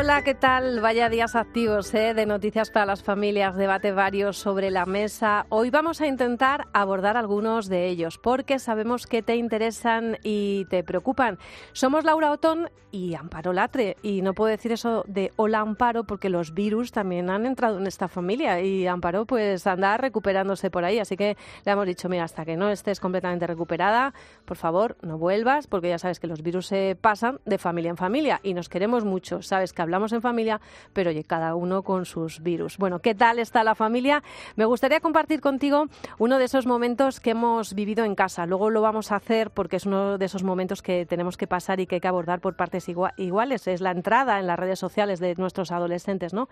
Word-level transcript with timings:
Hola, 0.00 0.24
¿qué 0.24 0.34
tal? 0.34 0.80
Vaya 0.80 1.10
días 1.10 1.36
activos 1.36 1.92
¿eh? 1.92 2.14
de 2.14 2.24
noticias 2.24 2.70
para 2.70 2.86
las 2.86 3.02
familias, 3.02 3.54
debate 3.54 3.92
varios 3.92 4.38
sobre 4.38 4.70
la 4.70 4.86
mesa. 4.86 5.44
Hoy 5.50 5.68
vamos 5.68 6.00
a 6.00 6.06
intentar 6.06 6.68
abordar 6.72 7.18
algunos 7.18 7.68
de 7.68 7.86
ellos 7.88 8.16
porque 8.16 8.58
sabemos 8.58 9.06
que 9.06 9.22
te 9.22 9.36
interesan 9.36 10.16
y 10.22 10.64
te 10.70 10.82
preocupan. 10.84 11.38
Somos 11.74 12.04
Laura 12.04 12.30
Otón 12.30 12.70
y 12.92 13.14
Amparo 13.14 13.52
Latre 13.52 13.96
y 14.02 14.22
no 14.22 14.34
puedo 14.34 14.50
decir 14.50 14.72
eso 14.72 15.04
de 15.06 15.32
hola 15.36 15.60
Amparo 15.60 16.04
porque 16.04 16.28
los 16.28 16.54
virus 16.54 16.92
también 16.92 17.30
han 17.30 17.46
entrado 17.46 17.78
en 17.78 17.86
esta 17.86 18.08
familia 18.08 18.60
y 18.60 18.86
Amparo 18.86 19.26
pues 19.26 19.66
anda 19.66 19.98
recuperándose 19.98 20.70
por 20.70 20.84
ahí, 20.84 20.98
así 20.98 21.16
que 21.16 21.36
le 21.64 21.72
hemos 21.72 21.86
dicho, 21.86 22.08
mira, 22.08 22.24
hasta 22.24 22.44
que 22.44 22.56
no 22.56 22.70
estés 22.70 23.00
completamente 23.00 23.46
recuperada, 23.46 24.14
por 24.44 24.56
favor, 24.56 24.96
no 25.02 25.18
vuelvas 25.18 25.66
porque 25.66 25.90
ya 25.90 25.98
sabes 25.98 26.20
que 26.20 26.26
los 26.26 26.42
virus 26.42 26.66
se 26.66 26.96
pasan 27.00 27.40
de 27.44 27.58
familia 27.58 27.90
en 27.90 27.96
familia 27.96 28.40
y 28.42 28.54
nos 28.54 28.68
queremos 28.68 29.04
mucho, 29.04 29.42
sabes 29.42 29.72
que 29.72 29.82
hablamos 29.90 30.12
en 30.12 30.22
familia, 30.22 30.60
pero 30.92 31.10
oye, 31.10 31.24
cada 31.24 31.56
uno 31.56 31.82
con 31.82 32.06
sus 32.06 32.40
virus. 32.42 32.78
Bueno, 32.78 33.00
¿qué 33.00 33.12
tal 33.12 33.40
está 33.40 33.64
la 33.64 33.74
familia? 33.74 34.22
Me 34.54 34.64
gustaría 34.64 35.00
compartir 35.00 35.40
contigo 35.40 35.86
uno 36.18 36.38
de 36.38 36.44
esos 36.44 36.64
momentos 36.64 37.18
que 37.18 37.30
hemos 37.30 37.74
vivido 37.74 38.04
en 38.04 38.14
casa. 38.14 38.46
Luego 38.46 38.70
lo 38.70 38.82
vamos 38.82 39.10
a 39.10 39.16
hacer 39.16 39.50
porque 39.50 39.76
es 39.76 39.86
uno 39.86 40.16
de 40.16 40.26
esos 40.26 40.44
momentos 40.44 40.80
que 40.80 41.06
tenemos 41.06 41.36
que 41.36 41.48
pasar 41.48 41.80
y 41.80 41.86
que 41.86 41.96
hay 41.96 42.00
que 42.00 42.06
abordar 42.06 42.40
por 42.40 42.54
partes 42.54 42.88
iguales. 42.88 43.66
Es 43.66 43.80
la 43.80 43.90
entrada 43.90 44.38
en 44.38 44.46
las 44.46 44.60
redes 44.60 44.78
sociales 44.78 45.18
de 45.18 45.34
nuestros 45.34 45.72
adolescentes, 45.72 46.32
¿no? 46.32 46.48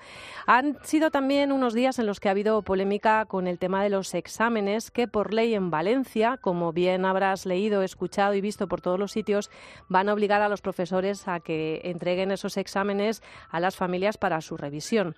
Han 0.47 0.77
sido 0.83 1.13
también 1.13 1.53
unos 1.53 1.75
días 1.75 2.01
en 2.01 2.07
los 2.07 2.19
que 2.19 2.27
ha 2.27 2.33
habido 2.33 2.63
polémica 2.63 3.25
con 3.27 3.47
el 3.47 3.61
tema 3.61 3.85
de 3.85 3.91
los 3.91 4.15
exámenes 4.15 4.91
que 4.91 5.07
por 5.07 5.33
ley 5.33 5.55
en 5.55 5.71
Valencia, 5.71 6.39
como 6.41 6.73
bien 6.73 7.05
habrás 7.05 7.47
leído, 7.47 7.83
escuchado 7.83 8.35
y 8.35 8.41
visto 8.41 8.67
por 8.67 8.81
todos 8.81 8.99
los 8.99 9.13
sitios, 9.13 9.49
van 9.89 10.09
a 10.09 10.13
obligar 10.13 10.43
a 10.43 10.49
los 10.49 10.61
profesores 10.61 11.29
a 11.29 11.39
que 11.39 11.83
entreguen 11.85 12.33
esos 12.33 12.57
exámenes 12.57 13.23
a 13.51 13.61
las 13.61 13.77
familias 13.77 14.17
para 14.17 14.41
su 14.41 14.57
revisión. 14.57 15.15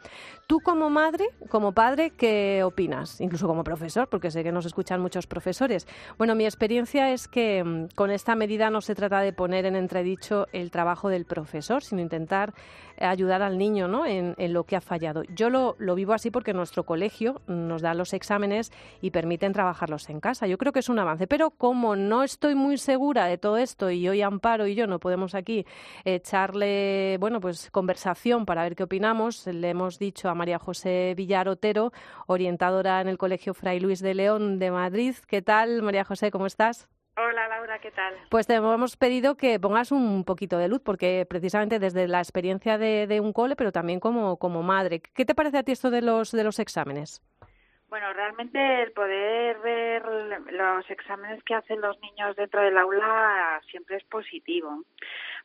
Tú 0.47 0.61
como 0.61 0.91
madre, 0.91 1.29
como 1.49 1.73
padre, 1.73 2.11
¿qué 2.11 2.63
opinas? 2.65 3.21
Incluso 3.21 3.47
como 3.47 3.65
profesor, 3.65 4.09
porque 4.09 4.31
sé 4.31 4.43
que 4.43 4.53
nos 4.53 4.67
escuchan 4.67 5.01
muchos 5.01 5.27
profesores. 5.27 5.87
Bueno, 6.19 6.35
mi 6.35 6.45
experiencia 6.45 7.13
es 7.13 7.29
que 7.29 7.63
mm, 7.65 7.95
con 7.95 8.11
esta 8.11 8.35
medida 8.35 8.71
no 8.71 8.81
se 8.81 8.95
trata 8.95 9.21
de 9.21 9.33
poner 9.33 9.67
en 9.67 9.77
entredicho 9.77 10.47
el 10.53 10.71
trabajo 10.71 11.09
del 11.09 11.25
profesor, 11.25 11.83
sino 11.83 12.01
intentar 12.01 12.55
ayudar 13.01 13.43
al 13.43 13.59
niño 13.59 13.89
¿no? 13.89 14.07
en, 14.07 14.35
lo 14.53 14.65
que 14.65 14.77
ha 14.77 14.81
fallado. 14.81 15.23
Yo 15.35 15.51
lo, 15.51 15.77
lo, 15.79 15.95
vivo 15.95 16.13
así 16.13 16.31
porque 16.31 16.53
nuestro 16.53 16.85
colegio 16.85 17.41
nos 17.47 17.83
da 17.83 17.95
los 17.95 18.13
exámenes 18.13 18.73
y 19.01 19.11
permiten 19.11 19.53
trabajarlos 19.53 20.09
en 20.09 20.21
casa. 20.21 20.47
Yo 20.47 20.59
creo 20.59 20.73
que 20.73 20.81
es 20.81 20.89
un 20.89 20.99
avance, 20.99 21.27
pero 21.27 21.51
como 21.51 21.97
no 21.97 22.23
estoy 22.23 22.55
muy 22.55 22.79
segura 22.79 23.27
de 23.27 23.39
todo 23.39 23.57
esto 23.57 23.91
y 23.91 24.09
hoy 24.09 24.23
Amparo 24.23 24.67
y 24.67 24.75
yo 24.75 24.87
no 24.87 24.99
podemos 24.99 25.35
aquí 25.35 25.67
echarle, 26.05 27.17
bueno, 27.21 27.41
pues 27.41 27.71
conversación 27.71 28.47
para 28.47 28.63
ver 28.63 28.77
qué 28.77 28.85
opinamos, 28.85 29.47
le 29.47 29.71
hemos 29.71 29.99
dicho 29.99 30.29
a 30.29 30.35
María 30.35 30.59
José 30.59 31.15
Villar 31.17 31.49
Otero, 31.49 31.93
orientadora 32.27 33.01
en 33.01 33.09
el 33.09 33.19
Colegio 33.19 33.55
Fray 33.55 33.81
Luis 33.81 34.01
de 34.01 34.15
León 34.15 34.59
de 34.59 34.71
Madrid. 34.71 35.15
¿Qué 35.27 35.43
tal, 35.43 35.83
María 35.83 36.05
José? 36.05 36.31
¿Cómo 36.31 36.47
estás? 36.47 36.89
Hola 37.17 37.49
Laura, 37.49 37.79
¿qué 37.81 37.91
tal? 37.91 38.15
Pues 38.31 38.47
te 38.47 38.55
hemos 38.55 38.97
pedido 38.97 39.37
que 39.37 39.59
pongas 39.59 39.93
un 39.93 40.25
poquito 40.25 40.59
de 40.59 40.69
luz, 40.69 40.81
porque 40.83 41.27
precisamente 41.29 41.79
desde 41.79 42.09
la 42.09 42.19
experiencia 42.19 42.79
de, 42.79 43.21
un 43.21 43.33
cole, 43.33 43.57
pero 43.57 43.73
también 43.73 44.01
como, 44.01 44.39
como 44.39 44.63
madre, 44.63 45.01
¿qué 45.01 45.25
te 45.25 45.35
parece 45.35 45.59
a 45.59 45.63
ti 45.63 45.73
esto 45.73 45.91
de 45.91 46.03
los, 46.03 46.31
de 46.31 46.45
los 46.45 46.59
exámenes? 46.59 47.23
Bueno, 47.91 48.13
realmente 48.13 48.83
el 48.83 48.93
poder 48.93 49.59
ver 49.59 50.05
los 50.53 50.89
exámenes 50.89 51.43
que 51.43 51.57
hacen 51.57 51.81
los 51.81 52.01
niños 52.01 52.37
dentro 52.37 52.61
del 52.61 52.79
aula 52.79 53.61
siempre 53.69 53.97
es 53.97 54.05
positivo, 54.05 54.85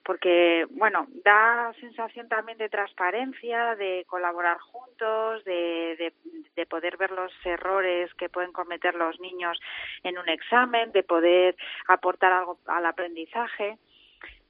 porque, 0.03 0.67
bueno, 0.69 1.07
da 1.23 1.73
sensación 1.79 2.29
también 2.29 2.59
de 2.59 2.69
transparencia, 2.69 3.75
de 3.75 4.05
colaborar 4.07 4.59
juntos, 4.59 5.43
de, 5.43 6.13
de, 6.55 6.65
poder 6.67 6.97
ver 6.97 7.09
los 7.11 7.33
errores 7.43 8.13
que 8.13 8.29
pueden 8.29 8.51
cometer 8.51 8.93
los 8.93 9.19
niños 9.19 9.59
en 10.03 10.19
un 10.19 10.29
examen, 10.29 10.91
de 10.91 11.01
poder 11.01 11.55
aportar 11.87 12.31
algo 12.31 12.59
al 12.67 12.85
aprendizaje 12.85 13.79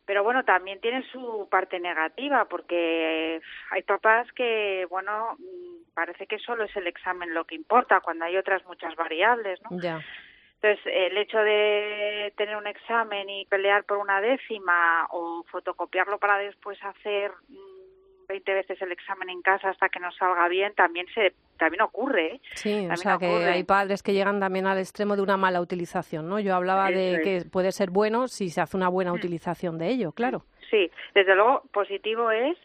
pero 0.06 0.24
bueno, 0.24 0.44
también 0.44 0.80
tiene 0.82 1.04
su 1.12 1.48
parte 1.50 1.80
negativa 1.80 2.46
porque 2.46 3.42
hay 3.72 3.84
papás 3.84 4.32
que, 4.34 4.86
bueno, 4.90 5.38
parece 5.94 6.28
que 6.28 6.40
solo 6.40 6.66
es 6.66 6.76
el 6.76 6.88
examen 6.88 7.34
lo 7.34 7.46
que 7.46 7.56
importa 7.56 8.02
cuando 8.02 8.26
hay 8.26 8.38
otras 8.38 8.64
muchas 8.66 8.96
variables, 8.96 9.60
¿no? 9.70 9.80
Ya. 9.80 10.02
Entonces, 10.62 10.86
el 10.86 11.18
hecho 11.18 11.38
de 11.38 12.34
tener 12.38 12.56
un 12.56 12.68
examen 12.68 13.30
y 13.30 13.46
pelear 13.46 13.84
por 13.84 13.98
una 13.98 14.22
décima 14.22 15.08
o 15.12 15.44
fotocopiarlo 15.52 16.18
para 16.18 16.38
después 16.38 16.82
hacer 16.84 17.32
20 18.28 18.54
veces 18.54 18.82
el 18.82 18.92
examen 18.92 19.30
en 19.30 19.42
casa 19.42 19.70
hasta 19.70 19.90
que 19.90 20.00
nos 20.00 20.16
salga 20.16 20.48
bien, 20.48 20.74
también 20.76 21.06
se 21.14 21.34
también 21.58 21.82
ocurre. 21.82 22.36
¿eh? 22.36 22.42
Sí, 22.56 22.88
o 22.92 22.96
sea 22.98 23.18
que 23.18 23.26
hay 23.26 23.64
padres 23.64 24.04
que 24.04 24.14
llegan 24.14 24.40
también 24.40 24.68
al 24.68 24.78
extremo 24.78 25.16
de 25.16 25.22
una 25.22 25.38
mala 25.38 25.62
utilización, 25.62 26.28
¿no? 26.28 26.40
Yo 26.40 26.56
hablaba 26.56 26.90
de 26.90 27.22
que 27.24 27.46
puede 27.50 27.72
ser 27.72 27.90
bueno 27.90 28.28
si 28.28 28.50
se 28.50 28.62
hace 28.62 28.76
una 28.76 28.90
buena 28.90 29.12
mm. 29.12 29.16
utilización 29.16 29.78
de 29.78 29.90
ello, 29.90 30.12
claro. 30.12 30.46
Sí, 30.70 30.92
desde 31.14 31.36
luego 31.36 31.64
positivo 31.72 32.32
es 32.32 32.58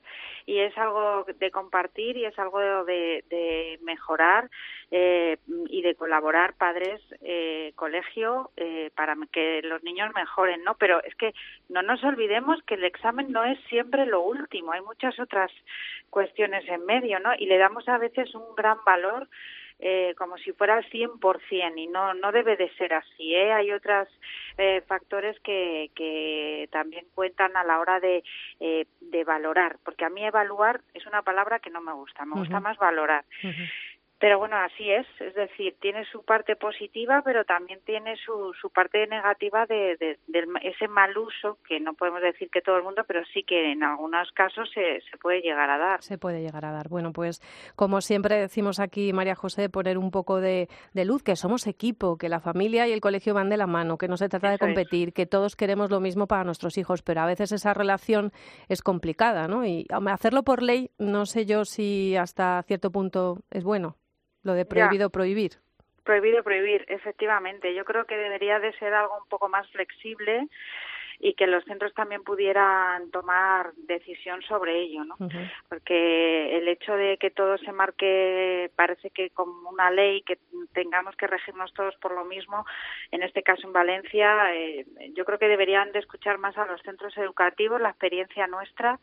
y 0.46 0.58
es 0.58 0.76
algo 0.78 1.24
de 1.38 1.50
compartir 1.50 2.16
y 2.16 2.24
es 2.24 2.38
algo 2.38 2.58
de, 2.84 3.78
mejorar 3.82 4.50
eh, 4.90 5.36
y 5.68 5.82
de 5.82 5.94
colaborar 5.94 6.54
padres, 6.54 7.00
eh, 7.22 7.72
colegio, 7.76 8.50
eh, 8.56 8.90
para 8.96 9.16
que 9.30 9.60
los 9.62 9.82
niños 9.82 10.12
mejoren, 10.14 10.64
¿no? 10.64 10.74
Pero 10.74 11.02
es 11.04 11.14
que 11.14 11.34
no 11.68 11.82
nos 11.82 12.02
olvidemos 12.02 12.62
que 12.64 12.74
el 12.74 12.84
examen 12.84 13.30
no 13.30 13.44
es 13.44 13.58
siempre 13.68 14.06
lo 14.06 14.22
último, 14.22 14.72
hay 14.72 14.80
muchas 14.80 15.18
otras 15.20 15.52
cuestiones 16.10 16.68
en 16.68 16.84
medio, 16.84 17.20
¿no? 17.20 17.30
Y 17.38 17.46
le 17.46 17.58
damos 17.58 17.88
a 17.88 17.98
veces 17.98 18.34
un 18.34 18.54
gran 18.56 18.78
valor 18.84 19.28
eh, 19.80 20.14
como 20.16 20.36
si 20.38 20.52
fuera 20.52 20.76
al 20.76 20.84
100% 20.90 21.72
y 21.76 21.86
no, 21.86 22.14
no 22.14 22.32
debe 22.32 22.56
de 22.56 22.70
ser 22.74 22.92
así. 22.92 23.34
¿eh? 23.34 23.52
Hay 23.52 23.72
otros 23.72 24.08
eh, 24.58 24.82
factores 24.86 25.38
que, 25.40 25.90
que 25.94 26.68
también 26.70 27.06
cuentan 27.14 27.56
a 27.56 27.64
la 27.64 27.80
hora 27.80 27.98
de, 28.00 28.22
eh, 28.60 28.86
de 29.00 29.24
valorar, 29.24 29.78
porque 29.84 30.04
a 30.04 30.10
mí 30.10 30.24
evaluar 30.24 30.80
es 30.94 31.06
una 31.06 31.22
palabra 31.22 31.58
que 31.60 31.70
no 31.70 31.80
me 31.80 31.92
gusta, 31.92 32.24
me 32.24 32.38
gusta 32.38 32.60
más 32.60 32.76
valorar. 32.78 33.24
Pero 34.20 34.38
bueno, 34.38 34.56
así 34.56 34.90
es, 34.90 35.06
es 35.18 35.34
decir, 35.34 35.76
tiene 35.80 36.04
su 36.04 36.22
parte 36.22 36.54
positiva, 36.54 37.22
pero 37.24 37.46
también 37.46 37.80
tiene 37.86 38.16
su, 38.16 38.52
su 38.60 38.68
parte 38.68 39.06
negativa 39.06 39.64
de, 39.64 39.96
de, 39.96 40.18
ese 40.60 40.88
mal 40.88 41.16
uso, 41.16 41.56
que 41.66 41.80
no 41.80 41.94
podemos 41.94 42.20
decir 42.20 42.50
que 42.50 42.60
todo 42.60 42.76
el 42.76 42.82
mundo, 42.82 43.02
pero 43.08 43.24
sí 43.32 43.44
que 43.44 43.72
en 43.72 43.82
algunos 43.82 44.30
casos 44.32 44.68
se, 44.74 45.00
se 45.10 45.16
puede 45.16 45.40
llegar 45.40 45.70
a 45.70 45.78
dar. 45.78 46.02
Se 46.02 46.18
puede 46.18 46.42
llegar 46.42 46.66
a 46.66 46.70
dar. 46.70 46.90
Bueno, 46.90 47.14
pues 47.14 47.40
como 47.76 48.02
siempre 48.02 48.36
decimos 48.36 48.78
aquí, 48.78 49.14
María 49.14 49.34
José, 49.34 49.70
poner 49.70 49.96
un 49.96 50.10
poco 50.10 50.38
de, 50.38 50.68
de 50.92 51.04
luz, 51.06 51.22
que 51.22 51.34
somos 51.34 51.66
equipo, 51.66 52.18
que 52.18 52.28
la 52.28 52.40
familia 52.40 52.86
y 52.86 52.92
el 52.92 53.00
colegio 53.00 53.32
van 53.32 53.48
de 53.48 53.56
la 53.56 53.66
mano, 53.66 53.96
que 53.96 54.06
no 54.06 54.18
se 54.18 54.28
trata 54.28 54.50
de 54.50 54.58
competir, 54.58 55.14
que 55.14 55.24
todos 55.24 55.56
queremos 55.56 55.90
lo 55.90 56.00
mismo 56.00 56.26
para 56.26 56.44
nuestros 56.44 56.76
hijos, 56.76 57.00
pero 57.00 57.22
a 57.22 57.26
veces 57.26 57.52
esa 57.52 57.72
relación 57.72 58.32
es 58.68 58.82
complicada, 58.82 59.48
¿no? 59.48 59.64
Y 59.64 59.86
hacerlo 60.12 60.42
por 60.42 60.62
ley, 60.62 60.90
no 60.98 61.24
sé 61.24 61.46
yo 61.46 61.64
si 61.64 62.16
hasta 62.16 62.62
cierto 62.64 62.90
punto 62.90 63.38
es 63.50 63.64
bueno. 63.64 63.96
Lo 64.42 64.54
de 64.54 64.64
prohibido 64.64 65.10
prohibir. 65.10 65.52
Prohibido 66.04 66.42
prohibir, 66.42 66.84
efectivamente. 66.88 67.74
Yo 67.74 67.84
creo 67.84 68.06
que 68.06 68.16
debería 68.16 68.58
de 68.58 68.72
ser 68.78 68.94
algo 68.94 69.18
un 69.22 69.28
poco 69.28 69.48
más 69.48 69.68
flexible 69.70 70.48
y 71.22 71.34
que 71.34 71.46
los 71.46 71.62
centros 71.64 71.92
también 71.92 72.24
pudieran 72.24 73.10
tomar 73.10 73.72
decisión 73.86 74.40
sobre 74.42 74.80
ello, 74.80 75.04
¿no? 75.04 75.16
Porque 75.68 76.56
el 76.56 76.66
hecho 76.66 76.96
de 76.96 77.18
que 77.18 77.30
todo 77.30 77.58
se 77.58 77.72
marque 77.72 78.70
parece 78.74 79.10
que 79.10 79.28
como 79.28 79.68
una 79.68 79.90
ley, 79.90 80.22
que 80.22 80.38
tengamos 80.72 81.14
que 81.16 81.26
regirnos 81.26 81.74
todos 81.74 81.94
por 81.96 82.14
lo 82.14 82.24
mismo, 82.24 82.64
en 83.10 83.22
este 83.22 83.42
caso 83.42 83.66
en 83.66 83.74
Valencia, 83.74 84.54
eh, 84.54 84.86
yo 85.14 85.26
creo 85.26 85.38
que 85.38 85.48
deberían 85.48 85.92
de 85.92 85.98
escuchar 85.98 86.38
más 86.38 86.56
a 86.56 86.64
los 86.64 86.80
centros 86.80 87.14
educativos, 87.18 87.82
la 87.82 87.90
experiencia 87.90 88.46
nuestra 88.46 88.98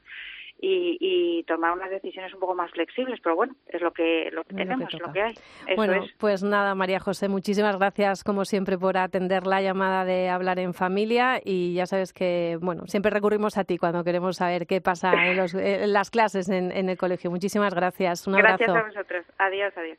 y, 0.60 1.44
tomar 1.48 1.72
unas 1.72 1.90
decisiones 1.90 2.34
un 2.34 2.40
poco 2.40 2.56
más 2.56 2.72
flexibles, 2.72 3.20
pero 3.24 3.36
bueno, 3.36 3.56
es 3.68 3.82
lo 3.82 3.92
que, 3.92 4.30
lo 4.32 4.44
que 4.44 4.56
tenemos, 4.56 4.92
lo 4.94 5.14
que 5.14 5.22
hay. 5.22 5.34
bueno, 5.76 6.04
pues 6.18 6.44
nada, 6.44 6.76
María 6.76 7.00
José, 7.00 7.30
muchísimas 7.30 7.78
gracias 7.78 8.24
como 8.24 8.44
siempre 8.44 8.78
por 8.78 8.98
atender 8.98 9.48
la 9.48 9.62
llamada 9.62 10.04
de 10.04 10.30
hablar 10.30 10.60
en 10.60 10.74
familia 10.74 11.40
y 11.44 11.74
ya 11.74 11.86
sabes 11.86 12.12
que, 12.12 12.58
bueno, 12.62 12.86
siempre 12.88 13.12
recurrimos 13.12 13.58
a 13.58 13.64
ti 13.64 13.78
cuando 13.78 14.04
queremos 14.04 14.38
saber 14.38 14.68
qué 14.68 14.82
pasa 14.82 15.14
en, 15.14 15.94
las 15.94 16.10
clases 16.10 16.50
en, 16.50 16.72
el 16.72 16.98
colegio. 16.98 17.32
Muchísimas 17.32 17.74
gracias, 17.74 18.28
un 18.28 18.36
abrazo. 18.36 18.58
Gracias 18.58 18.84
a 18.84 18.88
vosotros. 18.88 19.26
Adiós, 19.38 19.74
adiós. 19.78 19.98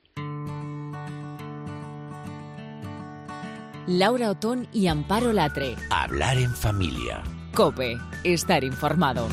Laura 3.86 4.30
Otón 4.30 4.66
y 4.70 4.88
Amparo 4.88 5.32
Latre. 5.32 5.74
Hablar 5.90 6.36
en 6.36 6.50
familia. 6.50 7.22
Cope, 7.54 7.96
estar 8.22 8.62
informado. 8.62 9.28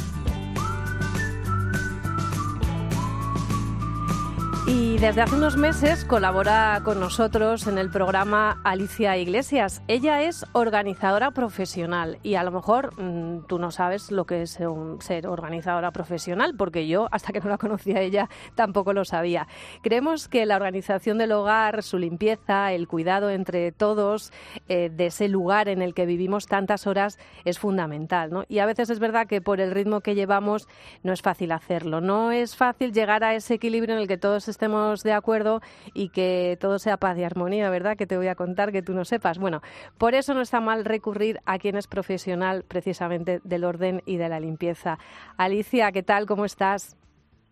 Y 4.68 4.98
desde 4.98 5.22
hace 5.22 5.36
unos 5.36 5.58
meses 5.58 6.06
colabora 6.06 6.82
con 6.84 7.00
nosotros 7.00 7.68
en 7.68 7.78
el 7.78 7.92
programa 7.92 8.60
Alicia 8.64 9.16
Iglesias. 9.16 9.84
Ella 9.88 10.24
es 10.24 10.44
organizadora 10.54 11.30
profesional 11.30 12.18
y 12.24 12.34
a 12.34 12.44
lo 12.44 12.50
mejor 12.50 13.00
mm, 13.00 13.46
tú 13.46 13.60
no 13.60 13.70
sabes 13.70 14.10
lo 14.10 14.26
que 14.26 14.42
es 14.42 14.58
ser 15.02 15.28
organizadora 15.28 15.92
profesional, 15.92 16.56
porque 16.58 16.88
yo, 16.88 17.08
hasta 17.12 17.32
que 17.32 17.42
no 17.42 17.50
la 17.50 17.60
conocía 17.60 18.02
ella, 18.02 18.28
tampoco 18.56 18.92
lo 18.94 19.06
sabía. 19.06 19.48
Creemos 19.84 20.28
que 20.28 20.48
la 20.48 20.56
organización 20.56 21.20
del 21.20 21.34
hogar, 21.34 21.84
su 21.84 22.00
limpieza, 22.00 22.74
el 22.74 22.88
cuidado 22.88 23.30
entre 23.30 23.72
todos 23.72 24.34
eh, 24.68 24.90
de 24.92 25.08
ese 25.08 25.28
lugar 25.28 25.70
en 25.70 25.84
el 25.84 25.94
que 25.94 26.08
vivimos 26.08 26.48
tantas 26.48 26.88
horas 26.88 27.20
es 27.44 27.60
fundamental. 27.60 28.32
¿no? 28.32 28.46
Y 28.48 28.58
a 28.58 28.66
veces 28.66 28.90
es 28.90 28.98
verdad 28.98 29.28
que 29.28 29.42
por 29.42 29.62
el 29.62 29.70
ritmo 29.70 30.02
que 30.02 30.16
llevamos 30.16 30.68
no 31.04 31.14
es 31.14 31.22
fácil 31.22 31.52
hacerlo. 31.52 32.02
No 32.02 32.32
es 32.32 32.56
fácil 32.56 32.94
llegar 32.94 33.24
a 33.24 33.36
ese 33.36 33.54
equilibrio 33.54 33.94
en 33.94 34.02
el 34.02 34.08
que 34.08 34.18
todos 34.18 34.48
estemos 34.56 35.04
de 35.04 35.14
acuerdo 35.14 35.62
y 35.94 36.10
que 36.10 36.58
todo 36.60 36.80
sea 36.80 36.98
paz 36.98 37.18
y 37.18 37.24
armonía, 37.24 37.70
¿verdad? 37.70 37.98
Que 37.98 38.08
te 38.08 38.18
voy 38.18 38.28
a 38.28 38.36
contar 38.36 38.72
que 38.72 38.82
tú 38.82 38.94
no 38.94 39.06
sepas. 39.06 39.38
Bueno, 39.38 39.62
por 39.98 40.16
eso 40.16 40.34
no 40.34 40.42
está 40.42 40.60
mal 40.62 40.86
recurrir 40.86 41.40
a 41.46 41.60
quien 41.60 41.76
es 41.76 41.88
profesional 41.88 42.64
precisamente 42.68 43.42
del 43.44 43.64
orden 43.64 44.02
y 44.06 44.18
de 44.18 44.30
la 44.30 44.40
limpieza. 44.40 44.98
Alicia, 45.38 45.92
¿qué 45.92 46.04
tal? 46.04 46.26
¿Cómo 46.26 46.46
estás? 46.46 46.98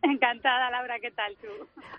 Encantada, 0.11 0.69
Laura, 0.69 0.99
¿qué 0.99 1.11
tal 1.11 1.35
tú? 1.37 1.47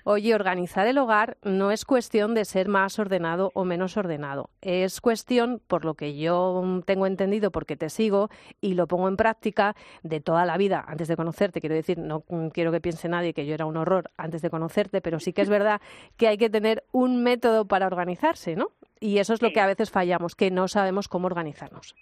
Oye, 0.05 0.35
organizar 0.35 0.87
el 0.87 0.99
hogar 0.99 1.39
no 1.43 1.71
es 1.71 1.87
cuestión 1.87 2.35
de 2.35 2.45
ser 2.45 2.69
más 2.69 2.99
ordenado 2.99 3.51
o 3.55 3.65
menos 3.65 3.97
ordenado. 3.97 4.51
Es 4.61 5.01
cuestión, 5.01 5.62
por 5.67 5.87
lo 5.87 5.95
que 5.95 6.15
yo 6.17 6.83
tengo 6.85 7.06
entendido, 7.06 7.51
porque 7.51 7.77
te 7.77 7.89
sigo 7.89 8.29
y 8.61 8.75
lo 8.75 8.87
pongo 8.87 9.09
en 9.09 9.17
práctica 9.17 9.75
de 10.03 10.21
toda 10.21 10.45
la 10.45 10.59
vida 10.59 10.85
antes 10.87 11.09
de 11.09 11.17
conocerte. 11.17 11.61
Quiero 11.61 11.75
decir, 11.75 11.99
no 11.99 12.25
quiero 12.53 12.73
que 12.73 12.81
piense 12.83 13.09
nadie 13.09 13.33
que 13.33 13.47
yo 13.47 13.55
era 13.55 13.65
un 13.65 13.79
horror 13.79 14.11
antes 14.19 14.43
de 14.43 14.50
conocerte, 14.50 15.00
pero 15.00 15.19
sí 15.19 15.33
que 15.33 15.41
es 15.41 15.49
verdad 15.49 15.81
que 16.19 16.29
hay 16.29 16.37
que 16.37 16.50
tener 16.50 16.85
un 16.93 17.23
método 17.23 17.67
para 17.67 17.87
organizarse, 17.87 18.55
¿no? 18.55 18.69
Y 19.00 19.19
eso 19.19 19.33
es 19.33 19.41
lo 19.41 19.50
que 19.50 19.61
a 19.61 19.67
veces 19.67 19.91
fallamos, 19.91 20.35
que 20.35 20.50
no 20.50 20.69
sabemos 20.69 21.09
cómo 21.09 21.27
organizarnos. 21.27 21.95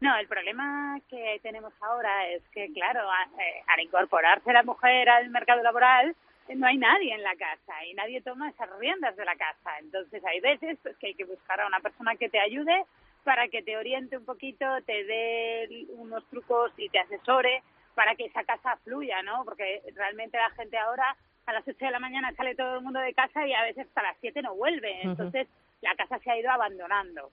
No, 0.00 0.16
el 0.16 0.26
problema 0.28 0.98
que 1.08 1.40
tenemos 1.42 1.72
ahora 1.80 2.28
es 2.28 2.42
que, 2.50 2.72
claro, 2.72 3.00
eh, 3.38 3.62
al 3.66 3.80
incorporarse 3.80 4.52
la 4.52 4.62
mujer 4.62 5.08
al 5.08 5.30
mercado 5.30 5.62
laboral, 5.62 6.14
no 6.54 6.66
hay 6.66 6.76
nadie 6.76 7.14
en 7.14 7.22
la 7.22 7.34
casa 7.36 7.84
y 7.86 7.94
nadie 7.94 8.20
toma 8.20 8.50
esas 8.50 8.68
riendas 8.78 9.16
de 9.16 9.24
la 9.24 9.36
casa. 9.36 9.78
Entonces 9.80 10.22
hay 10.24 10.40
veces 10.40 10.78
pues, 10.82 10.96
que 10.98 11.08
hay 11.08 11.14
que 11.14 11.24
buscar 11.24 11.60
a 11.60 11.66
una 11.66 11.80
persona 11.80 12.16
que 12.16 12.28
te 12.28 12.38
ayude 12.38 12.84
para 13.22 13.48
que 13.48 13.62
te 13.62 13.76
oriente 13.76 14.18
un 14.18 14.24
poquito, 14.26 14.66
te 14.84 15.04
dé 15.04 15.86
unos 15.96 16.28
trucos 16.28 16.72
y 16.76 16.90
te 16.90 16.98
asesore 16.98 17.62
para 17.94 18.14
que 18.14 18.26
esa 18.26 18.44
casa 18.44 18.76
fluya, 18.84 19.22
¿no? 19.22 19.44
Porque 19.44 19.82
realmente 19.94 20.36
la 20.36 20.50
gente 20.50 20.76
ahora 20.76 21.16
a 21.46 21.52
las 21.52 21.66
8 21.66 21.76
de 21.78 21.90
la 21.90 21.98
mañana 21.98 22.32
sale 22.36 22.54
todo 22.54 22.76
el 22.76 22.82
mundo 22.82 23.00
de 23.00 23.14
casa 23.14 23.46
y 23.46 23.54
a 23.54 23.62
veces 23.62 23.86
hasta 23.86 24.02
las 24.02 24.16
7 24.20 24.42
no 24.42 24.54
vuelve. 24.54 25.00
Entonces 25.02 25.48
la 25.80 25.94
casa 25.94 26.18
se 26.18 26.30
ha 26.30 26.38
ido 26.38 26.50
abandonando. 26.50 27.30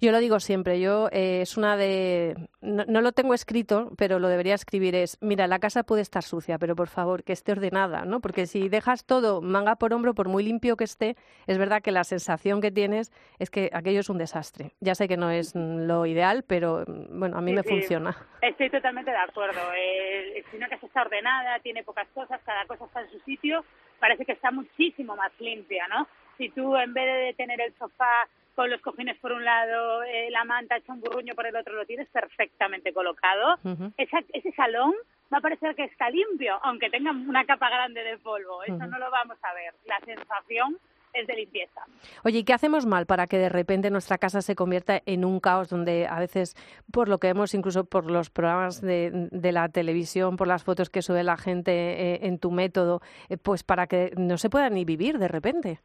Yo 0.00 0.12
lo 0.12 0.18
digo 0.18 0.40
siempre, 0.40 0.80
yo 0.80 1.08
eh, 1.12 1.40
es 1.42 1.56
una 1.56 1.76
de... 1.76 2.48
No, 2.60 3.00
lo 3.00 3.12
tengo 3.12 3.34
escrito, 3.34 3.92
pero 3.96 4.18
lo 4.18 4.28
debería 4.28 4.54
escribir, 4.54 4.94
es, 4.94 5.16
mira, 5.20 5.46
la 5.46 5.58
casa 5.58 5.84
puede 5.84 6.02
estar 6.02 6.22
sucia, 6.22 6.58
pero 6.58 6.74
por 6.74 6.88
favor, 6.88 7.22
que 7.22 7.32
esté 7.32 7.52
ordenada, 7.52 8.04
¿no? 8.04 8.20
Porque 8.20 8.46
si 8.46 8.68
dejas 8.68 9.04
todo 9.04 9.40
manga 9.40 9.76
por 9.76 9.92
hombro, 9.92 10.14
por 10.14 10.28
muy 10.28 10.42
limpio 10.42 10.76
que 10.76 10.84
esté, 10.84 11.16
es 11.46 11.56
verdad 11.58 11.82
que 11.82 11.92
la 11.92 12.04
sensación 12.04 12.60
que 12.60 12.70
tienes 12.70 13.12
es 13.38 13.50
que 13.50 13.70
aquello 13.72 14.00
es 14.00 14.08
un 14.08 14.18
desastre. 14.18 14.72
Ya 14.80 14.94
sé 14.94 15.06
que 15.06 15.16
no 15.16 15.30
es 15.30 15.54
lo 15.54 16.04
ideal, 16.06 16.44
pero 16.46 16.84
bueno, 16.86 17.38
a 17.38 17.40
mí 17.40 17.52
me 17.52 17.62
funciona. 17.62 18.16
Estoy 18.42 18.70
totalmente 18.70 19.10
de 19.10 19.16
acuerdo. 19.16 19.60
Eh, 19.76 20.44
si 20.50 20.56
una 20.56 20.68
casa 20.68 20.86
está 20.86 21.02
ordenada, 21.02 21.58
tiene 21.60 21.84
pocas 21.84 22.08
cosas, 22.14 22.40
cada 22.44 22.66
cosa 22.66 22.86
está 22.86 23.02
en 23.02 23.10
su 23.10 23.20
sitio, 23.20 23.64
parece 24.00 24.24
que 24.24 24.32
está 24.32 24.50
muchísimo 24.50 25.14
más 25.16 25.32
limpia, 25.38 25.86
¿no? 25.88 26.08
Si 26.36 26.48
tú 26.50 26.76
en 26.76 26.92
vez 26.94 27.06
de 27.06 27.34
tener 27.34 27.60
el 27.60 27.74
sofá 27.78 28.28
con 28.58 28.70
los 28.70 28.80
cojines 28.80 29.16
por 29.18 29.30
un 29.30 29.44
lado, 29.44 30.02
eh, 30.02 30.30
la 30.32 30.42
manta 30.42 30.76
hecha 30.76 30.92
un 30.92 30.98
burruño 30.98 31.32
por 31.36 31.46
el 31.46 31.54
otro, 31.54 31.74
lo 31.74 31.86
tienes 31.86 32.08
perfectamente 32.08 32.92
colocado. 32.92 33.56
ese 33.96 34.52
salón 34.56 34.94
va 35.32 35.38
a 35.38 35.40
parecer 35.40 35.76
que 35.76 35.84
está 35.84 36.10
limpio, 36.10 36.58
aunque 36.64 36.90
tenga 36.90 37.12
una 37.12 37.44
capa 37.44 37.70
grande 37.70 38.02
de 38.02 38.18
polvo. 38.18 38.64
Eso 38.64 38.84
no 38.84 38.98
lo 38.98 39.12
vamos 39.12 39.38
a 39.42 39.54
ver. 39.54 39.74
La 39.86 40.00
sensación 40.04 40.76
es 41.12 41.28
de 41.28 41.36
limpieza. 41.36 41.82
Oye, 42.24 42.38
¿y 42.40 42.42
qué 42.44 42.52
hacemos 42.52 42.84
mal 42.84 43.06
para 43.06 43.28
que 43.28 43.38
de 43.38 43.48
repente 43.48 43.92
nuestra 43.92 44.18
casa 44.18 44.42
se 44.42 44.56
convierta 44.56 45.02
en 45.06 45.24
un 45.24 45.38
caos 45.38 45.68
donde 45.68 46.08
a 46.08 46.18
veces, 46.18 46.56
por 46.92 47.08
lo 47.08 47.18
que 47.18 47.28
vemos 47.28 47.54
incluso 47.54 47.84
por 47.84 48.10
los 48.10 48.28
programas 48.28 48.80
de, 48.80 49.30
la 49.30 49.68
televisión, 49.68 50.36
por 50.36 50.48
las 50.48 50.64
fotos 50.64 50.90
que 50.90 51.02
sube 51.02 51.22
la 51.22 51.36
gente 51.36 51.72
eh, 51.72 52.26
en 52.26 52.40
tu 52.40 52.50
método, 52.50 53.02
eh, 53.28 53.36
pues 53.36 53.62
para 53.62 53.86
que 53.86 54.14
no 54.16 54.36
se 54.36 54.50
pueda 54.50 54.68
ni 54.68 54.84
vivir 54.84 55.20
de 55.20 55.28
repente? 55.28 55.78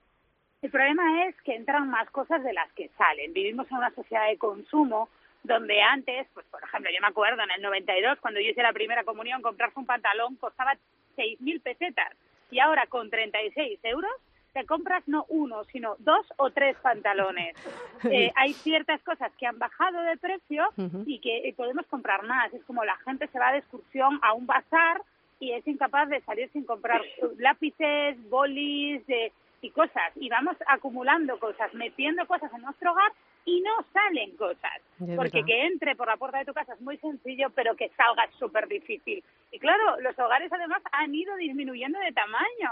El 0.64 0.72
problema 0.72 1.26
es 1.28 1.36
que 1.42 1.56
entran 1.56 1.90
más 1.90 2.10
cosas 2.10 2.42
de 2.42 2.54
las 2.54 2.72
que 2.72 2.90
salen. 2.98 3.34
Vivimos 3.34 3.70
en 3.70 3.78
una 3.78 3.94
sociedad 3.94 4.30
de 4.30 4.38
consumo 4.38 5.10
donde 5.44 5.82
antes, 5.82 6.26
pues 6.34 6.46
por 6.46 6.64
ejemplo, 6.64 6.90
yo 6.90 7.02
me 7.02 7.08
acuerdo 7.08 7.44
en 7.44 7.52
el 7.52 7.62
92, 7.62 8.18
cuando 8.22 8.40
yo 8.40 8.50
hice 8.50 8.64
la 8.64 8.72
primera 8.72 9.04
comunión, 9.04 9.42
comprarse 9.42 9.78
un 9.78 9.86
pantalón 9.86 10.38
costaba 10.38 10.78
6.000 11.18 11.62
pesetas 11.62 12.16
y 12.50 12.60
ahora 12.60 12.88
con 12.88 13.10
36 13.10 13.78
euros 13.84 14.12
te 14.54 14.66
compras 14.66 15.04
no 15.06 15.26
uno, 15.28 15.66
sino 15.66 15.96
dos 16.00 16.26
o 16.38 16.50
tres 16.52 16.78
pantalones. 16.78 17.56
Eh, 18.12 18.34
hay 18.36 18.52
ciertas 18.52 19.02
cosas 19.04 19.32
que 19.40 19.48
han 19.48 19.58
bajado 19.58 20.02
de 20.02 20.18
precio 20.18 20.68
y 21.06 21.20
que 21.20 21.48
eh, 21.48 21.54
podemos 21.56 21.86
comprar 21.88 22.24
más. 22.24 22.54
Es 22.54 22.62
como 22.66 22.84
la 22.84 22.98
gente 22.98 23.28
se 23.28 23.40
va 23.40 23.54
de 23.54 23.60
excursión 23.60 24.20
a 24.22 24.34
un 24.34 24.46
bazar 24.46 25.02
y 25.40 25.54
es 25.54 25.66
incapaz 25.66 26.10
de 26.10 26.20
salir 26.22 26.50
sin 26.52 26.66
comprar 26.66 27.02
lápices, 27.38 28.18
bolis, 28.30 29.08
de 29.08 29.32
y 29.64 29.72
cosas 29.72 30.12
y 30.18 30.30
vamos 30.30 30.58
acumulando 30.68 31.40
cosas, 31.40 31.74
metiendo 31.74 32.28
cosas 32.28 32.52
en 32.54 32.62
nuestro 32.62 32.92
hogar 32.92 33.12
y 33.46 33.62
no 33.62 33.72
salen 33.94 34.36
cosas. 34.36 34.82
porque 35.16 35.44
que 35.44 35.66
entre 35.66 35.96
por 35.96 36.08
la 36.08 36.18
puerta 36.18 36.40
de 36.40 36.46
tu 36.46 36.54
casa 36.54 36.74
es 36.74 36.82
muy 36.82 36.98
sencillo, 36.98 37.50
pero 37.52 37.76
que 37.76 37.90
salga 37.96 38.26
es 38.26 38.36
súper 38.36 38.68
difícil. 38.68 39.24
Y 39.52 39.60
claro, 39.60 40.00
los 40.02 40.18
hogares 40.20 40.52
además 40.52 40.82
han 40.92 41.16
ido 41.16 41.36
disminuyendo 41.38 41.98
de 42.00 42.12
tamaño. 42.12 42.72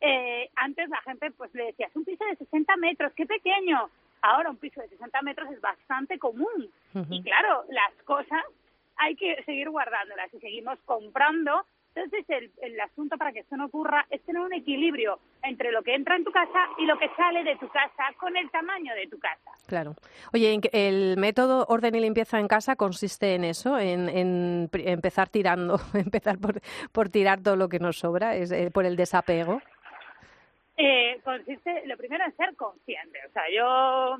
Eh, 0.00 0.50
antes 0.56 0.88
la 0.88 1.00
gente 1.02 1.30
pues 1.30 1.54
le 1.54 1.66
decía, 1.66 1.86
es 1.86 1.96
un 1.96 2.04
piso 2.04 2.24
de 2.24 2.36
60 2.36 2.76
metros, 2.76 3.12
qué 3.14 3.24
pequeño. 3.24 3.88
Ahora 4.20 4.50
un 4.50 4.56
piso 4.56 4.80
de 4.80 4.88
60 4.88 5.22
metros 5.22 5.50
es 5.50 5.60
bastante 5.60 6.18
común. 6.18 6.70
Y 7.08 7.22
claro, 7.22 7.64
las 7.68 7.92
cosas 8.04 8.44
hay 8.96 9.14
que 9.14 9.42
seguir 9.44 9.70
guardándolas 9.70 10.32
y 10.34 10.40
seguimos 10.40 10.78
comprando 10.84 11.64
entonces, 11.94 12.24
el, 12.28 12.50
el, 12.62 12.80
asunto 12.80 13.18
para 13.18 13.32
que 13.32 13.40
esto 13.40 13.54
no 13.56 13.66
ocurra 13.66 14.06
es 14.08 14.22
tener 14.22 14.40
un 14.40 14.54
equilibrio 14.54 15.18
entre 15.42 15.70
lo 15.70 15.82
que 15.82 15.94
entra 15.94 16.16
en 16.16 16.24
tu 16.24 16.32
casa 16.32 16.68
y 16.78 16.86
lo 16.86 16.98
que 16.98 17.10
sale 17.16 17.44
de 17.44 17.56
tu 17.56 17.68
casa 17.68 18.04
con 18.18 18.34
el 18.34 18.50
tamaño 18.50 18.94
de 18.94 19.06
tu 19.08 19.18
casa. 19.18 19.50
Claro. 19.66 19.94
Oye, 20.32 20.58
el 20.72 21.16
método 21.18 21.66
orden 21.68 21.94
y 21.94 22.00
limpieza 22.00 22.40
en 22.40 22.48
casa 22.48 22.76
consiste 22.76 23.34
en 23.34 23.44
eso, 23.44 23.78
en, 23.78 24.08
en 24.08 24.70
empezar 24.72 25.28
tirando, 25.28 25.78
empezar 25.94 26.38
por, 26.38 26.60
por, 26.92 27.10
tirar 27.10 27.42
todo 27.42 27.56
lo 27.56 27.68
que 27.68 27.78
nos 27.78 27.98
sobra, 27.98 28.36
es 28.36 28.50
eh, 28.52 28.70
por 28.72 28.86
el 28.86 28.96
desapego. 28.96 29.60
Eh, 30.78 31.20
consiste, 31.22 31.86
lo 31.86 31.98
primero 31.98 32.24
en 32.24 32.34
ser 32.36 32.56
consciente. 32.56 33.18
O 33.28 33.32
sea, 33.32 33.42
yo 33.54 34.18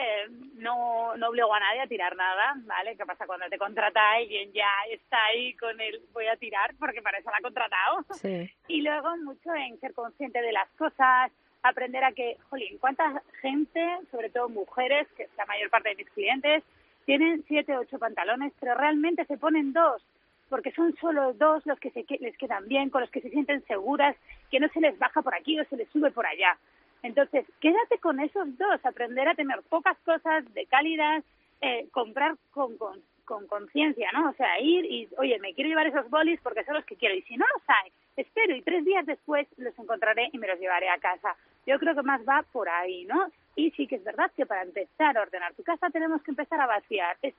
eh, 0.00 0.28
no, 0.54 1.16
no 1.16 1.28
obligo 1.28 1.52
a 1.52 1.58
nadie 1.58 1.80
a 1.80 1.88
tirar 1.88 2.14
nada, 2.14 2.54
¿vale? 2.66 2.96
¿Qué 2.96 3.04
pasa 3.04 3.26
cuando 3.26 3.48
te 3.48 3.58
contrata 3.58 4.12
alguien 4.12 4.52
ya 4.52 4.70
está 4.92 5.18
ahí 5.24 5.54
con 5.54 5.80
el 5.80 6.00
voy 6.12 6.28
a 6.28 6.36
tirar 6.36 6.72
porque 6.78 7.02
para 7.02 7.18
eso 7.18 7.28
la 7.30 7.38
ha 7.38 7.42
contratado? 7.42 8.04
Sí. 8.12 8.48
Y 8.68 8.82
luego 8.82 9.16
mucho 9.16 9.52
en 9.54 9.80
ser 9.80 9.94
consciente 9.94 10.40
de 10.40 10.52
las 10.52 10.68
cosas, 10.78 11.32
aprender 11.64 12.04
a 12.04 12.12
que, 12.12 12.36
jolín, 12.48 12.78
cuánta 12.78 13.22
gente, 13.40 13.84
sobre 14.12 14.30
todo 14.30 14.48
mujeres, 14.48 15.08
que 15.16 15.24
es 15.24 15.30
la 15.36 15.46
mayor 15.46 15.68
parte 15.68 15.88
de 15.88 15.96
mis 15.96 16.10
clientes, 16.10 16.62
tienen 17.04 17.42
siete, 17.48 17.76
ocho 17.76 17.98
pantalones, 17.98 18.52
pero 18.60 18.76
realmente 18.76 19.24
se 19.24 19.36
ponen 19.36 19.72
dos, 19.72 20.00
porque 20.48 20.70
son 20.72 20.94
solo 21.00 21.32
dos 21.32 21.66
los 21.66 21.80
que 21.80 21.90
se, 21.90 22.04
les 22.20 22.36
quedan 22.36 22.68
bien, 22.68 22.90
con 22.90 23.00
los 23.00 23.10
que 23.10 23.20
se 23.20 23.30
sienten 23.30 23.66
seguras, 23.66 24.14
que 24.48 24.60
no 24.60 24.68
se 24.68 24.80
les 24.80 24.96
baja 24.96 25.22
por 25.22 25.34
aquí 25.34 25.58
o 25.58 25.64
se 25.64 25.76
les 25.76 25.88
sube 25.88 26.12
por 26.12 26.24
allá. 26.24 26.56
Entonces, 27.02 27.46
quédate 27.60 27.98
con 27.98 28.20
esos 28.20 28.56
dos, 28.58 28.84
aprender 28.84 29.28
a 29.28 29.34
tener 29.34 29.62
pocas 29.62 29.96
cosas 30.04 30.44
de 30.54 30.66
calidad, 30.66 31.22
eh, 31.60 31.88
comprar 31.92 32.36
con, 32.50 32.76
con, 32.76 33.46
conciencia, 33.46 34.10
¿no? 34.12 34.30
O 34.30 34.32
sea, 34.34 34.58
ir 34.60 34.84
y, 34.86 35.08
oye, 35.18 35.38
me 35.38 35.52
quiero 35.54 35.68
llevar 35.68 35.86
esos 35.86 36.08
bolis 36.08 36.40
porque 36.40 36.64
son 36.64 36.74
los 36.74 36.84
que 36.84 36.96
quiero. 36.96 37.14
Y 37.14 37.22
si 37.22 37.36
no 37.36 37.44
los 37.54 37.62
hay, 37.68 37.92
espero 38.16 38.56
y 38.56 38.62
tres 38.62 38.84
días 38.84 39.04
después 39.06 39.46
los 39.58 39.78
encontraré 39.78 40.30
y 40.32 40.38
me 40.38 40.48
los 40.48 40.58
llevaré 40.58 40.88
a 40.88 40.98
casa. 40.98 41.36
Yo 41.66 41.78
creo 41.78 41.94
que 41.94 42.02
más 42.02 42.22
va 42.26 42.42
por 42.52 42.68
ahí, 42.68 43.04
¿no? 43.04 43.30
Y 43.54 43.70
sí 43.72 43.86
que 43.86 43.96
es 43.96 44.04
verdad 44.04 44.30
que 44.36 44.46
para 44.46 44.62
empezar 44.62 45.18
a 45.18 45.22
ordenar 45.22 45.52
tu 45.54 45.62
casa 45.62 45.90
tenemos 45.90 46.22
que 46.22 46.30
empezar 46.30 46.60
a 46.60 46.66
vaciar. 46.66 47.16
Es 47.20 47.34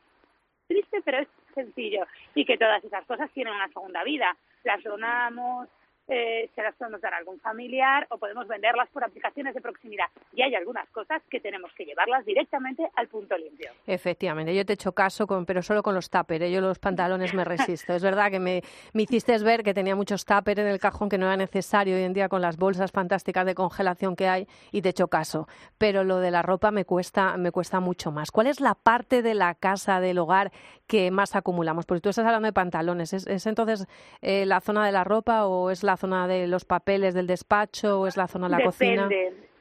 triste, 0.67 1.01
pero 1.03 1.19
es 1.19 1.27
sencillo. 1.55 2.05
Y 2.35 2.45
que 2.45 2.57
todas 2.57 2.83
esas 2.83 3.05
cosas 3.05 3.31
tienen 3.31 3.53
una 3.53 3.67
segunda 3.69 4.03
vida. 4.03 4.35
Las 4.63 4.83
donamos, 4.83 5.67
eh, 6.09 6.49
se 6.55 6.63
las 6.63 6.75
podemos 6.75 6.99
dar 7.01 7.13
a 7.13 7.17
algún 7.17 7.39
familiar 7.39 8.07
o 8.09 8.17
podemos 8.17 8.47
venderlas 8.47 8.89
por 8.89 9.03
aplicaciones 9.03 9.53
de 9.53 9.61
proximidad. 9.61 10.07
Y 10.33 10.41
hay 10.41 10.55
algunas 10.55 10.89
cosas 10.89 11.21
que 11.29 11.39
tenemos 11.39 11.71
que 11.73 11.85
llevarlas 11.85 12.25
directamente 12.25 12.89
al 12.95 13.07
punto 13.07 13.37
limpio. 13.37 13.71
Efectivamente, 13.85 14.55
yo 14.55 14.65
te 14.65 14.73
he 14.73 14.75
hecho 14.75 14.91
caso, 14.91 15.27
con, 15.27 15.45
pero 15.45 15.61
solo 15.61 15.83
con 15.83 15.93
los 15.93 16.09
tuppers. 16.09 16.45
¿eh? 16.45 16.51
Yo 16.51 16.61
los 16.61 16.79
pantalones 16.79 17.33
me 17.33 17.45
resisto. 17.45 17.93
es 17.93 18.03
verdad 18.03 18.31
que 18.31 18.39
me, 18.39 18.63
me 18.93 19.03
hiciste 19.03 19.37
ver 19.39 19.63
que 19.63 19.73
tenía 19.73 19.95
muchos 19.95 20.25
tuppers 20.25 20.59
en 20.59 20.67
el 20.67 20.79
cajón 20.79 21.09
que 21.09 21.17
no 21.17 21.27
era 21.27 21.37
necesario 21.37 21.95
hoy 21.95 22.03
en 22.03 22.13
día 22.13 22.27
con 22.27 22.41
las 22.41 22.57
bolsas 22.57 22.91
fantásticas 22.91 23.45
de 23.45 23.55
congelación 23.55 24.15
que 24.15 24.27
hay 24.27 24.47
y 24.71 24.81
te 24.81 24.89
he 24.89 24.91
hecho 24.91 25.07
caso. 25.07 25.47
Pero 25.77 26.03
lo 26.03 26.17
de 26.17 26.31
la 26.31 26.41
ropa 26.41 26.71
me 26.71 26.85
cuesta 26.85 27.37
mucho 27.79 28.11
más. 28.11 28.31
¿Cuál 28.31 28.47
es 28.47 28.59
la 28.59 28.75
parte 28.75 29.21
de 29.21 29.35
la 29.35 29.53
casa, 29.55 29.99
del 29.99 30.17
hogar, 30.17 30.51
que 30.89 31.11
más 31.11 31.35
acumulamos? 31.35 31.85
Porque 31.85 32.01
tú 32.01 32.09
estás 32.09 32.25
hablando 32.25 32.47
de 32.47 32.53
pantalones. 32.53 33.13
¿Es, 33.13 33.45
entonces 33.45 33.87
eh, 34.21 34.45
la 34.45 34.59
zona 34.59 34.85
de 34.85 34.91
la 34.91 35.03
ropa 35.03 35.45
o 35.45 35.69
es 35.69 35.83
la 35.83 35.95
zona 35.95 36.27
de 36.27 36.47
los 36.47 36.65
papeles 36.65 37.13
del 37.13 37.27
despacho 37.27 38.01
o 38.01 38.07
es 38.07 38.17
la 38.17 38.27
zona 38.27 38.49
de 38.49 38.57
la 38.57 38.63
cocina? 38.63 39.07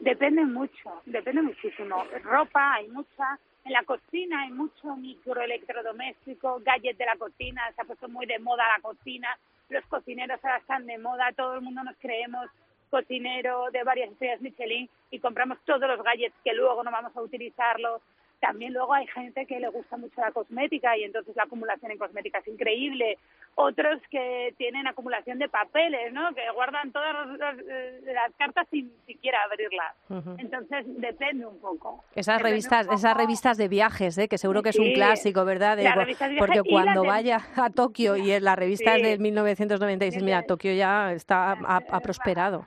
Depende 0.01 0.45
mucho, 0.45 1.03
depende 1.05 1.43
muchísimo. 1.43 2.03
Ropa 2.25 2.75
hay 2.75 2.89
mucha, 2.89 3.39
en 3.65 3.73
la 3.73 3.83
cocina 3.83 4.43
hay 4.43 4.51
mucho 4.51 4.97
microelectrodoméstico, 4.97 6.61
gadget 6.65 6.97
de 6.97 7.05
la 7.05 7.17
cocina, 7.17 7.63
se 7.77 7.83
ha 7.83 7.85
puesto 7.85 8.09
muy 8.09 8.25
de 8.25 8.39
moda 8.39 8.65
la 8.77 8.81
cocina, 8.81 9.29
los 9.69 9.85
cocineros 9.87 10.43
ahora 10.43 10.59
están 10.59 10.87
de 10.87 10.97
moda, 10.99 11.33
todo 11.37 11.57
el 11.57 11.61
mundo 11.61 11.85
nos 11.85 11.97
creemos 11.99 12.49
cocinero 12.89 13.71
de 13.71 13.85
varias 13.85 14.11
estrellas 14.13 14.41
Michelin 14.41 14.89
y 15.11 15.19
compramos 15.19 15.59
todos 15.67 15.83
los 15.83 16.03
gadgets 16.03 16.35
que 16.43 16.55
luego 16.55 16.83
no 16.83 16.91
vamos 16.91 17.15
a 17.15 17.21
utilizarlos 17.21 18.01
también 18.41 18.73
luego 18.73 18.95
hay 18.95 19.07
gente 19.09 19.47
que 19.47 19.59
le 19.61 19.69
gusta 19.69 19.97
mucho 19.97 20.21
la 20.21 20.31
cosmética 20.31 20.97
y 20.97 21.05
entonces 21.05 21.35
la 21.37 21.45
acumulación 21.45 21.91
en 21.91 21.99
cosmética 21.99 22.39
es 22.39 22.49
increíble. 22.49 23.19
Otros 23.55 24.01
que 24.11 24.55
tienen 24.57 24.87
acumulación 24.87 25.39
de 25.39 25.49
papeles, 25.49 26.13
¿no? 26.13 26.33
Que 26.35 26.43
guardan 26.55 26.93
todas 26.93 27.29
eh, 27.69 28.01
las 28.07 28.33
cartas 28.37 28.67
sin 28.71 28.93
siquiera 29.07 29.39
abrirlas. 29.43 29.95
Entonces 30.39 30.85
depende 31.01 31.47
un 31.47 31.59
poco. 31.59 32.05
Esas 32.15 32.41
revistas, 32.41 32.87
esas 32.93 33.17
revistas 33.17 33.57
de 33.57 33.69
viajes, 33.69 34.17
¿eh? 34.19 34.29
Que 34.29 34.39
seguro 34.39 34.63
que 34.63 34.71
es 34.71 34.79
un 34.79 34.93
clásico, 34.93 35.45
¿verdad? 35.45 35.79
porque 36.39 36.63
cuando 36.63 37.05
vaya 37.05 37.41
a 37.57 37.71
Tokio 37.71 38.17
y 38.17 38.31
en 38.31 38.45
la 38.45 38.55
revista 38.57 38.97
es 38.97 39.03
de 39.03 39.19
1996, 39.19 40.23
mira, 40.23 40.43
Tokio 40.43 40.73
ya 40.73 41.13
está 41.13 41.53
ha, 41.53 42.01
prosperado. 42.01 42.67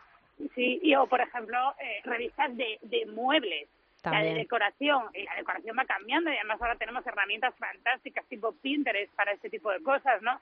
Sí, 0.55 0.79
y 0.81 0.95
o 0.95 1.05
por 1.07 1.21
ejemplo 1.21 1.57
eh, 1.79 2.01
revistas 2.03 2.55
de, 2.57 2.79
de 2.81 3.05
muebles 3.05 3.67
la 4.03 4.24
de 4.24 4.34
decoración, 4.34 5.03
y 5.13 5.24
la 5.24 5.36
decoración 5.36 5.77
va 5.77 5.86
cambiando 5.86 6.31
y 6.31 6.36
además 6.36 6.62
ahora 6.62 6.75
tenemos 6.75 7.05
herramientas 7.05 7.53
fantásticas 7.58 8.25
tipo 8.25 8.53
Pinterest 8.53 9.13
para 9.13 9.31
este 9.31 9.50
tipo 9.50 9.72
de 9.72 9.81
cosas, 9.84 10.22
¿no? 10.22 10.39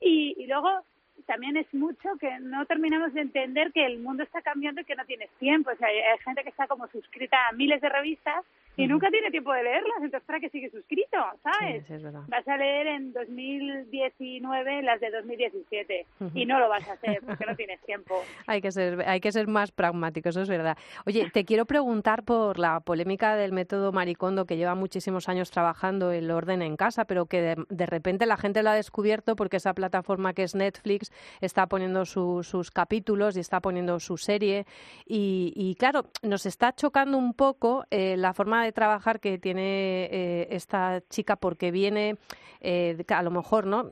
Y, 0.00 0.34
y 0.38 0.46
luego 0.46 0.84
también 1.26 1.56
es 1.56 1.72
mucho 1.74 2.16
que 2.18 2.38
no 2.40 2.66
terminamos 2.66 3.12
de 3.14 3.22
entender 3.22 3.72
que 3.72 3.84
el 3.84 3.98
mundo 3.98 4.22
está 4.22 4.42
cambiando 4.42 4.80
y 4.80 4.84
que 4.84 4.96
no 4.96 5.04
tienes 5.04 5.30
tiempo. 5.38 5.70
O 5.70 5.76
sea, 5.76 5.88
hay 5.88 6.18
gente 6.24 6.42
que 6.42 6.48
está 6.48 6.66
como 6.66 6.88
suscrita 6.88 7.48
a 7.48 7.52
miles 7.52 7.80
de 7.80 7.88
revistas 7.88 8.44
y 8.82 8.86
nunca 8.86 9.10
tiene 9.10 9.30
tiempo 9.30 9.52
de 9.52 9.62
leerlas, 9.62 9.96
entonces 10.02 10.26
¿para 10.26 10.40
qué 10.40 10.48
sigue 10.50 10.70
suscrito? 10.70 11.18
¿Sabes? 11.42 11.84
vas 12.28 12.48
a 12.48 12.56
leer 12.56 12.86
en 12.86 13.12
2019 13.12 14.82
las 14.82 15.00
de 15.00 15.10
2017 15.10 16.06
y 16.34 16.46
no 16.46 16.58
lo 16.58 16.68
vas 16.68 16.88
a 16.88 16.92
hacer 16.92 17.20
porque 17.26 17.46
no 17.46 17.56
tienes 17.56 17.80
tiempo. 17.82 18.22
hay 18.46 18.60
que 18.60 18.72
ser 18.72 19.02
hay 19.06 19.20
que 19.20 19.32
ser 19.32 19.46
más 19.46 19.72
pragmático, 19.72 20.28
eso 20.28 20.42
es 20.42 20.48
verdad. 20.48 20.76
Oye, 21.06 21.30
te 21.32 21.44
quiero 21.44 21.66
preguntar 21.66 22.24
por 22.24 22.58
la 22.58 22.80
polémica 22.80 23.36
del 23.36 23.52
método 23.52 23.92
Maricondo 23.92 24.46
que 24.46 24.56
lleva 24.56 24.74
muchísimos 24.74 25.28
años 25.28 25.50
trabajando 25.50 26.12
el 26.12 26.30
orden 26.30 26.62
en 26.62 26.76
casa, 26.76 27.04
pero 27.04 27.26
que 27.26 27.56
de, 27.68 27.86
repente 27.86 28.26
la 28.26 28.36
gente 28.36 28.62
lo 28.62 28.70
ha 28.70 28.74
descubierto 28.74 29.36
porque 29.36 29.56
esa 29.56 29.74
plataforma 29.74 30.32
que 30.32 30.42
es 30.42 30.54
Netflix 30.54 31.12
está 31.40 31.66
poniendo 31.66 32.04
sus 32.04 32.70
capítulos 32.70 33.36
y 33.36 33.40
está 33.40 33.60
poniendo 33.60 34.00
su 34.00 34.16
serie 34.16 34.66
y, 35.06 35.74
claro, 35.78 36.06
nos 36.22 36.46
está 36.46 36.72
chocando 36.72 37.18
un 37.18 37.34
poco 37.34 37.84
eh, 37.90 38.16
la 38.16 38.32
forma 38.32 38.64
de 38.64 38.69
trabajar 38.72 39.20
que 39.20 39.38
tiene 39.38 40.08
eh, 40.10 40.48
esta 40.50 41.02
chica 41.08 41.36
porque 41.36 41.70
viene, 41.70 42.16
eh, 42.60 43.04
a 43.08 43.22
lo 43.22 43.30
mejor, 43.30 43.66
¿no? 43.66 43.90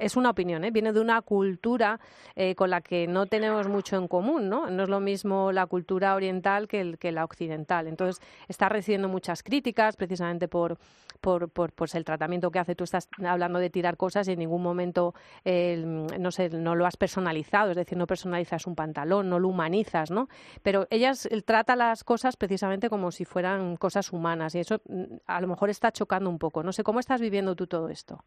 Es 0.00 0.16
una 0.16 0.30
opinión, 0.30 0.64
¿eh? 0.64 0.70
Viene 0.70 0.92
de 0.92 1.00
una 1.00 1.20
cultura 1.20 2.00
eh, 2.34 2.54
con 2.54 2.70
la 2.70 2.80
que 2.80 3.06
no 3.06 3.26
tenemos 3.26 3.68
mucho 3.68 3.96
en 3.96 4.08
común, 4.08 4.48
¿no? 4.48 4.70
No 4.70 4.84
es 4.84 4.88
lo 4.88 4.98
mismo 4.98 5.52
la 5.52 5.66
cultura 5.66 6.14
oriental 6.14 6.68
que, 6.68 6.80
el, 6.80 6.98
que 6.98 7.12
la 7.12 7.24
occidental. 7.24 7.86
Entonces, 7.86 8.24
está 8.48 8.70
recibiendo 8.70 9.08
muchas 9.08 9.42
críticas 9.42 9.96
precisamente 9.96 10.48
por, 10.48 10.78
por, 11.20 11.50
por 11.50 11.72
pues 11.72 11.94
el 11.94 12.04
tratamiento 12.04 12.50
que 12.50 12.58
hace. 12.58 12.74
Tú 12.74 12.84
estás 12.84 13.08
hablando 13.22 13.58
de 13.58 13.68
tirar 13.68 13.98
cosas 13.98 14.26
y 14.28 14.32
en 14.32 14.38
ningún 14.38 14.62
momento, 14.62 15.14
no 15.44 16.30
sé, 16.30 16.48
no 16.48 16.74
lo 16.74 16.86
has 16.86 16.96
personalizado, 16.96 17.70
es 17.70 17.76
decir, 17.76 17.98
no 17.98 18.06
personalizas 18.06 18.66
un 18.66 18.74
pantalón, 18.74 19.28
no 19.28 19.38
lo 19.38 19.48
humanizas, 19.48 20.10
¿no? 20.10 20.28
Pero 20.62 20.86
ella 20.90 21.12
trata 21.44 21.76
las 21.76 22.04
cosas 22.04 22.36
precisamente 22.36 22.88
como 22.88 23.10
si 23.10 23.24
fueran 23.24 23.76
cosas 23.76 24.12
humanas 24.12 24.54
y 24.54 24.60
eso 24.60 24.80
mm, 24.88 25.16
a 25.26 25.40
lo 25.40 25.48
mejor 25.48 25.70
está 25.70 25.92
chocando 25.92 26.30
un 26.30 26.38
poco. 26.38 26.62
No 26.62 26.72
sé, 26.72 26.82
¿cómo 26.82 27.00
estás 27.00 27.20
viviendo 27.20 27.54
tú 27.54 27.66
todo 27.66 27.88
esto? 27.88 28.24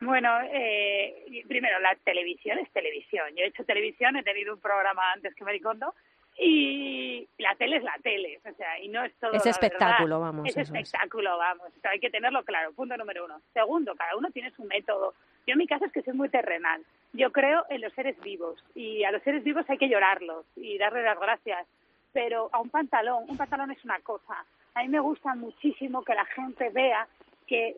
Bueno, 0.00 0.30
eh, 0.52 1.42
primero, 1.48 1.78
la 1.80 1.94
televisión 2.04 2.58
es 2.58 2.70
televisión. 2.70 3.28
Yo 3.36 3.44
he 3.44 3.48
hecho 3.48 3.64
televisión, 3.64 4.16
he 4.16 4.22
tenido 4.22 4.54
un 4.54 4.60
programa 4.60 5.12
antes 5.12 5.34
que 5.34 5.44
Maricondo 5.44 5.94
y 6.40 7.28
la 7.38 7.54
tele 7.56 7.78
es 7.78 7.82
la 7.82 7.96
tele, 8.00 8.40
o 8.48 8.54
sea, 8.54 8.78
y 8.78 8.88
no 8.88 9.02
es 9.02 9.12
todo. 9.18 9.32
Es 9.32 9.44
espectáculo, 9.44 10.20
vamos. 10.20 10.48
Es 10.48 10.56
espectáculo, 10.56 11.36
vamos. 11.36 11.66
hay 11.82 11.98
que 11.98 12.10
tenerlo 12.10 12.44
claro, 12.44 12.72
punto 12.72 12.96
número 12.96 13.24
uno. 13.24 13.40
Segundo, 13.52 13.94
cada 13.96 14.16
uno 14.16 14.30
tiene 14.30 14.52
su 14.52 14.62
método. 14.64 15.14
Yo 15.46 15.54
en 15.54 15.58
mi 15.58 15.66
caso 15.66 15.86
es 15.86 15.92
que 15.92 16.02
soy 16.02 16.14
muy 16.14 16.28
terrenal. 16.28 16.82
Yo 17.12 17.32
creo 17.32 17.64
en 17.70 17.80
los 17.80 17.92
seres 17.94 18.20
vivos 18.20 18.62
y 18.76 19.02
a 19.02 19.10
los 19.10 19.22
seres 19.22 19.42
vivos 19.42 19.68
hay 19.68 19.78
que 19.78 19.88
llorarlos 19.88 20.44
y 20.54 20.78
darles 20.78 21.04
las 21.04 21.18
gracias. 21.18 21.66
Pero 22.12 22.50
a 22.52 22.60
un 22.60 22.70
pantalón, 22.70 23.24
un 23.28 23.36
pantalón 23.36 23.72
es 23.72 23.84
una 23.84 23.98
cosa, 24.00 24.44
a 24.74 24.82
mí 24.82 24.88
me 24.88 25.00
gusta 25.00 25.34
muchísimo 25.34 26.04
que 26.04 26.14
la 26.14 26.24
gente 26.24 26.70
vea 26.70 27.08
que 27.48 27.74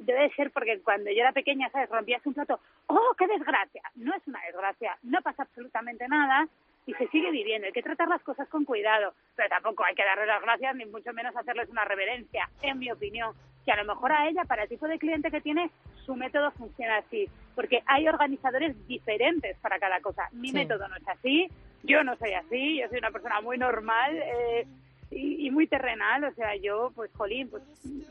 debe 0.00 0.30
ser 0.34 0.50
porque 0.50 0.80
cuando 0.80 1.10
yo 1.10 1.20
era 1.20 1.32
pequeña, 1.32 1.70
¿sabes? 1.70 1.88
Rompías 1.88 2.24
un 2.26 2.34
plato, 2.34 2.60
¡oh, 2.86 3.14
qué 3.18 3.26
desgracia! 3.26 3.82
No 3.96 4.14
es 4.14 4.22
una 4.26 4.40
desgracia, 4.42 4.96
no 5.02 5.20
pasa 5.22 5.42
absolutamente 5.42 6.06
nada 6.06 6.46
y 6.86 6.94
se 6.94 7.08
sigue 7.08 7.30
viviendo. 7.30 7.66
Hay 7.66 7.72
que 7.72 7.82
tratar 7.82 8.08
las 8.08 8.22
cosas 8.22 8.48
con 8.48 8.64
cuidado, 8.64 9.14
pero 9.34 9.48
tampoco 9.48 9.84
hay 9.84 9.94
que 9.94 10.04
darle 10.04 10.26
las 10.26 10.42
gracias 10.42 10.76
ni 10.76 10.84
mucho 10.84 11.12
menos 11.12 11.34
hacerles 11.34 11.68
una 11.68 11.84
reverencia, 11.84 12.48
en 12.62 12.78
mi 12.78 12.90
opinión. 12.90 13.34
Que 13.64 13.72
a 13.72 13.82
lo 13.82 13.84
mejor 13.84 14.12
a 14.12 14.28
ella, 14.28 14.44
para 14.44 14.62
el 14.62 14.68
tipo 14.68 14.86
de 14.86 14.98
cliente 14.98 15.30
que 15.30 15.40
tiene, 15.40 15.70
su 16.04 16.14
método 16.14 16.52
funciona 16.52 16.98
así, 16.98 17.28
porque 17.56 17.82
hay 17.86 18.06
organizadores 18.06 18.76
diferentes 18.86 19.56
para 19.58 19.80
cada 19.80 20.00
cosa. 20.00 20.28
Mi 20.32 20.52
método 20.52 20.86
no 20.86 20.96
es 20.96 21.08
así, 21.08 21.48
yo 21.82 22.04
no 22.04 22.16
soy 22.16 22.34
así, 22.34 22.78
yo 22.78 22.88
soy 22.88 22.98
una 22.98 23.10
persona 23.10 23.40
muy 23.40 23.58
normal. 23.58 24.16
Eh, 24.16 24.66
y, 25.10 25.50
muy 25.50 25.66
terrenal, 25.66 26.24
o 26.24 26.32
sea, 26.34 26.56
yo, 26.56 26.90
pues, 26.94 27.10
jolín, 27.14 27.48
pues, 27.48 27.62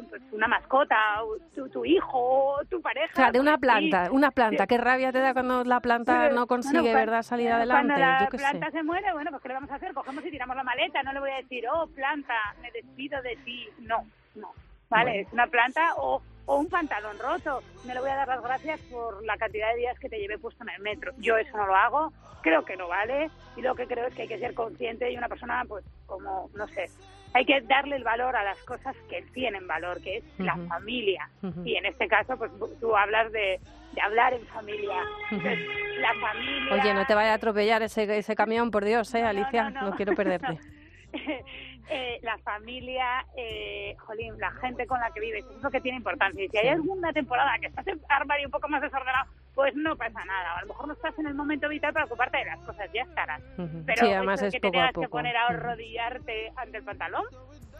pues 0.10 0.22
una 0.32 0.48
mascota, 0.48 0.96
tu, 1.54 1.70
tu, 1.70 1.86
hijo, 1.86 2.58
tu 2.70 2.82
pareja. 2.82 3.12
O 3.14 3.16
sea, 3.16 3.32
de 3.32 3.40
una 3.40 3.58
planta, 3.58 4.10
una 4.12 4.32
planta, 4.32 4.66
qué 4.66 4.78
rabia 4.78 5.12
te 5.12 5.20
da 5.20 5.34
cuando 5.34 5.64
la 5.64 5.80
planta 5.80 6.30
no 6.30 6.48
consigue, 6.48 6.94
¿verdad?, 6.94 7.24
salir 7.24 7.52
adelante. 7.52 7.94
Cuando 7.94 8.06
la 8.06 8.28
planta 8.30 8.72
se 8.72 8.84
muere, 8.84 9.12
bueno, 9.14 9.32
pues, 9.32 9.42
¿qué 9.44 9.50
le 9.50 9.54
vamos 9.56 9.70
a 9.72 9.76
hacer? 9.76 9.94
Cogemos 9.94 10.26
y 10.26 10.32
tiramos 10.32 10.56
la 10.56 10.64
maleta, 10.64 11.04
no 11.04 11.14
le 11.14 11.20
voy 11.20 11.32
a 11.32 11.38
decir, 11.38 11.66
oh, 11.72 11.88
planta, 11.88 12.34
me 12.62 12.72
despido 12.72 13.22
de 13.22 13.36
ti. 13.44 13.68
No, 13.80 14.06
no, 14.36 14.52
¿vale? 14.90 15.22
Es 15.22 15.34
una 15.34 15.48
planta 15.48 15.96
o 15.98 16.22
o 16.46 16.58
un 16.58 16.70
pantalón 16.70 17.18
roto. 17.20 17.62
Me 17.86 17.94
le 17.94 18.00
voy 18.00 18.10
a 18.10 18.16
dar 18.16 18.28
las 18.28 18.42
gracias 18.42 18.80
por 18.92 19.24
la 19.26 19.38
cantidad 19.38 19.72
de 19.72 19.80
días 19.80 20.00
que 20.00 20.10
te 20.10 20.20
llevé 20.20 20.38
puesto 20.38 20.64
en 20.64 20.70
el 20.70 20.82
metro. 20.82 21.12
Yo 21.18 21.38
eso 21.38 21.56
no 21.58 21.66
lo 21.66 21.76
hago, 21.76 22.14
creo 22.42 22.64
que 22.64 22.78
no 22.78 22.88
vale 22.88 23.30
y 23.56 23.62
lo 23.62 23.76
que 23.76 23.88
creo 23.88 24.08
es 24.08 24.14
que 24.14 24.24
hay 24.24 24.28
que 24.28 24.40
ser 24.40 24.54
consciente 24.54 25.12
y 25.12 25.18
una 25.18 25.28
persona, 25.28 25.64
pues, 25.68 25.84
como, 26.06 26.50
no 26.56 26.68
sé, 26.68 26.86
hay 27.34 27.46
que 27.46 27.62
darle 27.62 27.98
el 27.98 28.04
valor 28.04 28.36
a 28.36 28.44
las 28.44 28.58
cosas 28.64 28.96
que 29.10 29.22
tienen 29.34 29.68
valor, 29.68 30.02
que 30.02 30.18
es 30.18 30.24
la 30.38 30.56
familia. 30.70 31.30
Y 31.66 31.76
en 31.76 31.86
este 31.86 32.08
caso, 32.08 32.38
pues 32.38 32.50
tú 32.80 32.96
hablas 32.96 33.32
de, 33.32 33.60
de 33.94 34.02
hablar 34.02 34.34
en 34.34 34.46
familia. 34.48 35.04
la 35.32 36.14
familia... 36.22 36.74
Oye, 36.74 36.94
no 36.94 37.06
te 37.06 37.14
vaya 37.14 37.32
a 37.32 37.36
atropellar 37.36 37.82
ese, 37.82 38.18
ese 38.18 38.36
camión, 38.36 38.72
por 38.72 38.86
Dios, 38.86 39.14
¿eh, 39.16 39.24
Alicia? 39.24 39.70
no 39.70 39.96
quiero 39.96 40.14
perderte. 40.16 40.60
eh, 41.90 42.20
la 42.24 42.38
familia, 42.40 43.26
eh, 43.38 43.96
jolín, 44.00 44.38
la 44.40 44.52
gente 44.52 44.88
con 44.88 45.00
la 45.00 45.12
que 45.12 45.20
vives, 45.20 45.46
eso 45.46 45.58
es 45.58 45.64
lo 45.64 45.72
que 45.72 45.82
tiene 45.82 45.98
importancia. 45.98 46.44
Y 46.44 46.50
si 46.50 46.58
hay 46.58 46.70
alguna 46.70 47.14
temporada 47.14 47.58
que 47.60 47.68
estás 47.68 47.88
en 47.88 48.02
armario 48.10 48.48
un 48.48 48.52
poco 48.52 48.68
más 48.68 48.82
desordenado, 48.82 49.30
pues 49.54 49.74
no 49.76 49.96
pasa 49.96 50.24
nada. 50.26 50.58
A 50.58 50.62
lo 50.62 50.68
mejor 50.68 50.88
no 50.88 50.94
estás 50.94 51.18
en 51.18 51.28
el 51.28 51.34
momento 51.34 51.70
vital 51.70 51.94
para 51.94 52.06
ocuparte 52.06 52.38
de 52.38 52.46
las 52.46 52.60
cosas, 52.60 52.90
ya 52.94 53.04
estarás. 53.04 53.42
Pero 53.86 54.06
sí, 54.06 54.14
además 54.14 54.42
es 54.42 54.54
que 54.54 54.60
te 54.60 54.72
tengas 54.72 54.94
que 54.94 55.08
poner 55.08 55.36
a 55.38 55.48
arrodillarte 55.48 56.52
ante 56.56 56.78
el 56.78 56.84
pantalón, 56.84 57.26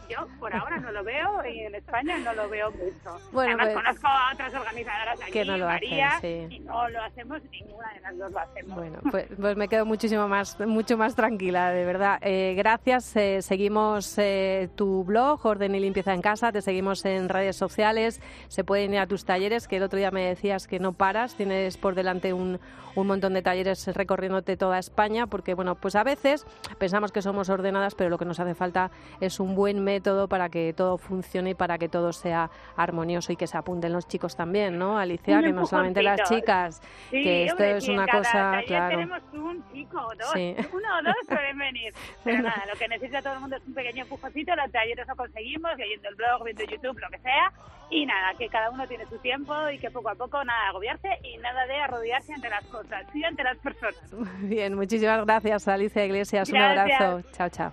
Yo 0.08 0.26
por 0.38 0.54
ahora 0.54 0.78
no 0.78 0.92
lo 0.92 1.02
veo 1.02 1.44
y 1.46 1.60
en 1.60 1.74
España 1.74 2.18
no 2.18 2.32
lo 2.34 2.48
veo 2.48 2.70
mucho. 2.70 3.18
Bueno, 3.32 3.56
Además 3.58 3.66
pues, 3.72 3.84
conozco 3.84 4.06
a 4.06 4.32
otras 4.32 4.54
organizadoras 4.54 5.20
aquí, 5.20 5.32
que 5.32 5.44
no 5.44 5.56
lo 5.56 5.68
hacen, 5.68 5.90
María, 5.90 6.18
sí. 6.20 6.46
y 6.50 6.58
no 6.60 6.88
lo 6.88 7.02
hacemos, 7.02 7.42
ninguna 7.50 7.92
de 7.92 8.00
las 8.00 8.18
dos 8.18 8.32
lo 8.32 8.38
hacemos. 8.38 8.74
Bueno, 8.76 8.98
pues, 9.10 9.26
pues 9.40 9.56
me 9.56 9.68
quedo 9.68 9.84
muchísimo 9.86 10.28
más, 10.28 10.58
mucho 10.60 10.96
más 10.96 11.14
tranquila, 11.14 11.70
de 11.70 11.84
verdad. 11.84 12.18
Eh, 12.22 12.54
gracias. 12.56 13.16
eh, 13.16 13.42
seguimos 13.42 14.16
eh, 14.18 14.68
tu 14.76 15.04
blog, 15.04 15.44
Orden 15.44 15.74
y 15.74 15.80
Limpieza 15.80 16.14
en 16.14 16.22
Casa. 16.22 16.52
Te 16.52 16.62
seguimos 16.62 17.04
en 17.04 17.28
redes 17.28 17.56
sociales. 17.56 18.20
Se 18.48 18.64
pueden 18.64 18.94
ir 18.94 19.00
a 19.00 19.06
tus 19.06 19.24
talleres, 19.24 19.66
que 19.68 19.76
el 19.76 19.82
otro 19.82 19.98
día 19.98 20.10
me 20.10 20.24
decías 20.24 20.66
que 20.66 20.78
no 20.78 20.92
paras. 20.92 21.34
Tienes 21.36 21.76
por 21.76 21.94
delante 21.94 22.32
un, 22.32 22.60
un 22.94 23.06
montón 23.06 23.34
de 23.34 23.42
talleres 23.42 23.86
recorriéndote 23.88 24.56
toda 24.56 24.78
España, 24.78 25.26
porque, 25.26 25.54
bueno, 25.54 25.74
pues 25.74 25.96
a 25.96 26.04
veces 26.04 26.46
pensamos 26.78 27.12
que 27.12 27.22
somos 27.22 27.48
ordenadas, 27.48 27.94
pero 27.94 28.10
lo 28.10 28.18
que 28.18 28.24
nos 28.24 28.40
hace 28.40 28.54
falta 28.54 28.90
es 29.20 29.40
un 29.40 29.54
buen 29.54 29.82
método 29.96 30.28
para 30.28 30.48
que 30.48 30.72
todo 30.74 30.98
funcione 30.98 31.50
y 31.50 31.54
para 31.54 31.78
que 31.78 31.88
todo 31.88 32.12
sea 32.12 32.50
armonioso 32.76 33.32
y 33.32 33.36
que 33.36 33.46
se 33.46 33.56
apunten 33.56 33.92
los 33.92 34.06
chicos 34.06 34.36
también, 34.36 34.78
¿no, 34.78 34.98
Alicia? 34.98 35.38
Un 35.38 35.44
que 35.44 35.52
no 35.52 35.66
solamente 35.66 36.02
las 36.02 36.22
chicas, 36.28 36.82
Sí, 37.10 37.22
que 37.22 37.44
esto 37.44 37.62
hombre, 37.62 37.76
es 37.78 37.88
una 37.88 38.06
cada 38.06 38.18
cosa, 38.18 38.62
claro. 38.66 38.88
tenemos 38.90 39.22
un 39.32 39.64
chico 39.72 39.98
o 39.98 40.14
dos, 40.14 40.32
Sí. 40.34 40.54
uno 40.72 40.88
o 40.98 41.02
dos 41.02 41.14
suelen 41.26 41.58
venir. 41.58 41.94
Pero 42.24 42.42
nada, 42.42 42.62
lo 42.70 42.78
que 42.78 42.88
necesita 42.88 43.22
todo 43.22 43.34
el 43.34 43.40
mundo 43.40 43.56
es 43.56 43.66
un 43.66 43.74
pequeño 43.74 44.02
empujoncito, 44.02 44.54
los 44.54 44.70
talleres 44.70 45.06
lo 45.08 45.16
conseguimos, 45.16 45.70
leyendo 45.78 46.08
el 46.08 46.14
blog, 46.14 46.44
viendo 46.44 46.64
YouTube, 46.64 46.98
lo 47.00 47.08
que 47.10 47.18
sea. 47.18 47.52
Y 47.88 48.04
nada, 48.04 48.34
que 48.36 48.48
cada 48.48 48.70
uno 48.70 48.86
tiene 48.88 49.06
su 49.06 49.16
tiempo 49.18 49.54
y 49.70 49.78
que 49.78 49.90
poco 49.90 50.10
a 50.10 50.14
poco 50.16 50.42
nada 50.44 50.68
agobiarse 50.70 51.08
y 51.22 51.38
nada 51.38 51.66
de 51.66 51.76
arrodillarse 51.76 52.34
ante 52.34 52.50
las 52.50 52.64
cosas, 52.66 53.06
sí 53.12 53.22
ante 53.24 53.44
las 53.44 53.56
personas. 53.58 54.02
Bien, 54.40 54.74
muchísimas 54.74 55.24
gracias, 55.24 55.68
Alicia 55.68 56.04
Iglesias. 56.04 56.50
Un 56.50 56.56
abrazo. 56.58 57.22
Chao, 57.32 57.48
chao. 57.48 57.72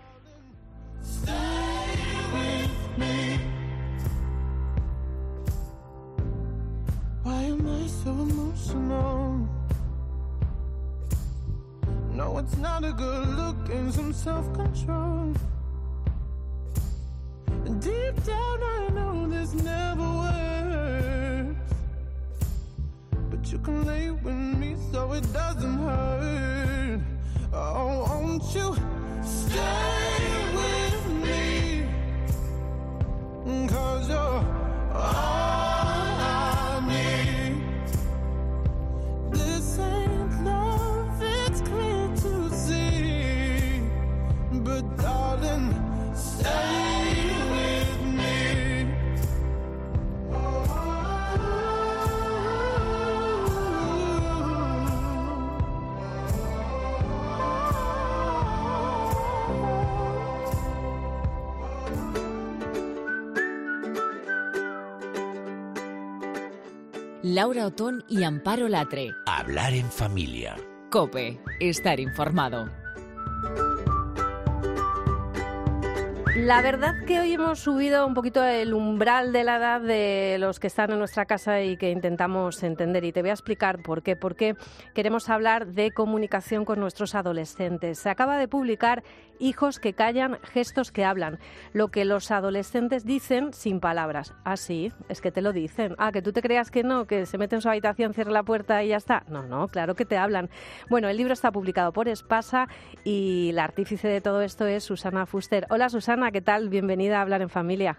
Why 2.96 3.42
am 7.24 7.68
I 7.68 7.88
so 7.88 8.12
emotional? 8.12 9.50
No, 12.12 12.38
it's 12.38 12.56
not 12.58 12.84
a 12.84 12.92
good 12.92 13.30
look 13.30 13.70
and 13.70 13.92
some 13.92 14.14
self 14.14 14.54
control. 14.54 15.34
Deep 17.80 18.24
down, 18.26 18.64
I 18.64 18.90
know 18.94 19.28
this 19.28 19.56
never 19.56 20.08
works. 20.24 21.74
But 23.32 23.52
you 23.52 23.58
can 23.58 23.86
lay 23.86 24.12
with 24.12 24.36
me 24.36 24.76
so 24.92 25.14
it 25.14 25.34
doesn't 25.34 25.80
hurt. 25.80 27.02
Oh, 27.52 28.06
won't 28.08 28.44
you 28.54 28.76
stay 29.24 30.14
with 30.54 30.64
me? 30.68 30.73
Cause 33.46 34.08
you're 34.08 34.46
all 34.96 35.63
Laura 67.34 67.66
Otón 67.66 68.04
y 68.08 68.22
Amparo 68.26 68.70
Latre. 68.70 69.10
Hablar 69.26 69.74
en 69.74 69.90
familia. 69.90 70.56
Cope, 70.92 71.42
estar 71.60 72.00
informado. 72.00 72.70
La 76.36 76.62
verdad 76.62 76.94
que 77.08 77.20
hoy 77.20 77.34
hemos 77.34 77.60
subido 77.60 78.06
un 78.06 78.14
poquito 78.14 78.44
el 78.44 78.74
umbral 78.74 79.32
de 79.32 79.44
la 79.44 79.58
edad 79.58 79.82
de 79.82 80.38
los 80.40 80.60
que 80.60 80.68
están 80.68 80.92
en 80.92 81.00
nuestra 81.00 81.26
casa 81.26 81.62
y 81.62 81.78
que 81.78 81.90
intentamos 81.90 82.62
entender. 82.64 83.04
Y 83.04 83.12
te 83.12 83.22
voy 83.22 83.30
a 83.30 83.34
explicar 83.34 83.82
por 83.82 84.04
qué. 84.04 84.16
Porque 84.16 84.56
queremos 84.94 85.30
hablar 85.30 85.68
de 85.68 85.92
comunicación 85.92 86.66
con 86.66 86.80
nuestros 86.80 87.16
adolescentes. 87.16 87.98
Se 87.98 88.10
acaba 88.10 88.38
de 88.38 88.48
publicar 88.48 89.04
Hijos 89.44 89.78
que 89.78 89.92
callan, 89.92 90.40
gestos 90.42 90.94
que 90.94 91.04
hablan. 91.04 91.38
Lo 91.74 91.90
que 91.90 92.06
los 92.06 92.32
adolescentes 92.32 93.04
dicen 93.04 93.52
sin 93.52 93.82
palabras. 93.82 94.34
Ah, 94.46 94.56
sí, 94.56 94.94
es 95.10 95.20
que 95.20 95.34
te 95.34 95.42
lo 95.42 95.52
dicen. 95.52 95.96
Ah, 95.98 96.14
que 96.14 96.22
tú 96.22 96.32
te 96.32 96.42
creas 96.42 96.72
que 96.72 96.82
no, 96.82 97.08
que 97.08 97.26
se 97.26 97.38
mete 97.38 97.56
en 97.56 97.62
su 97.62 97.68
habitación, 97.68 98.14
cierra 98.14 98.32
la 98.32 98.44
puerta 98.44 98.82
y 98.86 98.88
ya 98.88 98.96
está. 98.96 99.26
No, 99.28 99.44
no, 99.44 99.68
claro 99.68 99.96
que 99.96 100.06
te 100.06 100.16
hablan. 100.16 100.50
Bueno, 100.90 101.10
el 101.10 101.18
libro 101.18 101.34
está 101.34 101.52
publicado 101.52 101.92
por 101.92 102.08
Espasa 102.08 102.70
y 103.04 103.52
la 103.52 103.66
artífice 103.66 104.08
de 104.08 104.22
todo 104.22 104.42
esto 104.44 104.66
es 104.66 104.86
Susana 104.86 105.26
Fuster. 105.26 105.66
Hola 105.70 105.90
Susana, 105.90 106.32
¿qué 106.32 106.40
tal? 106.40 106.70
Bienvenida 106.70 107.20
a 107.20 107.24
Hablar 107.24 107.42
en 107.42 107.50
Familia. 107.50 107.98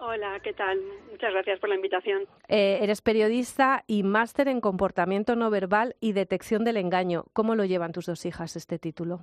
Hola, 0.00 0.38
¿qué 0.42 0.52
tal? 0.52 0.78
Muchas 1.10 1.32
gracias 1.32 1.60
por 1.60 1.70
la 1.70 1.76
invitación. 1.76 2.24
Eh, 2.48 2.80
eres 2.82 3.00
periodista 3.00 3.84
y 3.86 4.02
máster 4.02 4.48
en 4.48 4.60
comportamiento 4.60 5.34
no 5.34 5.48
verbal 5.48 5.96
y 6.00 6.12
detección 6.12 6.62
del 6.62 6.76
engaño. 6.76 7.24
¿Cómo 7.32 7.54
lo 7.54 7.64
llevan 7.64 7.92
tus 7.92 8.04
dos 8.04 8.26
hijas 8.26 8.54
este 8.54 8.78
título? 8.78 9.20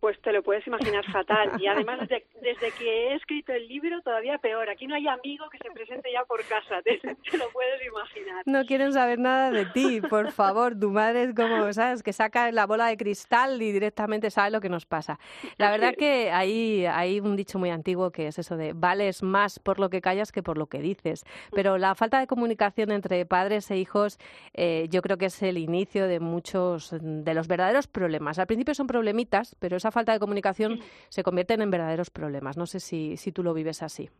Pues 0.00 0.20
te 0.22 0.32
lo 0.32 0.42
puedes 0.42 0.66
imaginar 0.66 1.04
fatal. 1.12 1.52
Y 1.60 1.66
además, 1.68 2.00
desde, 2.00 2.24
desde 2.42 2.70
que 2.72 3.08
he 3.08 3.14
escrito 3.14 3.52
el 3.52 3.68
libro, 3.68 4.00
todavía 4.02 4.38
peor. 4.38 4.68
Aquí 4.70 4.86
no 4.86 4.94
hay 4.94 5.06
amigo 5.06 5.48
que 5.50 5.58
se 5.58 5.70
presente 5.70 6.10
ya 6.12 6.24
por 6.24 6.44
casa. 6.44 6.80
Te, 6.84 6.98
te 6.98 7.38
lo 7.38 7.48
puedes 7.50 7.86
imaginar. 7.86 8.42
No 8.46 8.64
quieren 8.64 8.92
saber 8.92 9.18
nada 9.18 9.50
de 9.50 9.66
ti, 9.66 10.00
por 10.00 10.32
favor. 10.32 10.78
Tu 10.78 10.90
madre 10.90 11.24
es 11.24 11.34
como, 11.34 11.72
¿sabes? 11.72 12.02
Que 12.02 12.12
saca 12.12 12.50
la 12.52 12.66
bola 12.66 12.86
de 12.86 12.96
cristal 12.96 13.60
y 13.62 13.72
directamente 13.72 14.30
sabe 14.30 14.50
lo 14.50 14.60
que 14.60 14.68
nos 14.68 14.86
pasa. 14.86 15.18
La 15.58 15.70
verdad 15.70 15.94
que 15.96 16.30
hay, 16.30 16.86
hay 16.86 17.20
un 17.20 17.36
dicho 17.36 17.58
muy 17.58 17.70
antiguo 17.70 18.10
que 18.10 18.28
es 18.28 18.38
eso 18.38 18.56
de 18.56 18.72
vales 18.72 19.22
más 19.22 19.58
por 19.58 19.78
lo 19.78 19.90
que 19.90 20.00
callas 20.00 20.32
que 20.32 20.42
por 20.42 20.58
lo 20.58 20.66
que 20.66 20.80
dices. 20.80 21.24
Pero 21.52 21.78
la 21.78 21.94
falta 21.94 22.18
de 22.20 22.26
comunicación 22.26 22.90
entre 22.90 23.24
padres 23.26 23.70
e 23.70 23.76
hijos 23.76 24.18
eh, 24.54 24.88
yo 24.90 25.02
creo 25.02 25.18
que 25.18 25.26
es 25.26 25.42
el 25.42 25.58
inicio 25.58 26.06
de 26.06 26.20
muchos 26.20 26.94
de 27.00 27.34
los 27.34 27.48
verdaderos 27.48 27.86
problemas. 27.86 28.38
Al 28.38 28.46
principio 28.46 28.74
son 28.74 28.86
problemitas, 28.86 29.56
pero 29.58 29.76
esa 29.76 29.89
falta 29.90 30.12
de 30.12 30.20
comunicación 30.20 30.80
se 31.08 31.22
convierten 31.22 31.62
en 31.62 31.70
verdaderos 31.70 32.10
problemas. 32.10 32.56
No 32.56 32.66
sé 32.66 32.80
si, 32.80 33.16
si 33.16 33.32
tú 33.32 33.42
lo 33.42 33.54
vives 33.54 33.82
así. 33.82 34.10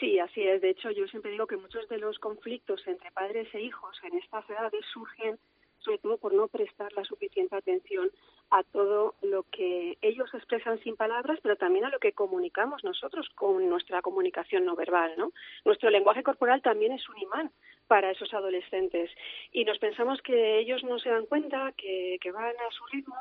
Sí, 0.00 0.18
así 0.18 0.42
es. 0.42 0.60
De 0.60 0.70
hecho, 0.70 0.90
yo 0.90 1.06
siempre 1.08 1.32
digo 1.32 1.46
que 1.46 1.56
muchos 1.56 1.88
de 1.88 1.98
los 1.98 2.18
conflictos 2.18 2.86
entre 2.86 3.10
padres 3.10 3.48
e 3.54 3.60
hijos 3.60 3.96
en 4.04 4.16
estas 4.18 4.48
edades 4.48 4.84
surgen 4.92 5.38
sobre 5.80 5.98
todo 5.98 6.18
por 6.18 6.34
no 6.34 6.48
prestar 6.48 6.92
la 6.92 7.04
suficiente 7.04 7.56
atención 7.56 8.10
a 8.50 8.62
todo 8.62 9.14
lo 9.22 9.44
que 9.44 9.98
ellos 10.02 10.28
expresan 10.34 10.78
sin 10.80 10.96
palabras, 10.96 11.38
pero 11.42 11.56
también 11.56 11.84
a 11.84 11.90
lo 11.90 11.98
que 11.98 12.12
comunicamos 12.12 12.82
nosotros 12.84 13.28
con 13.34 13.68
nuestra 13.68 14.02
comunicación 14.02 14.64
no 14.64 14.74
verbal, 14.74 15.14
¿no? 15.16 15.32
Nuestro 15.64 15.90
lenguaje 15.90 16.22
corporal 16.22 16.62
también 16.62 16.92
es 16.92 17.08
un 17.08 17.18
imán 17.18 17.50
para 17.86 18.10
esos 18.10 18.32
adolescentes 18.34 19.10
y 19.52 19.64
nos 19.64 19.78
pensamos 19.78 20.20
que 20.22 20.58
ellos 20.58 20.82
no 20.84 20.98
se 20.98 21.10
dan 21.10 21.26
cuenta, 21.26 21.72
que, 21.76 22.18
que 22.20 22.32
van 22.32 22.54
a 22.56 22.70
su 22.70 22.84
ritmo, 22.86 23.16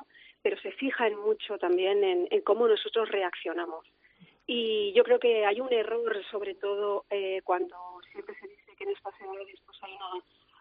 pero 0.48 0.62
se 0.62 0.72
fijan 0.72 1.14
mucho 1.14 1.58
también 1.58 2.02
en, 2.06 2.42
cómo 2.44 2.70
nosotros 2.70 3.10
reaccionamos. 3.10 3.86
Y 4.46 4.94
yo 4.94 5.04
creo 5.04 5.20
que 5.20 5.46
hay 5.46 5.60
un 5.60 5.74
error, 5.74 6.24
sobre 6.32 6.56
todo 6.56 7.04
eh, 7.10 7.42
cuando 7.44 7.76
siempre 8.14 8.34
se 8.40 8.48
dice 8.48 8.72
que 8.78 8.86
en 8.86 8.92
estas 8.92 9.14
edades 9.20 9.60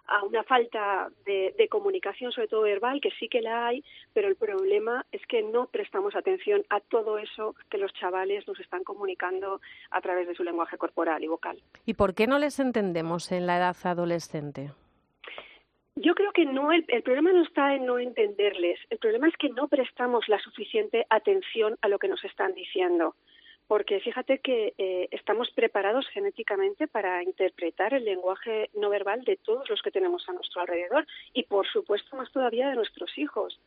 hay 0.08 0.26
una, 0.26 0.42
falta 0.42 1.08
de, 1.24 1.68
comunicación, 1.70 2.32
sobre 2.32 2.48
todo 2.48 2.62
verbal, 2.62 3.00
que 3.00 3.12
sí 3.12 3.28
que 3.28 3.40
la 3.40 3.68
hay, 3.68 3.84
pero 4.12 4.26
el 4.26 4.34
problema 4.34 5.06
es 5.12 5.24
que 5.28 5.42
no 5.42 5.68
prestamos 5.68 6.16
atención 6.16 6.64
a 6.68 6.80
todo 6.80 7.18
eso 7.18 7.54
que 7.70 7.78
los 7.78 7.92
chavales 7.92 8.44
nos 8.48 8.58
están 8.58 8.82
comunicando 8.82 9.60
a 9.92 10.00
través 10.00 10.26
de 10.26 10.34
su 10.34 10.42
lenguaje 10.42 10.78
corporal 10.78 11.22
y 11.22 11.28
vocal. 11.28 11.62
¿Y 11.84 11.94
por 11.94 12.12
qué 12.12 12.26
no 12.26 12.40
les 12.40 12.58
entendemos 12.58 13.30
en 13.30 13.46
la 13.46 13.58
edad 13.58 13.76
adolescente? 13.84 14.72
Yo 15.98 16.14
creo 16.14 16.30
que 16.32 16.44
no, 16.44 16.72
el, 16.72 16.84
problema 17.02 17.32
no 17.32 17.42
está 17.42 17.74
en 17.74 17.86
no 17.86 17.98
entenderles, 17.98 18.78
el 18.90 18.98
problema 18.98 19.28
es 19.28 19.36
que 19.38 19.48
no 19.48 19.66
prestamos 19.66 20.28
la 20.28 20.38
suficiente 20.38 21.06
atención 21.08 21.78
a 21.80 21.88
lo 21.88 21.98
que 21.98 22.08
nos 22.08 22.22
están 22.24 22.54
diciendo 22.54 23.16
porque 23.66 23.98
fíjate 24.00 24.38
que 24.38 24.74
eh, 24.78 25.08
estamos 25.10 25.50
preparados 25.50 26.06
genéticamente 26.10 26.86
para 26.86 27.22
interpretar 27.24 27.94
el 27.94 28.04
lenguaje 28.04 28.70
no 28.74 28.90
verbal 28.90 29.24
de 29.24 29.36
todos 29.38 29.68
los 29.68 29.82
que 29.82 29.90
tenemos 29.90 30.28
a 30.28 30.32
nuestro 30.32 30.60
alrededor 30.60 31.04
y, 31.32 31.42
por 31.44 31.66
supuesto, 31.66 32.16
más 32.16 32.30
todavía 32.30 32.68
de 32.68 32.76
nuestros 32.76 33.16
hijos. 33.18 33.58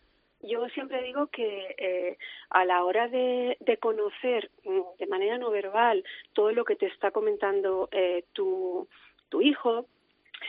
Yo 0.41 0.69
siempre 0.69 1.03
digo 1.03 1.27
que 1.27 1.75
eh, 1.77 2.17
a 2.49 2.63
la 2.63 2.85
hora 2.85 3.09
de, 3.09 3.57
de, 3.59 3.75
conocer 3.75 4.49
de 4.63 5.07
manera 5.07 5.37
no 5.37 5.51
verbal 5.51 6.05
todo 6.31 6.53
lo 6.53 6.63
que 6.63 6.77
te 6.77 6.85
está 6.85 7.11
comentando 7.11 7.89
eh, 7.91 8.23
tu, 8.31 8.87
tu 9.27 9.41
hijo, 9.41 9.85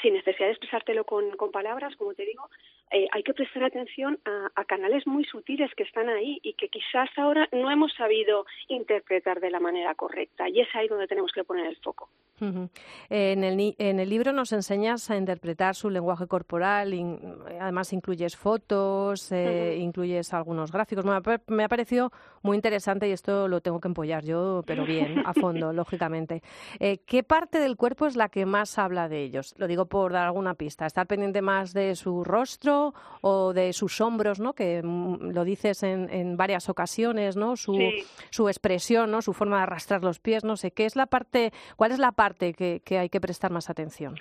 sin 0.03 0.14
necesidad 0.14 0.46
de 0.46 0.53
expresártelo 0.53 1.05
con, 1.05 1.31
con 1.37 1.50
palabras, 1.50 1.96
como 1.96 2.14
te 2.14 2.24
digo, 2.24 2.48
eh, 2.90 3.07
hay 3.12 3.22
que 3.22 3.35
prestar 3.35 3.64
atención 3.64 4.18
a, 4.24 4.48
a, 4.61 4.64
canales 4.64 5.07
muy 5.07 5.24
sutiles 5.24 5.70
que 5.76 5.85
están 5.85 6.09
ahí 6.09 6.40
y 6.42 6.55
que 6.55 6.68
quizás 6.68 7.09
ahora 7.16 7.48
no 7.53 7.70
hemos 7.70 7.92
sabido 7.94 8.46
interpretar 8.68 9.40
de 9.40 9.50
la 9.50 9.61
manera 9.61 9.94
correcta. 9.94 10.48
Y 10.48 10.61
es 10.61 10.68
ahí 10.74 10.88
donde 10.88 11.07
tenemos 11.07 11.31
que 11.33 11.44
poner 11.44 11.66
el 11.66 11.76
foco. 11.76 12.09
en, 12.40 13.44
el, 13.44 13.74
en 13.79 14.00
el 14.00 14.09
libro 14.09 14.33
nos 14.33 14.53
enseñas 14.53 15.11
a 15.11 15.16
interpretar 15.16 15.74
su 15.74 15.90
lenguaje 15.90 16.26
corporal, 16.26 16.92
además 17.61 17.92
incluyes 17.92 18.37
fotos, 18.37 19.31
eh, 19.31 19.76
incluyes 19.79 20.33
algunos 20.33 20.72
gráficos. 20.72 21.05
Me 21.05 21.64
ha, 21.64 21.68
parecido 21.68 22.11
muy 22.42 22.57
interesante 22.57 23.09
y 23.09 23.12
esto 23.12 23.46
lo 23.46 23.61
tengo 23.61 23.81
que 23.81 23.88
empollar 23.88 24.24
yo, 24.24 24.62
pero 24.66 24.85
bien, 24.85 25.22
a 25.24 25.35
fondo, 25.35 25.72
lógicamente. 25.72 26.42
Eh, 26.81 26.98
¿Qué 27.07 27.22
parte 27.22 27.61
del 27.61 27.76
cuerpo 27.76 28.07
es 28.07 28.16
la 28.16 28.29
que 28.29 28.46
más 28.46 28.79
habla 28.79 29.09
de 29.09 29.22
ellos? 29.22 29.55
Lo 29.59 29.66
digo 29.66 29.87
por 29.87 30.12
dar 30.12 30.26
alguna 30.26 30.55
pista. 30.55 30.87
¿Estar 30.87 31.07
pendiente 31.07 31.42
más 31.42 31.72
de 31.72 31.94
su 31.94 32.24
rostro 32.24 32.79
o 33.20 33.52
de 33.52 33.72
sus 33.72 34.00
hombros, 34.00 34.40
¿no? 34.40 34.54
que 34.54 34.82
mm, 34.82 35.30
lo 35.32 35.44
dices 35.44 35.82
en, 35.82 36.08
en 36.10 36.36
varias 36.36 36.68
ocasiones, 36.68 37.36
¿no? 37.36 37.56
Su, 37.56 37.78
su 38.30 38.48
expresión, 38.48 39.10
¿no? 39.10 39.22
su 39.22 39.32
forma 39.32 39.58
de 39.58 39.62
arrastrar 39.64 40.02
los 40.02 40.18
pies, 40.18 40.44
no 40.44 40.56
sé. 40.56 40.70
¿Qué 40.70 40.84
es 40.84 40.96
la 40.96 41.06
parte, 41.06 41.52
¿Cuál 41.76 41.92
es 41.92 41.98
la 41.98 42.12
parte 42.12 42.54
que, 42.54 42.80
que 42.84 42.98
hay 42.98 43.08
que 43.08 43.20
prestar 43.20 43.50
más 43.50 43.70
atención? 43.70 44.14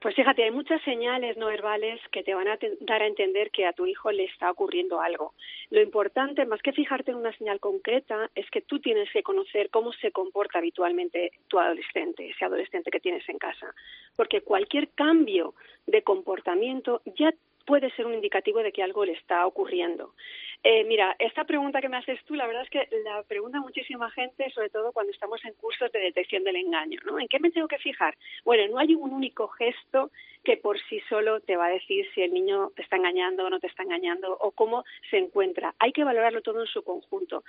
Pues 0.00 0.14
fíjate, 0.14 0.44
hay 0.44 0.50
muchas 0.50 0.80
señales 0.82 1.36
no 1.36 1.48
verbales 1.48 2.00
que 2.10 2.22
te 2.22 2.32
van 2.32 2.48
a 2.48 2.58
dar 2.80 3.02
a 3.02 3.06
entender 3.06 3.50
que 3.50 3.66
a 3.66 3.74
tu 3.74 3.84
hijo 3.84 4.10
le 4.10 4.24
está 4.24 4.50
ocurriendo 4.50 5.02
algo. 5.02 5.34
Lo 5.68 5.82
importante, 5.82 6.46
más 6.46 6.62
que 6.62 6.72
fijarte 6.72 7.10
en 7.10 7.18
una 7.18 7.36
señal 7.36 7.60
concreta, 7.60 8.30
es 8.34 8.48
que 8.50 8.62
tú 8.62 8.80
tienes 8.80 9.10
que 9.12 9.22
conocer 9.22 9.68
cómo 9.68 9.92
se 9.92 10.10
comporta 10.10 10.58
habitualmente 10.58 11.32
tu 11.48 11.58
adolescente, 11.58 12.30
ese 12.30 12.46
adolescente 12.46 12.90
que 12.90 13.00
tienes 13.00 13.28
en 13.28 13.36
casa. 13.36 13.74
Porque 14.16 14.40
cualquier 14.40 14.88
cambio 14.88 15.54
de 15.86 16.00
comportamiento 16.02 17.02
ya 17.18 17.34
puede 17.66 17.90
ser 17.92 18.06
un 18.06 18.14
indicativo 18.14 18.62
de 18.62 18.72
que 18.72 18.82
algo 18.82 19.04
le 19.04 19.12
está 19.12 19.46
ocurriendo. 19.46 20.14
Eh, 20.62 20.84
mira, 20.84 21.16
esta 21.18 21.44
pregunta 21.44 21.80
que 21.80 21.88
me 21.88 21.96
haces 21.96 22.22
tú, 22.24 22.34
la 22.34 22.46
verdad 22.46 22.64
es 22.64 22.70
que 22.70 22.86
la 23.04 23.22
pregunta 23.22 23.60
muchísima 23.60 24.10
gente, 24.10 24.50
sobre 24.50 24.68
todo 24.68 24.92
cuando 24.92 25.10
estamos 25.10 25.42
en 25.44 25.54
cursos 25.54 25.90
de 25.90 26.00
detección 26.00 26.44
del 26.44 26.56
engaño, 26.56 27.00
¿no? 27.06 27.18
¿En 27.18 27.28
qué 27.28 27.38
me 27.40 27.50
tengo 27.50 27.66
que 27.66 27.78
fijar? 27.78 28.14
Bueno, 28.44 28.70
no 28.70 28.78
hay 28.78 28.94
un 28.94 29.12
único 29.12 29.48
gesto 29.48 30.10
que 30.44 30.58
por 30.58 30.78
sí 30.88 31.00
solo 31.08 31.40
te 31.40 31.56
va 31.56 31.66
a 31.66 31.70
decir 31.70 32.06
si 32.14 32.22
el 32.22 32.32
niño 32.32 32.72
te 32.76 32.82
está 32.82 32.96
engañando 32.96 33.46
o 33.46 33.50
no 33.50 33.58
te 33.58 33.68
está 33.68 33.84
engañando 33.84 34.36
o 34.38 34.50
cómo 34.50 34.84
se 35.10 35.18
encuentra. 35.18 35.74
Hay 35.78 35.92
que 35.92 36.04
valorarlo 36.04 36.42
todo 36.42 36.60
en 36.60 36.66
su 36.66 36.82
conjunto. 36.82 37.42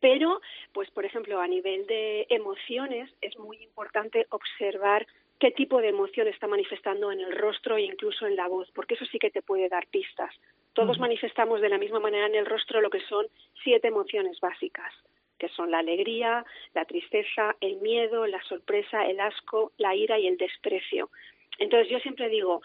Pero, 0.00 0.40
pues, 0.72 0.90
por 0.90 1.04
ejemplo, 1.04 1.40
a 1.40 1.48
nivel 1.48 1.86
de 1.86 2.26
emociones, 2.28 3.10
es 3.20 3.36
muy 3.38 3.56
importante 3.62 4.26
observar 4.30 5.06
qué 5.38 5.52
tipo 5.52 5.80
de 5.80 5.88
emoción 5.88 6.26
está 6.28 6.46
manifestando 6.46 7.12
en 7.12 7.20
el 7.20 7.36
rostro 7.36 7.76
e 7.76 7.82
incluso 7.82 8.26
en 8.26 8.36
la 8.36 8.48
voz, 8.48 8.70
porque 8.72 8.94
eso 8.94 9.04
sí 9.06 9.18
que 9.18 9.30
te 9.30 9.42
puede 9.42 9.68
dar 9.68 9.86
pistas. 9.86 10.34
Todos 10.72 10.98
manifestamos 10.98 11.60
de 11.60 11.68
la 11.68 11.78
misma 11.78 12.00
manera 12.00 12.26
en 12.26 12.34
el 12.34 12.46
rostro 12.46 12.80
lo 12.80 12.90
que 12.90 13.00
son 13.00 13.26
siete 13.64 13.88
emociones 13.88 14.38
básicas, 14.40 14.92
que 15.38 15.48
son 15.48 15.70
la 15.70 15.78
alegría, 15.78 16.44
la 16.74 16.84
tristeza, 16.84 17.56
el 17.60 17.76
miedo, 17.78 18.26
la 18.26 18.42
sorpresa, 18.44 19.06
el 19.06 19.20
asco, 19.20 19.72
la 19.76 19.94
ira 19.94 20.18
y 20.18 20.26
el 20.26 20.36
desprecio. 20.36 21.10
Entonces 21.58 21.90
yo 21.90 21.98
siempre 21.98 22.28
digo, 22.28 22.62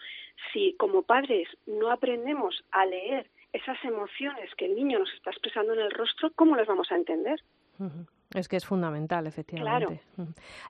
si 0.52 0.74
como 0.74 1.02
padres 1.02 1.48
no 1.66 1.90
aprendemos 1.90 2.64
a 2.70 2.86
leer 2.86 3.26
esas 3.52 3.82
emociones 3.84 4.52
que 4.56 4.66
el 4.66 4.74
niño 4.74 4.98
nos 4.98 5.12
está 5.14 5.30
expresando 5.30 5.72
en 5.72 5.80
el 5.80 5.90
rostro, 5.90 6.30
¿cómo 6.34 6.56
las 6.56 6.66
vamos 6.66 6.90
a 6.90 6.96
entender? 6.96 7.40
Es 8.34 8.48
que 8.48 8.56
es 8.56 8.66
fundamental, 8.66 9.28
efectivamente. 9.28 10.00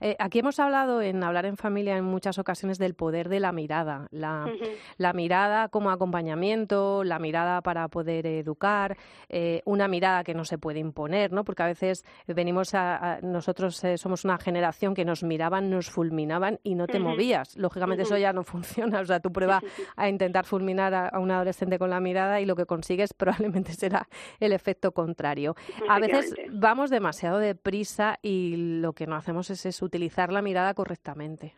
Eh, 0.01 0.17
aquí 0.19 0.41
hemos 0.41 0.61
hablado 0.61 1.01
en 1.01 1.25
hablar 1.25 1.47
en 1.47 1.57
familia 1.57 1.97
en 1.97 2.05
muchas 2.05 2.39
ocasiones 2.39 2.79
del 2.79 2.95
poder 2.95 3.31
de 3.31 3.41
la 3.41 3.53
mirada, 3.53 4.07
la, 4.11 5.13
mirada 5.15 5.69
como 5.69 5.91
acompañamiento, 5.91 7.05
la 7.05 7.19
mirada 7.19 7.63
para 7.63 7.89
poder 7.89 8.27
educar, 8.27 8.99
eh, 9.31 9.63
una 9.65 9.89
mirada 9.89 10.25
que 10.25 10.35
no 10.35 10.45
se 10.45 10.59
puede 10.59 10.79
imponer, 10.79 11.33
¿no? 11.33 11.45
Porque 11.45 11.63
a 11.63 11.67
veces 11.67 12.05
venimos 12.27 12.75
a, 12.75 13.19
nosotros 13.23 13.83
eh, 13.83 13.97
somos 13.97 14.27
una 14.27 14.37
generación 14.37 14.95
que 14.95 15.07
nos 15.07 15.23
miraban, 15.23 15.71
nos 15.71 15.89
fulminaban 15.89 16.61
y 16.63 16.75
no 16.75 16.87
te 16.87 16.99
movías. 16.99 17.57
Lógicamente 17.57 18.03
eso 18.03 18.19
ya 18.19 18.35
no 18.35 18.45
funciona. 18.45 19.01
O 19.01 19.07
sea, 19.07 19.21
tú 19.21 19.33
pruebas 19.33 19.63
a 19.97 20.09
intentar 20.11 20.45
fulminar 20.45 20.95
a, 20.95 21.19
un 21.19 21.31
adolescente 21.31 21.79
con 21.79 21.89
la 21.89 22.01
mirada 22.01 22.43
y 22.43 22.45
lo 22.45 22.57
que 22.57 22.67
consigues 22.67 23.15
probablemente 23.17 23.73
será 23.73 24.07
el 24.39 24.53
efecto 24.53 24.93
contrario. 24.93 25.55
A 25.89 25.99
veces 25.99 26.35
vamos 26.51 26.91
demasiado 26.91 27.39
de 27.39 27.54
prisa 27.57 28.19
y 28.23 28.81
lo 28.81 28.93
que 28.93 29.07
no 29.07 29.17
hacemos 29.17 29.51
es, 29.51 29.83
utilizar 29.83 30.33
la 30.33 30.43
mirada 30.43 30.75
correctamente. 30.75 31.55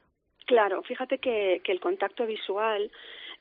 Claro, 0.46 0.82
fíjate 0.82 1.18
que, 1.18 1.60
que 1.64 1.72
el 1.72 1.80
contacto 1.80 2.24
visual 2.26 2.90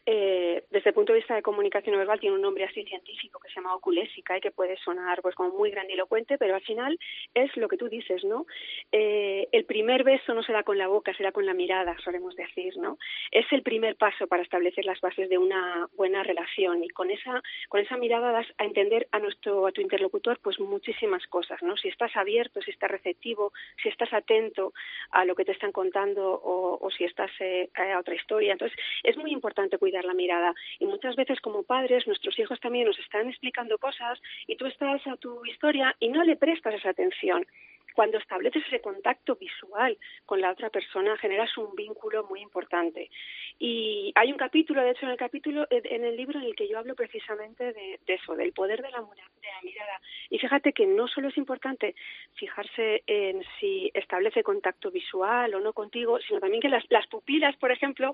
eh, 0.08 0.64
desde 0.70 0.90
el 0.90 0.94
punto 0.94 1.14
de 1.14 1.20
vista 1.20 1.34
de 1.34 1.42
comunicación 1.42 1.98
verbal 1.98 2.20
tiene 2.20 2.36
un 2.36 2.42
nombre 2.42 2.64
así 2.64 2.84
científico 2.84 3.40
que 3.40 3.50
se 3.50 3.56
llama 3.56 3.74
oculésica 3.74 4.38
y 4.38 4.42
que 4.42 4.52
puede 4.52 4.78
sonar 4.78 5.20
pues 5.24 5.34
como 5.34 5.58
muy 5.58 5.72
grandilocuente, 5.72 6.38
pero 6.38 6.54
al 6.54 6.62
final 6.62 7.00
es 7.34 7.56
lo 7.58 7.68
que 7.68 7.78
tú 7.78 7.90
dices, 7.90 8.24
¿no? 8.24 8.46
Eh, 8.92 9.48
el 9.52 9.66
primer 9.66 10.04
beso 10.04 10.36
no 10.36 10.44
se 10.44 10.54
da 10.54 10.62
con 10.62 10.78
la 10.78 10.88
boca, 10.88 11.16
se 11.16 11.24
da 11.24 11.32
con 11.32 11.48
la 11.48 11.56
mirada, 11.56 11.98
solemos 12.04 12.36
decir, 12.36 12.78
¿no? 12.78 13.00
Es 13.32 13.52
el 13.52 13.64
primer 13.64 13.96
paso 13.96 14.28
para 14.28 14.44
establecer 14.44 14.86
las 14.86 15.02
bases 15.02 15.28
de 15.28 15.40
una 15.40 15.88
buena 15.96 16.22
relación 16.22 16.84
y 16.84 16.90
con 16.90 17.10
esa 17.10 17.42
con 17.68 17.82
esa 17.82 17.98
mirada 17.98 18.32
das 18.32 18.48
a 18.60 18.66
entender 18.66 19.08
a 19.12 19.18
nuestro 19.18 19.66
a 19.66 19.72
tu 19.72 19.82
interlocutor 19.82 20.40
pues 20.40 20.60
muchísimas 20.60 21.26
cosas, 21.28 21.64
¿no? 21.64 21.78
Si 21.78 21.88
estás 21.88 22.16
abierto, 22.16 22.62
si 22.62 22.70
estás 22.70 22.92
receptivo, 22.92 23.54
si 23.82 23.90
estás 23.90 24.14
atento 24.14 24.72
a 25.10 25.26
lo 25.26 25.34
que 25.34 25.46
te 25.46 25.52
están 25.54 25.72
contando 25.72 26.32
o, 26.32 26.78
o 26.80 26.92
si 26.92 27.06
estás 27.06 27.32
eh, 27.40 27.70
a 27.74 28.00
otra 28.00 28.14
historia, 28.14 28.52
entonces 28.52 28.78
es 29.04 29.18
muy 29.18 29.32
importante 29.32 29.80
cuidar 29.80 29.95
la 30.04 30.14
mirada. 30.14 30.54
Y 30.80 30.86
muchas 30.86 31.16
veces 31.16 31.40
como 31.40 31.64
padres, 31.64 32.08
nuestros 32.08 32.38
hijos 32.40 32.60
también 32.60 32.88
nos 32.88 33.00
están 33.00 33.30
explicando 33.30 33.78
cosas 33.78 34.20
y 34.48 34.56
tú 34.56 34.66
estás 34.66 35.06
a 35.08 35.16
tu 35.18 35.46
historia 35.46 35.96
y 36.00 36.10
no 36.10 36.24
le 36.24 36.36
prestas 36.36 36.74
esa 36.74 36.90
atención. 36.90 37.46
Cuando 37.96 38.18
estableces 38.18 38.64
ese 38.68 38.82
contacto 38.82 39.36
visual 39.36 39.98
con 40.26 40.42
la 40.42 40.52
otra 40.52 40.70
persona, 40.70 41.18
generas 41.18 41.58
un 41.58 41.74
vínculo 41.76 42.26
muy 42.26 42.42
importante. 42.42 43.10
Y 43.58 44.12
hay 44.16 44.32
un 44.32 44.38
capítulo, 44.38 44.82
de 44.82 44.92
hecho, 44.92 45.06
en 45.06 45.12
el 45.14 45.18
capítulo, 45.18 45.66
en 45.70 46.04
el 46.04 46.16
libro 46.16 46.40
en 46.40 46.46
el 46.46 46.56
que 46.56 46.68
yo 46.68 46.78
hablo 46.78 46.94
precisamente 46.94 47.72
de, 47.74 48.00
eso, 48.06 48.36
del 48.36 48.52
poder 48.52 48.82
de 48.82 48.92
la, 48.92 49.00
de 49.00 49.48
la 49.48 49.62
mirada. 49.64 50.02
Y 50.30 50.40
fíjate 50.40 50.74
que 50.74 50.86
no 50.86 51.08
solo 51.08 51.30
es 51.30 51.38
importante 51.38 51.96
fijarse 52.34 53.04
en 53.08 53.44
si 53.60 53.90
establece 53.94 54.44
contacto 54.44 54.92
visual 54.92 55.56
o 55.56 55.60
no 55.62 55.72
contigo, 55.72 56.20
sino 56.20 56.40
también 56.40 56.62
que 56.62 56.70
las, 56.70 56.84
las 56.90 57.08
pupilas, 57.08 57.56
por 57.56 57.72
ejemplo, 57.72 58.14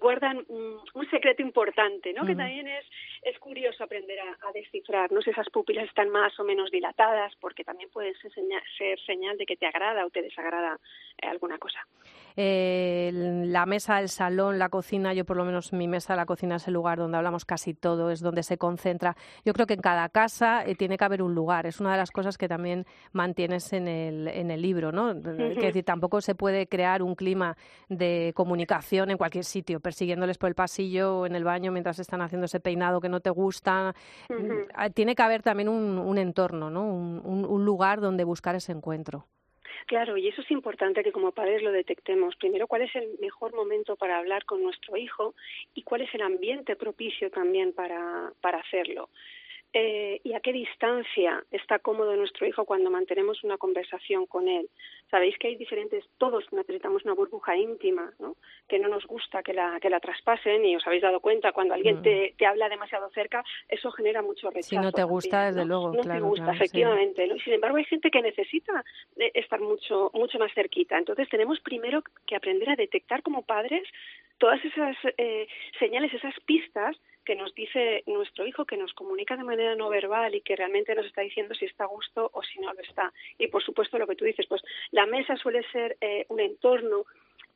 guardan 0.00 0.44
un 0.48 1.10
secreto 1.10 1.42
importante, 1.42 2.12
¿no? 2.12 2.26
Que 2.26 2.34
también 2.34 2.66
es, 2.66 2.84
es 3.22 3.38
curioso 3.38 3.84
aprender 3.84 4.18
a, 4.20 4.52
descifrar, 4.52 5.12
¿no? 5.12 5.22
Si 5.22 5.30
esas 5.30 5.48
pupilas 5.50 5.86
están 5.86 6.08
más 6.08 6.38
o 6.40 6.44
menos 6.44 6.70
dilatadas, 6.70 7.34
porque 7.36 7.64
también 7.64 7.90
pueden 7.90 8.14
ser, 8.16 8.32
ser 8.76 9.00
señal 9.00 9.19
de 9.38 9.46
que 9.46 9.56
te 9.56 9.66
agrada 9.66 10.06
o 10.06 10.10
te 10.10 10.22
desagrada 10.22 10.78
eh, 11.20 11.28
alguna 11.28 11.58
cosa. 11.58 11.86
Eh, 12.42 13.10
la 13.12 13.66
mesa, 13.66 14.00
el 14.00 14.08
salón, 14.08 14.58
la 14.58 14.70
cocina, 14.70 15.12
yo 15.12 15.26
por 15.26 15.36
lo 15.36 15.44
menos 15.44 15.74
mi 15.74 15.86
mesa, 15.86 16.16
la 16.16 16.24
cocina 16.24 16.56
es 16.56 16.66
el 16.68 16.72
lugar 16.72 16.96
donde 16.96 17.18
hablamos 17.18 17.44
casi 17.44 17.74
todo, 17.74 18.10
es 18.10 18.20
donde 18.20 18.42
se 18.42 18.56
concentra. 18.56 19.14
Yo 19.44 19.52
creo 19.52 19.66
que 19.66 19.74
en 19.74 19.82
cada 19.82 20.08
casa 20.08 20.64
eh, 20.64 20.74
tiene 20.74 20.96
que 20.96 21.04
haber 21.04 21.20
un 21.20 21.34
lugar, 21.34 21.66
es 21.66 21.80
una 21.80 21.92
de 21.92 21.98
las 21.98 22.10
cosas 22.10 22.38
que 22.38 22.48
también 22.48 22.86
mantienes 23.12 23.74
en 23.74 23.86
el, 23.88 24.26
en 24.28 24.50
el 24.50 24.62
libro, 24.62 24.90
¿no? 24.90 25.10
Es 25.10 25.22
decir, 25.22 25.84
tampoco 25.84 26.22
se 26.22 26.34
puede 26.34 26.66
crear 26.66 27.02
un 27.02 27.14
clima 27.14 27.58
de 27.90 28.32
comunicación 28.34 29.10
en 29.10 29.18
cualquier 29.18 29.44
sitio, 29.44 29.80
persiguiéndoles 29.80 30.38
por 30.38 30.48
el 30.48 30.54
pasillo 30.54 31.18
o 31.18 31.26
en 31.26 31.34
el 31.34 31.44
baño 31.44 31.72
mientras 31.72 31.98
están 31.98 32.22
haciendo 32.22 32.46
ese 32.46 32.58
peinado 32.58 33.02
que 33.02 33.10
no 33.10 33.20
te 33.20 33.28
gusta. 33.28 33.94
Mm, 34.30 34.92
tiene 34.94 35.14
que 35.14 35.22
haber 35.22 35.42
también 35.42 35.68
un, 35.68 35.98
un 35.98 36.16
entorno, 36.16 36.70
¿no? 36.70 36.84
un 36.84 37.64
lugar 37.66 38.00
donde 38.00 38.24
buscar 38.24 38.54
ese 38.54 38.72
encuentro. 38.72 39.26
Claro, 39.86 40.16
y 40.16 40.28
eso 40.28 40.42
es 40.42 40.50
importante 40.50 41.02
que 41.02 41.12
como 41.12 41.32
padres 41.32 41.62
lo 41.62 41.72
detectemos. 41.72 42.36
Primero, 42.36 42.66
cuál 42.66 42.82
es 42.82 42.94
el 42.94 43.18
mejor 43.20 43.54
momento 43.54 43.96
para 43.96 44.18
hablar 44.18 44.44
con 44.44 44.62
nuestro 44.62 44.96
hijo 44.96 45.34
y 45.74 45.82
cuál 45.82 46.02
es 46.02 46.14
el 46.14 46.22
ambiente 46.22 46.76
propicio 46.76 47.30
también 47.30 47.72
para, 47.72 48.32
para 48.40 48.58
hacerlo 48.58 49.10
eh, 49.72 50.20
y 50.24 50.32
a 50.32 50.40
qué 50.40 50.52
distancia 50.52 51.44
está 51.50 51.78
cómodo 51.78 52.16
nuestro 52.16 52.46
hijo 52.46 52.64
cuando 52.64 52.90
mantenemos 52.90 53.44
una 53.44 53.56
conversación 53.56 54.26
con 54.26 54.48
él. 54.48 54.68
Sabéis 55.10 55.38
que 55.38 55.48
hay 55.48 55.56
diferentes, 55.56 56.04
todos 56.18 56.44
necesitamos 56.52 57.04
una 57.04 57.14
burbuja 57.14 57.56
íntima, 57.56 58.12
¿no? 58.18 58.36
Que 58.68 58.78
no 58.78 58.88
nos 58.88 59.06
gusta 59.06 59.42
que 59.42 59.52
la, 59.52 59.78
que 59.80 59.90
la 59.90 60.00
traspasen 60.00 60.64
y 60.64 60.74
os 60.74 60.86
habéis 60.86 61.02
dado 61.02 61.20
cuenta 61.20 61.52
cuando 61.52 61.74
alguien 61.74 62.00
mm. 62.00 62.02
te, 62.02 62.34
te 62.36 62.46
habla 62.46 62.68
demasiado 62.68 63.10
cerca, 63.10 63.44
eso 63.68 63.92
genera 63.92 64.22
mucho 64.22 64.50
rechazo. 64.50 64.70
Si 64.70 64.76
no 64.76 64.92
te 64.92 65.04
gusta, 65.04 65.46
desde 65.46 65.64
luego, 65.64 65.92
no 65.92 66.00
claro. 66.00 66.20
te 66.20 66.26
gusta, 66.26 66.52
efectivamente. 66.52 67.26
¿no? 67.28 67.38
Sin 67.38 67.52
embargo, 67.52 67.76
hay 67.76 67.84
gente 67.84 68.10
que 68.10 68.22
necesita 68.22 68.84
eh, 69.16 69.30
estar 69.34 69.60
mucho, 69.60 70.10
mucho 70.14 70.38
más 70.38 70.52
cerquita. 70.52 70.98
Entonces, 70.98 71.28
tenemos 71.28 71.60
primero 71.60 72.02
que 72.26 72.34
aprender 72.34 72.70
a 72.70 72.76
detectar 72.76 73.22
como 73.22 73.42
padres 73.42 73.86
todas 74.38 74.64
esas 74.64 74.96
eh, 75.18 75.46
señales, 75.78 76.12
esas 76.12 76.34
pistas 76.44 76.96
que 77.24 77.34
nos 77.34 77.54
dice 77.54 78.02
nuestro 78.06 78.46
hijo, 78.46 78.64
que 78.64 78.76
nos 78.76 78.92
comunica 78.94 79.36
de 79.36 79.44
manera 79.44 79.74
no 79.74 79.88
verbal 79.88 80.34
y 80.34 80.40
que 80.40 80.56
realmente 80.56 80.94
nos 80.94 81.06
está 81.06 81.22
diciendo 81.22 81.54
si 81.54 81.66
está 81.66 81.84
a 81.84 81.88
gusto 81.88 82.30
o 82.32 82.42
si 82.42 82.60
no 82.60 82.72
lo 82.72 82.80
está. 82.80 83.12
Y 83.38 83.48
por 83.48 83.62
supuesto 83.62 83.98
lo 83.98 84.06
que 84.06 84.16
tú 84.16 84.24
dices, 84.24 84.46
pues 84.46 84.62
la 84.90 85.06
mesa 85.06 85.36
suele 85.36 85.62
ser 85.70 85.96
eh, 86.00 86.26
un 86.28 86.40
entorno 86.40 87.04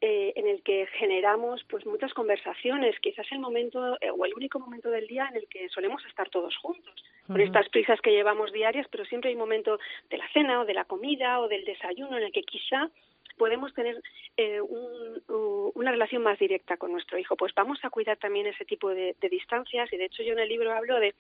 eh, 0.00 0.35
en 0.37 0.46
el 0.46 0.62
que 0.62 0.87
generamos 0.98 1.64
pues 1.64 1.87
muchas 1.87 2.12
conversaciones, 2.12 2.98
quizás 3.00 3.27
el 3.31 3.38
momento 3.38 3.96
eh, 4.03 4.11
o 4.11 4.27
el 4.27 4.35
único 4.35 4.59
momento 4.59 4.90
del 4.90 5.07
día 5.07 5.29
en 5.31 5.37
el 5.37 5.48
que 5.48 5.68
solemos 5.70 6.05
estar 6.05 6.29
todos 6.29 6.55
juntos, 6.59 6.94
con 7.27 7.40
estas 7.40 7.68
prisas 7.70 8.00
que 8.03 8.11
llevamos 8.11 8.53
diarias, 8.53 8.87
pero 8.90 9.07
siempre 9.07 9.31
hay 9.31 9.35
un 9.35 9.40
momento 9.40 9.79
de 10.11 10.18
la 10.18 10.29
cena 10.33 10.61
o 10.61 10.66
de 10.66 10.74
la 10.74 10.85
comida 10.85 11.40
o 11.40 11.48
del 11.48 11.64
desayuno 11.64 12.18
en 12.18 12.24
el 12.24 12.33
que 12.33 12.42
quizá 12.42 12.90
podemos 13.37 13.73
tener 13.75 14.01
eh, 14.37 14.61
una 14.61 15.90
relación 15.90 16.23
más 16.23 16.38
directa 16.38 16.77
con 16.77 16.92
nuestro 16.92 17.18
hijo. 17.18 17.37
Pues 17.37 17.55
vamos 17.55 17.79
a 17.83 17.90
cuidar 17.90 18.16
también 18.16 18.47
ese 18.47 18.64
tipo 18.64 18.90
de, 18.90 19.16
distancias 19.31 19.92
y 19.92 19.97
de 19.97 20.07
hecho 20.07 20.23
yo 20.23 20.33
en 20.33 20.38
el 20.38 20.49
libro 20.49 20.73
hablo 20.73 20.99
de 21.01 21.14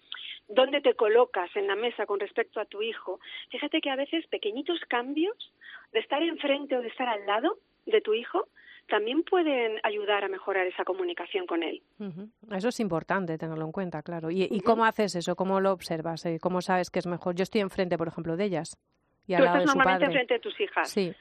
dónde 0.48 0.80
te 0.80 0.94
colocas 0.94 1.54
en 1.56 1.66
la 1.66 1.76
mesa 1.76 2.06
con 2.06 2.20
respecto 2.20 2.60
a 2.60 2.64
tu 2.64 2.82
hijo. 2.82 3.20
Fíjate 3.50 3.80
que 3.80 3.90
a 3.90 3.96
veces 3.96 4.26
pequeñitos 4.28 4.80
cambios 4.88 5.36
de 5.92 6.00
estar 6.00 6.22
enfrente 6.22 6.76
o 6.76 6.82
de 6.82 6.88
estar 6.88 7.08
al 7.08 7.26
lado 7.26 7.58
de 7.86 8.00
tu 8.00 8.14
hijo 8.14 8.48
también 8.88 9.22
pueden 9.22 9.80
ayudar 9.82 10.24
a 10.24 10.28
mejorar 10.28 10.66
esa 10.66 10.84
comunicación 10.84 11.46
con 11.46 11.62
él. 11.62 11.82
Eso 12.50 12.68
es 12.68 12.80
importante 12.80 13.38
tenerlo 13.38 13.64
en 13.64 13.72
cuenta, 13.72 14.02
claro. 14.02 14.30
¿Y, 14.30 14.60
cómo 14.60 14.84
haces 14.84 15.14
eso? 15.14 15.36
¿Cómo 15.36 15.60
lo 15.60 15.72
observas? 15.72 16.26
Eh, 16.26 16.38
¿Cómo 16.40 16.60
sabes 16.60 16.90
que 16.90 16.98
es 16.98 17.06
mejor? 17.06 17.34
Yo 17.34 17.42
estoy 17.42 17.62
enfrente, 17.62 17.96
por 17.96 18.08
ejemplo, 18.08 18.36
de 18.36 18.44
ellas. 18.44 18.76
Y 19.26 19.34
al 19.34 19.40
Tú 19.40 19.46
estás 19.46 19.66
normalmente 19.66 20.04
enfrente 20.04 20.34
de 20.34 20.40
tus 20.40 20.60
hijas. 20.60 20.90
Sí. 20.90 21.14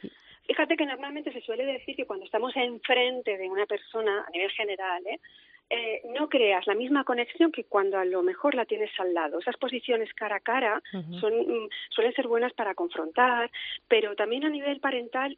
Fíjate 0.45 0.75
que 0.75 0.85
normalmente 0.85 1.31
se 1.31 1.41
suele 1.41 1.65
decir 1.65 1.95
que 1.95 2.05
cuando 2.05 2.25
estamos 2.25 2.55
enfrente 2.55 3.37
de 3.37 3.49
una 3.49 3.65
persona, 3.65 4.25
a 4.27 4.29
nivel 4.31 4.51
general, 4.51 5.05
¿eh? 5.07 5.19
Eh, 5.69 6.01
no 6.13 6.29
creas 6.29 6.67
la 6.67 6.75
misma 6.75 7.03
conexión 7.03 7.51
que 7.51 7.63
cuando 7.63 7.97
a 7.97 8.05
lo 8.05 8.21
mejor 8.21 8.53
la 8.53 8.65
tienes 8.65 8.91
al 8.99 9.13
lado. 9.13 9.39
Esas 9.39 9.57
posiciones 9.57 10.13
cara 10.13 10.35
a 10.35 10.39
cara 10.39 10.83
son, 11.19 11.33
mm, 11.33 11.69
suelen 11.89 12.13
ser 12.13 12.27
buenas 12.27 12.53
para 12.53 12.75
confrontar, 12.75 13.49
pero 13.87 14.15
también 14.15 14.43
a 14.43 14.49
nivel 14.49 14.79
parental 14.81 15.37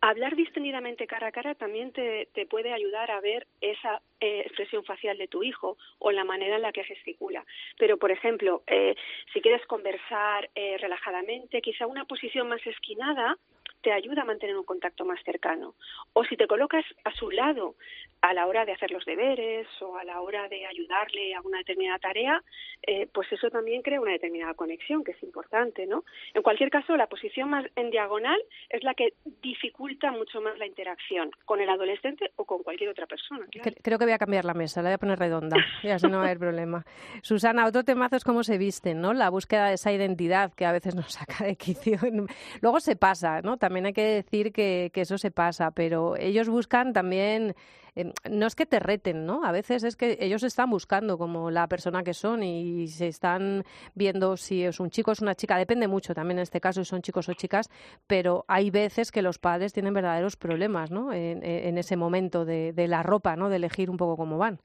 Hablar 0.00 0.36
distendidamente 0.36 1.08
cara 1.08 1.26
a 1.26 1.32
cara 1.32 1.56
también 1.56 1.90
te, 1.90 2.28
te 2.32 2.46
puede 2.46 2.72
ayudar 2.72 3.10
a 3.10 3.20
ver 3.20 3.48
esa 3.60 4.00
eh, 4.20 4.42
expresión 4.46 4.84
facial 4.84 5.18
de 5.18 5.26
tu 5.26 5.42
hijo 5.42 5.76
o 5.98 6.12
la 6.12 6.22
manera 6.22 6.54
en 6.54 6.62
la 6.62 6.70
que 6.70 6.84
gesticula. 6.84 7.44
Pero, 7.78 7.96
por 7.96 8.12
ejemplo, 8.12 8.62
eh, 8.68 8.94
si 9.32 9.40
quieres 9.40 9.66
conversar 9.66 10.50
eh, 10.54 10.76
relajadamente, 10.78 11.60
quizá 11.60 11.88
una 11.88 12.04
posición 12.04 12.48
más 12.48 12.64
esquinada 12.64 13.36
te 13.82 13.92
ayuda 13.92 14.22
a 14.22 14.24
mantener 14.24 14.56
un 14.56 14.64
contacto 14.64 15.04
más 15.04 15.22
cercano. 15.24 15.74
O 16.12 16.24
si 16.24 16.36
te 16.36 16.46
colocas 16.46 16.84
a 17.04 17.12
su 17.12 17.30
lado 17.30 17.76
a 18.20 18.34
la 18.34 18.46
hora 18.46 18.64
de 18.64 18.72
hacer 18.72 18.90
los 18.90 19.04
deberes 19.04 19.66
o 19.80 19.96
a 19.96 20.04
la 20.04 20.20
hora 20.20 20.48
de 20.48 20.66
ayudarle 20.66 21.34
a 21.34 21.40
una 21.40 21.58
determinada 21.58 21.98
tarea, 21.98 22.42
eh, 22.82 23.06
pues 23.12 23.30
eso 23.32 23.48
también 23.50 23.82
crea 23.82 24.00
una 24.00 24.12
determinada 24.12 24.54
conexión, 24.54 25.04
que 25.04 25.12
es 25.12 25.22
importante, 25.22 25.86
¿no? 25.86 26.04
En 26.34 26.42
cualquier 26.42 26.70
caso, 26.70 26.96
la 26.96 27.06
posición 27.06 27.50
más 27.50 27.64
en 27.76 27.90
diagonal 27.90 28.40
es 28.70 28.82
la 28.82 28.94
que 28.94 29.14
dificulta 29.42 30.10
mucho 30.10 30.40
más 30.40 30.58
la 30.58 30.66
interacción 30.66 31.30
con 31.44 31.60
el 31.60 31.68
adolescente 31.68 32.32
o 32.36 32.44
con 32.44 32.62
cualquier 32.62 32.90
otra 32.90 33.06
persona. 33.06 33.46
Creo 33.82 33.98
que 33.98 34.04
voy 34.04 34.14
a 34.14 34.18
cambiar 34.18 34.44
la 34.44 34.54
mesa, 34.54 34.82
la 34.82 34.90
voy 34.90 34.94
a 34.94 34.98
poner 34.98 35.18
redonda, 35.18 35.56
y 35.82 35.88
así 35.88 36.06
no 36.08 36.18
va 36.18 36.24
a 36.24 36.26
haber 36.26 36.38
problema. 36.38 36.84
Susana, 37.22 37.66
otro 37.66 37.84
temazo 37.84 38.16
es 38.16 38.24
cómo 38.24 38.42
se 38.42 38.58
visten, 38.58 39.00
¿no? 39.00 39.12
La 39.12 39.30
búsqueda 39.30 39.68
de 39.68 39.74
esa 39.74 39.92
identidad 39.92 40.52
que 40.54 40.66
a 40.66 40.72
veces 40.72 40.94
nos 40.94 41.12
saca 41.12 41.44
de 41.44 41.56
quicio. 41.56 41.98
Luego 42.62 42.80
se 42.80 42.96
pasa, 42.96 43.42
¿no? 43.42 43.56
También 43.68 43.86
hay 43.86 43.92
que 43.92 44.22
decir 44.22 44.52
que, 44.52 44.90
que 44.92 45.02
eso 45.02 45.18
se 45.18 45.30
pasa, 45.30 45.70
pero 45.72 46.16
ellos 46.16 46.48
buscan 46.48 46.92
también 46.92 47.54
Em, 47.98 48.12
no 48.30 48.46
es 48.46 48.54
que 48.54 48.64
te 48.64 48.78
reten, 48.78 49.26
¿no? 49.26 49.44
A 49.44 49.50
veces 49.50 49.82
es 49.82 49.96
que 49.96 50.18
ellos 50.20 50.44
están 50.44 50.70
buscando 50.70 51.18
como 51.18 51.50
la 51.50 51.66
persona 51.66 52.04
que 52.04 52.14
son 52.14 52.44
y 52.44 52.86
se 52.86 53.08
están 53.08 53.64
viendo 53.96 54.36
si 54.36 54.62
es 54.62 54.78
un 54.78 54.90
chico 54.90 55.10
o 55.10 55.14
es 55.14 55.20
una 55.20 55.34
chica. 55.34 55.58
Depende 55.58 55.88
mucho 55.88 56.14
también 56.14 56.38
en 56.38 56.44
este 56.44 56.60
caso 56.60 56.84
si 56.84 56.90
son 56.90 57.02
chicos 57.02 57.28
o 57.28 57.34
chicas, 57.34 57.68
pero 58.06 58.44
hay 58.46 58.70
veces 58.70 59.10
que 59.10 59.20
los 59.20 59.40
padres 59.40 59.72
tienen 59.72 59.94
verdaderos 59.94 60.36
problemas, 60.36 60.92
¿no? 60.92 61.12
En, 61.12 61.76
ese 61.76 61.96
momento 61.96 62.44
de, 62.44 62.72
de 62.72 62.86
la 62.86 63.02
ropa, 63.02 63.34
¿no? 63.34 63.48
De 63.48 63.56
elegir 63.56 63.90
un 63.90 63.96
poco 63.96 64.16
cómo 64.16 64.38
van. 64.38 64.60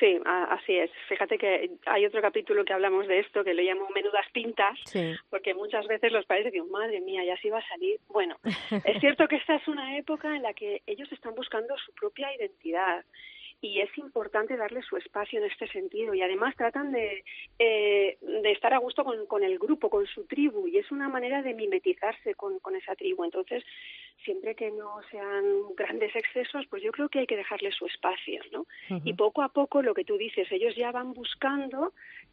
Sí, 0.00 0.18
así 0.24 0.76
es. 0.76 0.90
Fíjate 1.08 1.38
que 1.38 1.70
hay 1.86 2.06
otro 2.06 2.20
capítulo 2.20 2.64
que 2.64 2.72
hablamos 2.72 3.06
de 3.06 3.20
esto 3.20 3.44
que 3.44 3.54
le 3.54 3.62
llamo 3.62 3.88
menudas 3.94 4.26
pintas, 4.32 4.78
porque 5.30 5.54
muchas 5.54 5.86
veces 5.86 6.12
los 6.12 6.26
padres 6.26 6.52
dicen, 6.52 6.70
madre 6.70 7.00
mía, 7.00 7.24
ya 7.24 7.36
sí 7.38 7.50
va 7.50 7.58
a 7.58 7.68
salir. 7.68 8.00
Bueno, 8.08 8.36
es 8.84 9.00
cierto 9.00 9.28
que 9.28 9.36
esta 9.36 9.56
es 9.56 9.68
una 9.68 9.96
época 9.96 10.34
en 10.34 10.42
la 10.42 10.54
que 10.54 10.82
ellos 10.86 11.10
están 11.12 11.34
buscando 11.34 11.76
su 11.78 11.92
propia 11.92 12.34
identidad 12.34 13.04
y 13.60 13.80
es 13.80 13.96
importante 13.98 14.56
darle 14.56 14.82
su 14.82 14.96
espacio 14.96 15.38
en 15.38 15.50
este 15.50 15.66
sentido 15.68 16.14
y 16.14 16.22
además 16.22 16.54
tratan 16.56 16.92
de, 16.92 17.24
eh, 17.58 18.18
de 18.20 18.52
estar 18.52 18.74
a 18.74 18.78
gusto 18.78 19.02
con, 19.04 19.26
con, 19.26 19.42
el 19.42 19.58
grupo, 19.58 19.88
con 19.88 20.06
su 20.06 20.24
tribu 20.24 20.68
y 20.68 20.78
es 20.78 20.90
una 20.90 21.08
manera 21.08 21.42
de 21.42 21.54
mimetizarse 21.54 22.34
con, 22.34 22.58
con 22.58 22.76
esa 22.76 22.94
tribu. 22.94 23.24
Entonces, 23.24 23.64
siempre 24.24 24.54
que 24.54 24.70
no 24.70 25.00
sean 25.10 25.44
grandes 25.76 26.14
excesos, 26.14 26.66
pues 26.68 26.82
yo 26.82 26.92
creo 26.92 27.08
que 27.08 27.20
hay 27.20 27.26
que 27.26 27.36
dejarle 27.36 27.72
su 27.72 27.86
espacio, 27.86 28.42
¿no? 28.52 28.66
Y 29.04 29.14
poco 29.14 29.42
a 29.42 29.48
poco 29.48 29.82
lo 29.82 29.94
que 29.94 30.04
tú 30.04 30.16
dices, 30.16 30.50
ellos 30.50 30.74
ya 30.76 30.92
van 30.92 31.12
buscando 31.12 31.92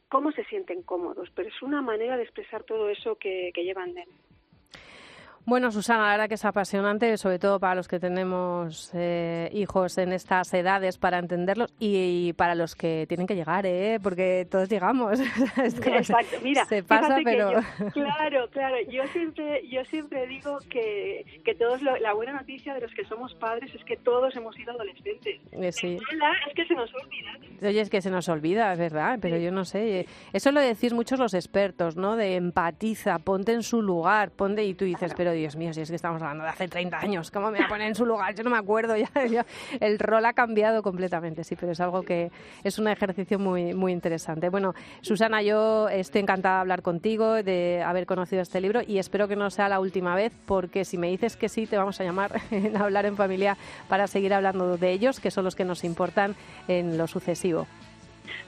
cómo 0.10 0.32
se 0.32 0.44
sienten 0.46 0.84
cómodos, 0.84 1.30
pero 1.36 1.50
es 1.50 1.62
una 1.62 1.82
manera 1.82 2.18
de 2.18 2.24
expresar 2.24 2.64
todo 2.64 2.90
eso 2.90 3.16
que, 3.16 3.52
que 3.54 3.64
llevan 3.64 3.94
dentro. 3.94 4.14
Bueno, 5.46 5.72
Susana, 5.72 6.04
la 6.04 6.12
verdad 6.12 6.30
que 6.30 6.36
es 6.36 6.46
apasionante, 6.46 7.18
sobre 7.18 7.38
todo 7.38 7.60
para 7.60 7.76
los 7.76 7.90
que 7.90 8.00
tenemos 8.00 8.90
eh, 8.94 9.50
hijos 9.52 9.98
en 9.98 10.14
estas 10.14 10.54
edades, 10.54 10.98
para 10.98 11.20
entenderlos 11.20 11.74
y, 11.80 12.32
para 12.34 12.56
los 12.56 12.76
que 12.76 13.06
tienen 13.10 13.28
que 13.28 13.36
llegar, 13.36 13.66
¿eh? 13.66 14.00
porque 14.02 14.48
todos 14.50 14.70
llegamos. 14.70 15.20
Exacto, 15.58 16.38
mira, 16.42 16.64
se 16.64 16.82
pasa, 16.82 17.18
pero... 17.26 17.52
claro, 17.92 18.48
claro, 18.52 18.78
yo 18.90 19.06
siempre, 19.08 19.68
yo 19.68 19.84
siempre 19.86 20.28
digo 20.28 20.60
que, 20.70 21.26
que 21.44 21.56
todos, 21.56 21.82
la 21.82 22.14
buena 22.14 22.32
noticia 22.32 22.74
de 22.74 22.80
los 22.80 22.94
que 22.94 23.04
somos 23.04 23.34
padres 23.36 23.76
es 23.76 23.84
que 23.84 23.98
todos 23.98 24.34
hemos 24.38 24.56
sido 24.56 24.72
adolescentes. 24.72 25.42
Eh, 25.52 25.72
sí. 25.74 25.98
es 26.48 26.54
que 26.56 26.66
se 26.66 26.74
nos 26.74 26.90
olvida. 26.94 27.68
Oye, 27.68 27.82
es 27.82 27.90
que 27.90 28.02
se 28.02 28.10
nos 28.10 28.30
olvida, 28.30 28.72
es 28.72 28.80
verdad, 28.80 29.20
pero 29.22 29.38
yo 29.38 29.52
no 29.52 29.66
sé. 29.66 30.08
Eso 30.32 30.54
lo 30.54 30.62
decís 30.62 30.94
muchos 30.94 31.20
los 31.20 31.34
expertos, 31.34 31.98
¿no? 31.98 32.16
De 32.16 32.38
empatiza, 32.38 33.20
ponte 33.20 33.52
en 33.52 33.64
su 33.64 33.82
lugar, 33.82 34.32
ponte 34.32 34.64
y 34.64 34.74
tú 34.74 34.86
dices, 34.86 35.14
pero 35.18 35.33
Dios 35.36 35.56
mío, 35.56 35.74
si 35.74 35.82
es 35.82 35.90
que 35.90 35.96
estamos 35.96 36.22
hablando 36.22 36.44
de 36.44 36.50
hace 36.50 36.68
30 36.68 36.98
años, 36.98 37.32
¿cómo 37.32 37.52
me 37.52 37.58
voy 37.58 37.66
a 37.66 37.70
poner 37.70 37.88
en 37.88 37.96
su 37.96 38.06
lugar? 38.06 38.36
Yo 38.36 38.44
no 38.44 38.50
me 38.50 38.58
acuerdo, 38.58 38.96
ya, 38.98 39.46
el 39.80 40.00
rol 40.00 40.26
ha 40.26 40.34
cambiado 40.34 40.82
completamente, 40.84 41.44
sí, 41.44 41.56
pero 41.56 41.72
es 41.72 41.80
algo 41.80 42.04
que 42.04 42.32
es 42.64 42.80
un 42.80 42.88
ejercicio 42.88 43.40
muy, 43.40 43.74
muy 43.74 43.92
interesante. 43.92 44.50
Bueno, 44.50 44.74
Susana, 45.02 45.42
yo 45.42 45.90
estoy 45.90 46.22
encantada 46.22 46.56
de 46.56 46.62
hablar 46.62 46.82
contigo, 46.82 47.44
de 47.44 47.84
haber 47.84 48.06
conocido 48.06 48.42
este 48.42 48.62
libro 48.62 48.82
y 48.86 48.98
espero 48.98 49.28
que 49.28 49.36
no 49.36 49.50
sea 49.50 49.70
la 49.70 49.80
última 49.80 50.16
vez, 50.16 50.34
porque 50.46 50.86
si 50.86 50.98
me 50.98 51.10
dices 51.10 51.38
que 51.38 51.50
sí, 51.50 51.66
te 51.66 51.78
vamos 51.78 52.00
a 52.00 52.04
llamar 52.04 52.34
a 52.76 52.80
hablar 52.80 53.06
en 53.06 53.16
familia 53.16 53.58
para 53.88 54.08
seguir 54.08 54.34
hablando 54.34 54.78
de 54.78 54.92
ellos, 54.92 55.20
que 55.20 55.32
son 55.32 55.44
los 55.44 55.56
que 55.56 55.66
nos 55.66 55.84
importan 55.84 56.36
en 56.68 56.98
lo 56.98 57.08
sucesivo. 57.08 57.68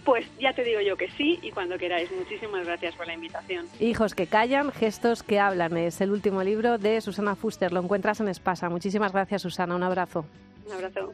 Pues 0.04 0.26
ya 0.39 0.54
te 0.54 0.63
digo 0.63 0.82
yo 0.82 0.95
que 0.98 1.10
sí 1.12 1.39
y 1.41 1.52
cuando 1.52 1.78
queráis. 1.78 2.12
Muchísimas 2.12 2.65
gracias 2.65 2.95
por 2.95 3.08
la 3.08 3.13
invitación. 3.13 3.67
Hijos 3.80 4.13
que 4.13 4.28
callan, 4.28 4.71
gestos 4.71 5.24
que 5.24 5.39
hablan. 5.39 5.78
Es 5.78 6.02
el 6.02 6.12
último 6.12 6.43
libro 6.43 6.78
de 6.78 7.02
Susana 7.02 7.36
Fuster. 7.36 7.71
Lo 7.71 7.82
encuentras 7.82 8.19
en 8.19 8.28
Espasa. 8.28 8.69
Muchísimas 8.69 9.12
gracias, 9.12 9.41
Susana. 9.41 9.76
Un 9.76 9.84
abrazo. 9.84 10.26
Un 10.65 10.74
abrazo. 10.74 11.13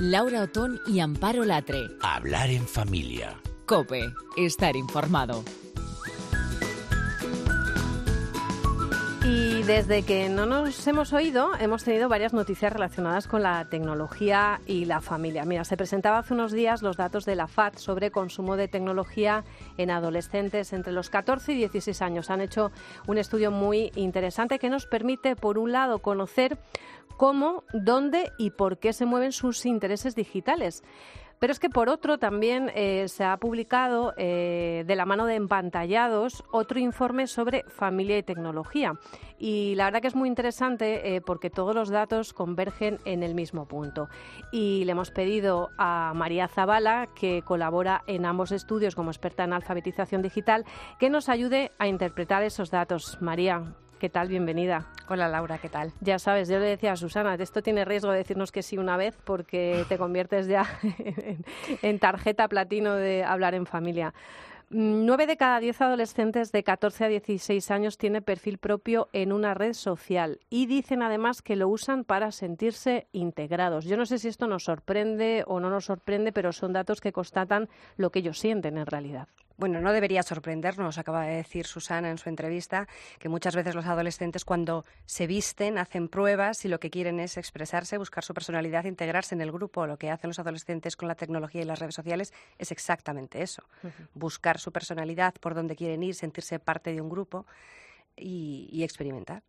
Laura 0.00 0.42
Otón 0.42 0.80
y 0.86 1.00
Amparo 1.00 1.44
Latre. 1.44 1.88
Hablar 2.00 2.50
en 2.50 2.68
familia. 2.68 3.36
Cope, 3.66 4.14
estar 4.36 4.76
informado. 4.76 5.42
Y 9.24 9.62
desde 9.64 10.04
que 10.04 10.28
no 10.28 10.46
nos 10.46 10.86
hemos 10.86 11.12
oído, 11.12 11.50
hemos 11.58 11.82
tenido 11.82 12.08
varias 12.08 12.32
noticias 12.32 12.72
relacionadas 12.72 13.26
con 13.26 13.42
la 13.42 13.68
tecnología 13.68 14.60
y 14.66 14.84
la 14.84 15.00
familia. 15.00 15.44
Mira, 15.44 15.64
se 15.64 15.76
presentaba 15.76 16.18
hace 16.18 16.32
unos 16.32 16.52
días 16.52 16.80
los 16.80 16.96
datos 16.96 17.24
de 17.26 17.34
la 17.34 17.48
FAD 17.48 17.74
sobre 17.76 18.12
consumo 18.12 18.56
de 18.56 18.68
tecnología 18.68 19.44
en 19.76 19.90
adolescentes 19.90 20.72
entre 20.72 20.92
los 20.92 21.10
14 21.10 21.52
y 21.52 21.56
16 21.56 22.00
años. 22.02 22.30
Han 22.30 22.40
hecho 22.40 22.70
un 23.08 23.18
estudio 23.18 23.50
muy 23.50 23.90
interesante 23.96 24.60
que 24.60 24.70
nos 24.70 24.86
permite, 24.86 25.34
por 25.34 25.58
un 25.58 25.72
lado, 25.72 25.98
conocer 25.98 26.56
cómo, 27.18 27.64
dónde 27.74 28.32
y 28.38 28.50
por 28.50 28.78
qué 28.78 28.94
se 28.94 29.04
mueven 29.04 29.32
sus 29.32 29.66
intereses 29.66 30.14
digitales. 30.14 30.82
Pero 31.38 31.52
es 31.52 31.60
que 31.60 31.70
por 31.70 31.88
otro 31.88 32.18
también 32.18 32.70
eh, 32.74 33.06
se 33.08 33.24
ha 33.24 33.36
publicado 33.36 34.12
eh, 34.16 34.82
de 34.86 34.96
la 34.96 35.04
mano 35.04 35.26
de 35.26 35.36
Empantallados 35.36 36.42
otro 36.50 36.80
informe 36.80 37.26
sobre 37.26 37.62
familia 37.64 38.18
y 38.18 38.22
tecnología. 38.22 38.94
Y 39.38 39.74
la 39.76 39.84
verdad 39.84 40.00
que 40.00 40.08
es 40.08 40.16
muy 40.16 40.28
interesante 40.28 41.14
eh, 41.14 41.20
porque 41.20 41.48
todos 41.48 41.74
los 41.74 41.90
datos 41.90 42.32
convergen 42.32 42.98
en 43.04 43.22
el 43.22 43.34
mismo 43.36 43.66
punto. 43.66 44.08
Y 44.50 44.84
le 44.84 44.92
hemos 44.92 45.12
pedido 45.12 45.70
a 45.78 46.12
María 46.14 46.48
Zavala, 46.48 47.08
que 47.14 47.42
colabora 47.42 48.02
en 48.08 48.26
ambos 48.26 48.50
estudios 48.50 48.96
como 48.96 49.10
experta 49.10 49.44
en 49.44 49.52
alfabetización 49.52 50.22
digital, 50.22 50.64
que 50.98 51.08
nos 51.08 51.28
ayude 51.28 51.70
a 51.78 51.86
interpretar 51.86 52.42
esos 52.42 52.72
datos. 52.72 53.18
María, 53.20 53.62
¿Qué 53.98 54.08
tal? 54.08 54.28
Bienvenida. 54.28 54.86
Hola 55.08 55.28
Laura, 55.28 55.58
¿qué 55.58 55.68
tal? 55.68 55.92
Ya 56.00 56.20
sabes, 56.20 56.48
yo 56.48 56.60
le 56.60 56.66
decía 56.66 56.92
a 56.92 56.96
Susana, 56.96 57.34
esto 57.34 57.62
tiene 57.62 57.84
riesgo 57.84 58.12
de 58.12 58.18
decirnos 58.18 58.52
que 58.52 58.62
sí 58.62 58.78
una 58.78 58.96
vez 58.96 59.18
porque 59.24 59.84
te 59.88 59.98
conviertes 59.98 60.46
ya 60.46 60.66
en 61.82 61.98
tarjeta 61.98 62.46
platino 62.46 62.94
de 62.94 63.24
hablar 63.24 63.54
en 63.54 63.66
familia. 63.66 64.14
Mm, 64.70 65.04
nueve 65.04 65.26
de 65.26 65.36
cada 65.36 65.58
diez 65.58 65.80
adolescentes 65.80 66.52
de 66.52 66.62
14 66.62 67.06
a 67.06 67.08
16 67.08 67.72
años 67.72 67.98
tiene 67.98 68.22
perfil 68.22 68.58
propio 68.58 69.08
en 69.12 69.32
una 69.32 69.54
red 69.54 69.72
social 69.72 70.38
y 70.48 70.66
dicen 70.66 71.02
además 71.02 71.42
que 71.42 71.56
lo 71.56 71.68
usan 71.68 72.04
para 72.04 72.30
sentirse 72.30 73.08
integrados. 73.10 73.84
Yo 73.84 73.96
no 73.96 74.06
sé 74.06 74.20
si 74.20 74.28
esto 74.28 74.46
nos 74.46 74.62
sorprende 74.62 75.42
o 75.48 75.58
no 75.58 75.70
nos 75.70 75.86
sorprende, 75.86 76.30
pero 76.30 76.52
son 76.52 76.72
datos 76.72 77.00
que 77.00 77.12
constatan 77.12 77.68
lo 77.96 78.10
que 78.10 78.20
ellos 78.20 78.38
sienten 78.38 78.78
en 78.78 78.86
realidad. 78.86 79.26
Bueno, 79.58 79.80
no 79.80 79.92
debería 79.92 80.22
sorprendernos, 80.22 80.98
acaba 80.98 81.24
de 81.24 81.34
decir 81.34 81.66
Susana 81.66 82.10
en 82.10 82.18
su 82.18 82.28
entrevista, 82.28 82.86
que 83.18 83.28
muchas 83.28 83.56
veces 83.56 83.74
los 83.74 83.86
adolescentes 83.86 84.44
cuando 84.44 84.84
se 85.04 85.26
visten 85.26 85.78
hacen 85.78 86.08
pruebas 86.08 86.64
y 86.64 86.68
lo 86.68 86.78
que 86.78 86.90
quieren 86.90 87.18
es 87.18 87.36
expresarse, 87.36 87.98
buscar 87.98 88.22
su 88.22 88.34
personalidad, 88.34 88.84
integrarse 88.84 89.34
en 89.34 89.40
el 89.40 89.50
grupo. 89.50 89.84
Lo 89.88 89.98
que 89.98 90.12
hacen 90.12 90.30
los 90.30 90.38
adolescentes 90.38 90.94
con 90.94 91.08
la 91.08 91.16
tecnología 91.16 91.60
y 91.62 91.64
las 91.64 91.80
redes 91.80 91.96
sociales 91.96 92.32
es 92.56 92.70
exactamente 92.70 93.42
eso, 93.42 93.64
buscar 94.14 94.60
su 94.60 94.70
personalidad, 94.70 95.34
por 95.40 95.54
dónde 95.54 95.74
quieren 95.74 96.04
ir, 96.04 96.14
sentirse 96.14 96.60
parte 96.60 96.92
de 96.92 97.00
un 97.00 97.08
grupo 97.08 97.44
y 98.14 98.84
experimentar 98.84 99.42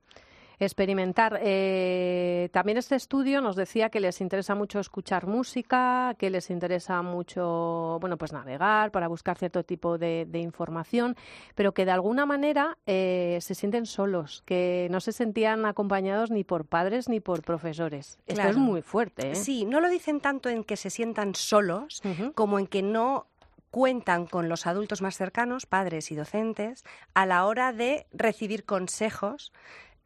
experimentar. 0.66 1.40
Eh, 1.42 2.50
también 2.52 2.78
este 2.78 2.96
estudio 2.96 3.42
nos 3.42 3.56
decía 3.56 3.90
que 3.90 4.00
les 4.00 4.22
interesa 4.22 4.56
mucho 4.56 4.80
escuchar 4.80 5.26
música, 5.26 6.16
que 6.18 6.30
les 6.30 6.50
interesa 6.50 7.02
mucho, 7.02 7.98
bueno, 8.02 8.18
pues 8.18 8.34
navegar 8.34 8.92
para 8.92 9.08
buscar 9.08 9.38
cierto 9.38 9.64
tipo 9.64 9.98
de, 9.98 10.28
información, 10.34 11.16
pero 11.56 11.74
que 11.74 11.86
de 11.86 11.92
alguna 11.92 12.26
manera 12.26 12.78
eh, 12.86 13.40
se 13.42 13.56
sienten 13.56 13.86
solos, 13.86 14.44
que 14.46 14.88
no 14.92 15.00
se 15.00 15.12
sentían 15.12 15.66
acompañados 15.66 16.32
ni 16.32 16.44
por 16.44 16.66
padres 16.66 17.10
ni 17.10 17.20
por 17.20 17.42
profesores. 17.42 18.20
Esto 18.28 18.48
es 18.48 18.58
muy 18.58 18.82
fuerte. 18.82 19.32
¿eh? 19.32 19.36
Sí, 19.36 19.66
no 19.66 19.82
lo 19.82 19.90
dicen 19.90 20.20
tanto 20.22 20.50
en 20.50 20.64
que 20.64 20.78
se 20.78 20.90
sientan 20.90 21.36
solos 21.36 22.02
como 22.36 22.60
en 22.60 22.68
que 22.68 22.82
no 22.82 23.28
cuentan 23.72 24.26
con 24.26 24.50
los 24.50 24.66
adultos 24.68 25.02
más 25.02 25.16
cercanos, 25.16 25.66
padres 25.66 26.12
y 26.12 26.16
docentes, 26.16 26.84
a 27.14 27.26
la 27.26 27.46
hora 27.46 27.72
de 27.74 28.08
recibir 28.12 28.66
consejos 28.66 29.52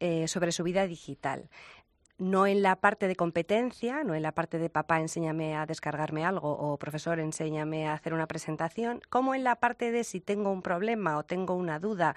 eh, 0.04 0.28
sobre 0.28 0.52
su 0.52 0.62
vida 0.64 0.86
digital. 0.86 1.48
No 2.18 2.46
en 2.46 2.60
la 2.60 2.76
parte 2.76 3.08
de 3.08 3.16
competencia, 3.16 4.04
no 4.04 4.14
en 4.14 4.20
la 4.20 4.32
parte 4.32 4.58
de 4.58 4.68
papá 4.68 5.00
enséñame 5.00 5.56
a 5.56 5.64
descargarme 5.64 6.26
algo 6.26 6.50
o 6.52 6.76
profesor 6.76 7.20
enséñame 7.20 7.88
a 7.88 7.94
hacer 7.94 8.12
una 8.12 8.26
presentación, 8.26 9.00
como 9.08 9.34
en 9.34 9.44
la 9.44 9.56
parte 9.56 9.92
de 9.92 10.04
si 10.04 10.20
tengo 10.20 10.50
un 10.52 10.60
problema 10.60 11.16
o 11.16 11.24
tengo 11.24 11.54
una 11.54 11.78
duda 11.78 12.16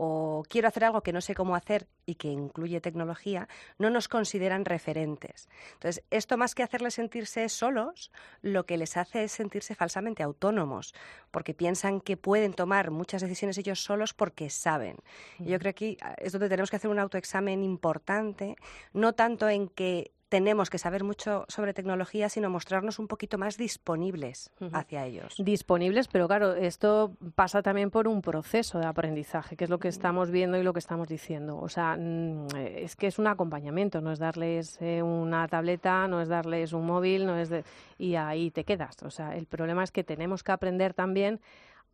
o 0.00 0.44
quiero 0.48 0.68
hacer 0.68 0.84
algo 0.84 1.02
que 1.02 1.12
no 1.12 1.20
sé 1.20 1.34
cómo 1.34 1.56
hacer 1.56 1.88
y 2.06 2.14
que 2.14 2.28
incluye 2.28 2.80
tecnología, 2.80 3.48
no 3.78 3.90
nos 3.90 4.06
consideran 4.06 4.64
referentes. 4.64 5.48
Entonces, 5.72 6.04
esto 6.10 6.36
más 6.36 6.54
que 6.54 6.62
hacerles 6.62 6.94
sentirse 6.94 7.48
solos, 7.48 8.12
lo 8.40 8.64
que 8.64 8.78
les 8.78 8.96
hace 8.96 9.24
es 9.24 9.32
sentirse 9.32 9.74
falsamente 9.74 10.22
autónomos, 10.22 10.94
porque 11.32 11.52
piensan 11.52 12.00
que 12.00 12.16
pueden 12.16 12.54
tomar 12.54 12.92
muchas 12.92 13.22
decisiones 13.22 13.58
ellos 13.58 13.82
solos 13.82 14.14
porque 14.14 14.50
saben. 14.50 14.98
Y 15.40 15.50
yo 15.50 15.58
creo 15.58 15.74
que 15.74 15.94
aquí 15.94 15.98
ah, 16.00 16.14
es 16.18 16.30
donde 16.30 16.48
tenemos 16.48 16.70
que 16.70 16.76
hacer 16.76 16.90
un 16.90 17.00
autoexamen 17.00 17.64
importante, 17.64 18.54
no 18.92 19.14
tanto 19.14 19.48
en 19.48 19.68
que 19.68 20.12
tenemos 20.28 20.68
que 20.68 20.78
saber 20.78 21.04
mucho 21.04 21.44
sobre 21.48 21.72
tecnología, 21.72 22.28
sino 22.28 22.50
mostrarnos 22.50 22.98
un 22.98 23.08
poquito 23.08 23.38
más 23.38 23.56
disponibles 23.56 24.50
hacia 24.72 25.06
ellos. 25.06 25.34
Disponibles, 25.38 26.08
pero 26.08 26.28
claro, 26.28 26.54
esto 26.54 27.16
pasa 27.34 27.62
también 27.62 27.90
por 27.90 28.08
un 28.08 28.20
proceso 28.20 28.78
de 28.78 28.86
aprendizaje, 28.86 29.56
que 29.56 29.64
es 29.64 29.70
lo 29.70 29.78
que 29.78 29.88
estamos 29.88 30.30
viendo 30.30 30.58
y 30.58 30.62
lo 30.62 30.72
que 30.72 30.80
estamos 30.80 31.08
diciendo. 31.08 31.58
O 31.58 31.68
sea, 31.68 31.96
mm, 31.98 32.48
es 32.56 32.96
que 32.96 33.06
es 33.06 33.18
un 33.18 33.26
acompañamiento, 33.26 34.00
no 34.00 34.12
es 34.12 34.18
darles 34.18 34.78
eh, 34.80 35.02
una 35.02 35.48
tableta, 35.48 36.06
no 36.08 36.20
es 36.20 36.28
darles 36.28 36.72
un 36.72 36.86
móvil, 36.86 37.26
no 37.26 37.38
es 37.38 37.50
y 37.96 38.14
ahí 38.16 38.50
te 38.50 38.64
quedas. 38.64 39.02
O 39.02 39.10
sea, 39.10 39.34
el 39.36 39.46
problema 39.46 39.82
es 39.82 39.90
que 39.90 40.04
tenemos 40.04 40.42
que 40.42 40.52
aprender 40.52 40.94
también 40.94 41.40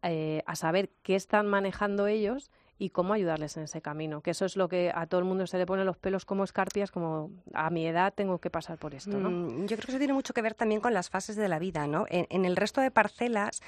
eh, 0.02 0.42
a 0.46 0.56
saber 0.56 0.90
qué 1.02 1.14
están 1.14 1.46
manejando 1.46 2.06
ellos 2.06 2.50
y 2.78 2.90
cómo 2.90 3.14
ayudarles 3.14 3.56
en 3.56 3.64
ese 3.64 3.80
camino. 3.80 4.20
Que 4.20 4.30
eso 4.32 4.44
es 4.44 4.56
lo 4.56 4.68
que 4.68 4.90
a 4.94 5.06
todo 5.06 5.20
el 5.20 5.24
mundo 5.24 5.46
se 5.46 5.58
le 5.58 5.66
pone 5.66 5.84
los 5.84 5.96
pelos 5.96 6.24
como 6.24 6.44
escarpias, 6.44 6.90
como 6.90 7.30
a 7.52 7.70
mi 7.70 7.86
edad 7.86 8.12
tengo 8.14 8.38
que 8.38 8.50
pasar 8.50 8.78
por 8.78 8.94
esto. 8.94 9.18
¿no? 9.18 9.30
Mm, 9.30 9.66
yo 9.66 9.76
creo 9.76 9.86
que 9.86 9.92
eso 9.92 9.98
tiene 9.98 10.12
mucho 10.12 10.34
que 10.34 10.42
ver 10.42 10.54
también 10.54 10.80
con 10.80 10.92
las 10.92 11.08
fases 11.08 11.36
de 11.36 11.48
la 11.48 11.58
vida. 11.58 11.86
¿no? 11.86 12.06
En, 12.08 12.44
el 12.44 12.56
resto 12.56 12.80
de 12.80 12.90
parcelas 12.90 13.62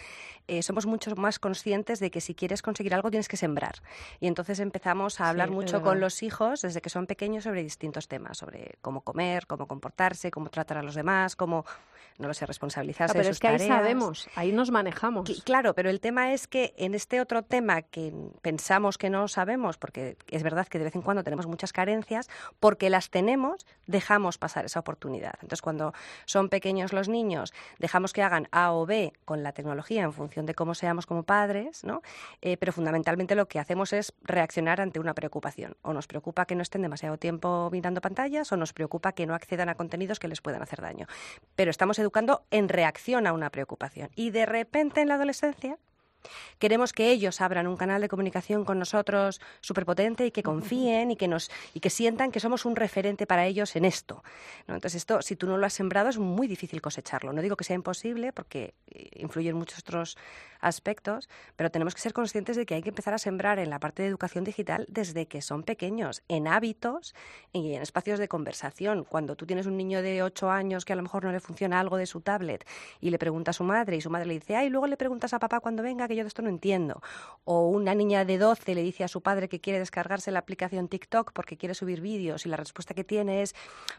eh, 0.49 0.63
somos 0.63 0.87
mucho 0.87 1.15
más 1.17 1.39
conscientes 1.39 2.01
de 2.01 2.11
que 2.11 2.21
si 2.21 2.35
quieres 2.35 2.63
conseguir 2.63 2.95
algo 2.95 3.11
tienes 3.11 3.29
que 3.29 3.37
sembrar. 3.37 3.77
Y 4.21 4.27
entonces 4.27 4.59
empezamos 4.61 5.21
a 5.21 5.29
hablar 5.29 5.51
mucho 5.51 5.83
con 5.83 6.01
los 6.01 6.23
hijos 6.23 6.63
desde 6.63 6.81
que 6.81 6.91
son 6.91 7.07
pequeños 7.07 7.45
sobre 7.45 7.63
distintos 7.63 8.09
temas, 8.09 8.39
sobre 8.39 8.77
cómo 8.83 9.03
comer, 9.03 9.47
cómo 9.47 9.67
comportarse, 9.67 10.31
cómo 10.31 10.51
tratar 10.51 10.79
a 10.79 10.83
los 10.83 10.95
demás, 10.95 11.37
cómo 11.37 11.65
no 12.19 12.29
lo 12.29 12.35
sé, 12.35 12.47
responsabilizarse 12.47 13.13
pero 13.13 13.25
de 13.25 13.31
es 13.31 13.41
que 13.41 13.49
ahí 13.49 13.59
sabemos, 13.59 14.29
ahí 14.35 14.53
nos 14.53 14.71
manejamos. 14.71 15.43
claro, 15.45 15.75
pero 15.75 15.91
el 15.91 16.01
tema 16.01 16.33
es 16.33 16.47
que 16.47 16.75
en 16.77 16.95
este 16.95 17.21
otro 17.21 17.43
tema 17.43 17.83
que 17.83 18.13
pensamos 18.43 18.99
que 18.99 19.11
no 19.11 19.29
sabemos, 19.29 19.79
porque 19.79 20.17
es 20.29 20.43
verdad 20.43 20.67
que 20.67 20.79
de 20.79 20.85
vez 20.85 20.97
en 20.97 21.03
cuando 21.03 21.23
tenemos 21.23 21.47
muchas 21.47 21.73
carencias, 21.73 22.29
porque 22.61 22.91
las 22.91 23.11
tenemos, 23.11 23.67
dejamos 23.87 24.39
pasar 24.39 24.65
esa 24.65 24.81
oportunidad. 24.81 25.35
Entonces, 25.35 25.63
cuando 25.63 25.93
son 26.25 26.49
pequeños 26.49 26.93
los 26.93 27.09
niños, 27.09 27.53
dejamos 27.79 28.13
que 28.13 28.23
hagan 28.23 28.49
A 28.53 28.73
o 28.73 28.87
B 28.87 29.13
con 29.25 29.43
la 29.43 29.53
tecnología 29.53 30.03
en 30.03 30.13
función 30.13 30.47
de 30.47 30.55
cómo 30.55 30.75
seamos 30.75 31.07
como 31.07 31.23
padres, 31.23 31.85
¿no? 31.85 32.03
Eh, 32.43 32.57
pero 32.57 32.73
fundamentalmente 32.73 33.35
lo 33.35 33.47
que 33.47 33.59
hacemos 33.59 33.93
es 33.93 34.13
reaccionar 34.23 34.81
ante 34.81 35.01
una 35.01 35.15
preocupación. 35.15 35.77
O 35.83 35.93
nos 35.93 36.07
preocupa 36.07 36.47
que 36.47 36.55
no 36.55 36.63
estén 36.63 36.83
demasiado 36.83 37.19
tiempo 37.19 37.69
mirando 37.73 38.01
pantallas, 38.01 38.53
o 38.53 38.57
nos 38.57 38.73
preocupa 38.73 39.13
que 39.13 39.27
no 39.27 39.35
accedan 39.35 39.69
a 39.69 39.75
contenidos 39.75 40.19
que 40.19 40.29
les 40.29 40.41
puedan 40.41 40.63
hacer 40.63 40.81
daño. 40.81 41.07
Pero 41.55 41.71
estamos 41.71 41.99
educando 42.07 42.45
en 42.51 42.69
reacción 42.69 43.27
a 43.27 43.33
una 43.33 43.51
preocupación. 43.51 44.11
Y 44.15 44.31
de 44.31 44.47
repente 44.47 45.01
en 45.01 45.09
la 45.09 45.15
adolescencia 45.15 45.79
Queremos 46.59 46.93
que 46.93 47.11
ellos 47.11 47.41
abran 47.41 47.67
un 47.67 47.77
canal 47.77 48.01
de 48.01 48.09
comunicación 48.09 48.65
con 48.65 48.79
nosotros 48.79 49.41
superpotente 49.61 50.27
y 50.27 50.31
que 50.31 50.43
confíen 50.43 51.11
y 51.11 51.17
que 51.17 51.29
nos 51.29 51.51
y 51.75 51.81
que 51.81 51.91
sientan 51.91 52.33
que 52.33 52.41
somos 52.41 52.65
un 52.65 52.77
referente 52.77 53.27
para 53.27 53.47
ellos 53.47 53.77
en 53.77 53.85
esto. 53.85 54.23
Entonces 54.67 54.97
esto, 54.97 55.23
si 55.23 55.37
tú 55.37 55.47
no 55.47 55.57
lo 55.57 55.67
has 55.67 55.75
sembrado, 55.75 56.09
es 56.09 56.19
muy 56.19 56.47
difícil 56.47 56.81
cosecharlo. 56.81 57.33
No 57.33 57.43
digo 57.43 57.57
que 57.57 57.65
sea 57.65 57.77
imposible 57.77 58.33
porque 58.33 58.75
eh, 58.89 59.11
influyen 59.17 59.57
muchos 59.57 59.81
otros 59.81 60.17
aspectos, 60.67 61.29
pero 61.57 61.71
tenemos 61.71 61.95
que 61.95 62.01
ser 62.01 62.13
conscientes 62.13 62.57
de 62.57 62.67
que 62.67 62.75
hay 62.75 62.83
que 62.83 62.89
empezar 62.89 63.15
a 63.15 63.19
sembrar 63.19 63.59
en 63.59 63.71
la 63.71 63.79
parte 63.79 64.03
de 64.03 64.09
educación 64.09 64.45
digital 64.45 64.87
desde 64.89 65.27
que 65.27 65.41
son 65.41 65.63
pequeños, 65.63 66.23
en 66.29 66.49
hábitos 66.49 67.15
y 67.53 67.75
en 67.75 67.83
espacios 67.83 68.19
de 68.19 68.29
conversación. 68.29 69.05
Cuando 69.05 69.37
tú 69.37 69.47
tienes 69.47 69.67
un 69.67 69.77
niño 69.77 70.03
de 70.03 70.23
8 70.23 70.51
años 70.51 70.85
que 70.85 70.93
a 70.93 70.97
lo 70.97 71.03
mejor 71.03 71.25
no 71.25 71.33
le 71.33 71.41
funciona 71.41 71.81
algo 71.81 71.97
de 71.97 72.07
su 72.07 72.21
tablet 72.21 72.67
y 73.01 73.11
le 73.11 73.19
pregunta 73.19 73.51
a 73.51 73.55
su 73.55 73.65
madre 73.65 73.97
y 73.97 74.01
su 74.01 74.11
madre 74.11 74.27
le 74.27 74.35
dice, 74.35 74.57
ay, 74.57 74.69
luego 74.69 74.87
le 74.87 74.97
preguntas 74.97 75.33
a 75.35 75.39
papá 75.39 75.61
cuando 75.61 75.83
venga 75.83 76.09
que 76.09 76.17
yo 76.17 76.25
de 76.25 76.29
esto 76.29 76.43
no 76.43 76.49
entiendo. 76.49 77.01
O 77.45 77.69
una 77.69 77.95
niña 77.95 78.25
de 78.25 78.39
12 78.39 78.75
le 78.75 78.83
dice 78.83 79.05
a 79.05 79.09
su 79.09 79.21
padre 79.21 79.49
que 79.49 79.61
quiere 79.61 79.79
descargarse 79.79 80.31
la 80.31 80.41
aplicación 80.41 80.89
TikTok 80.89 81.33
porque 81.33 81.57
quiere 81.57 81.75
subir 81.75 82.01
vídeos 82.01 82.45
y 82.45 82.49
la 82.49 82.57
respuesta 82.57 82.95
que 82.95 83.05
tiene 83.05 83.43
es, 83.43 83.55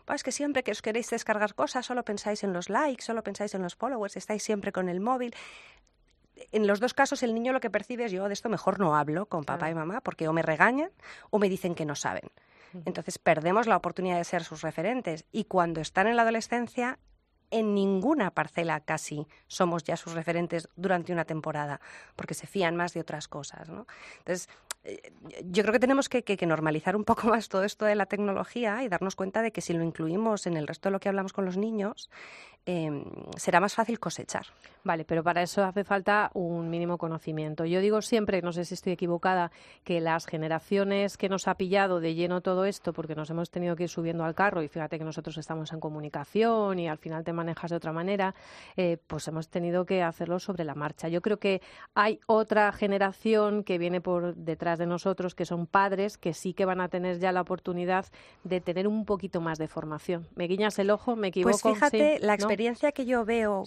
pues 0.05 0.23
que 0.23 0.31
siempre 0.31 0.63
que 0.63 0.71
os 0.71 0.81
queréis 0.81 1.09
descargar 1.09 1.55
cosas 1.55 1.85
solo 1.85 2.03
pensáis 2.03 2.43
en 2.43 2.53
los 2.53 2.69
likes, 2.69 3.03
solo 3.03 3.23
pensáis 3.23 3.55
en 3.55 3.61
los 3.61 3.75
followers, 3.75 4.17
estáis 4.17 4.43
siempre 4.43 4.71
con 4.71 4.89
el 4.89 4.99
móvil 4.99 5.33
en 6.51 6.67
los 6.67 6.79
dos 6.79 6.93
casos 6.93 7.23
el 7.23 7.33
niño 7.33 7.53
lo 7.53 7.59
que 7.59 7.69
percibe 7.69 8.05
es 8.05 8.11
yo 8.11 8.27
de 8.27 8.33
esto 8.33 8.49
mejor 8.49 8.79
no 8.79 8.95
hablo 8.95 9.25
con 9.27 9.43
papá 9.43 9.69
y 9.69 9.75
mamá 9.75 10.01
porque 10.01 10.27
o 10.27 10.33
me 10.33 10.41
regañan 10.41 10.91
o 11.29 11.39
me 11.39 11.49
dicen 11.49 11.75
que 11.75 11.85
no 11.85 11.95
saben. 11.95 12.29
Entonces 12.85 13.17
perdemos 13.17 13.65
la 13.65 13.77
oportunidad 13.77 14.17
de 14.17 14.23
ser 14.23 14.43
sus 14.43 14.61
referentes 14.61 15.25
y 15.31 15.45
cuando 15.45 15.81
están 15.81 16.07
en 16.07 16.15
la 16.15 16.23
adolescencia 16.23 16.99
en 17.49 17.73
ninguna 17.73 18.31
parcela 18.31 18.81
casi 18.81 19.25
somos 19.47 19.83
ya 19.83 19.95
sus 19.95 20.13
referentes 20.13 20.67
durante 20.75 21.13
una 21.13 21.25
temporada, 21.25 21.79
porque 22.15 22.33
se 22.33 22.45
fían 22.45 22.75
más 22.75 22.93
de 22.93 22.99
otras 22.99 23.27
cosas. 23.27 23.69
¿no? 23.69 23.87
Entonces, 24.19 24.49
yo 25.43 25.63
creo 25.63 25.73
que 25.73 25.79
tenemos 25.79 26.09
que, 26.09 26.37
normalizar 26.47 26.95
un 26.95 27.03
poco 27.03 27.27
más 27.27 27.49
todo 27.49 27.63
esto 27.63 27.85
de 27.85 27.95
la 27.95 28.05
tecnología 28.05 28.83
y 28.83 28.89
darnos 28.89 29.15
cuenta 29.15 29.41
de 29.41 29.51
que 29.51 29.61
si 29.61 29.73
lo 29.73 29.83
incluimos 29.83 30.47
en 30.47 30.57
el 30.57 30.67
resto 30.67 30.89
de 30.89 30.93
lo 30.93 30.99
que 30.99 31.09
hablamos 31.09 31.33
con 31.33 31.45
los 31.45 31.57
niños, 31.57 32.09
eh, 32.65 33.03
será 33.37 33.59
más 33.59 33.75
fácil 33.75 33.99
cosechar. 33.99 34.45
Vale, 34.83 35.03
pero 35.03 35.23
para 35.23 35.41
eso 35.41 35.63
hace 35.63 35.83
falta 35.83 36.31
un 36.33 36.69
mínimo 36.69 36.97
conocimiento. 36.97 37.65
Yo 37.65 37.81
digo 37.81 38.01
siempre, 38.01 38.41
no 38.41 38.53
sé 38.53 38.63
si 38.65 38.73
estoy 38.73 38.93
equivocada, 38.93 39.51
que 39.83 39.99
las 39.99 40.25
generaciones 40.25 41.17
que 41.17 41.29
nos 41.29 41.47
ha 41.47 41.55
pillado 41.55 41.99
de 41.99 42.13
lleno 42.15 42.41
todo 42.41 42.65
esto, 42.65 42.93
porque 42.93 43.15
nos 43.15 43.29
hemos 43.29 43.49
tenido 43.49 43.75
que 43.75 43.83
ir 43.83 43.89
subiendo 43.89 44.23
al 44.23 44.35
carro 44.35 44.63
y 44.63 44.67
fíjate 44.67 44.97
que 44.97 45.03
nosotros 45.03 45.37
estamos 45.37 45.73
en 45.73 45.79
comunicación 45.79 46.79
y 46.79 46.87
al 46.87 46.97
final 46.97 47.23
te 47.23 47.33
manejas 47.33 47.71
de 47.71 47.77
otra 47.77 47.91
manera, 47.91 48.35
eh, 48.75 48.97
pues 49.07 49.27
hemos 49.27 49.49
tenido 49.49 49.85
que 49.85 50.03
hacerlo 50.03 50.39
sobre 50.39 50.63
la 50.63 50.75
marcha. 50.75 51.07
Yo 51.07 51.21
creo 51.21 51.37
que 51.37 51.61
hay 51.93 52.19
otra 52.25 52.71
generación 52.71 53.63
que 53.63 53.77
viene 53.77 54.01
por 54.01 54.35
detrás 54.35 54.66
de 54.75 54.85
nosotros, 54.85 55.35
que 55.35 55.45
son 55.45 55.67
padres, 55.67 56.17
que 56.17 56.33
sí 56.33 56.53
que 56.53 56.65
van 56.65 56.81
a 56.81 56.89
tener 56.89 57.19
ya 57.19 57.31
la 57.31 57.41
oportunidad 57.41 58.05
de 58.43 58.59
tener 58.61 58.87
un 58.87 59.05
poquito 59.05 59.41
más 59.41 59.57
de 59.57 59.67
formación. 59.67 60.27
¿Me 60.35 60.47
guiñas 60.47 60.77
el 60.79 60.89
ojo? 60.89 61.15
¿Me 61.15 61.29
equivoco? 61.29 61.57
Pues 61.61 61.75
fíjate, 61.75 62.19
la 62.19 62.33
experiencia 62.33 62.91
que 62.91 63.05
yo 63.05 63.25
veo, 63.25 63.63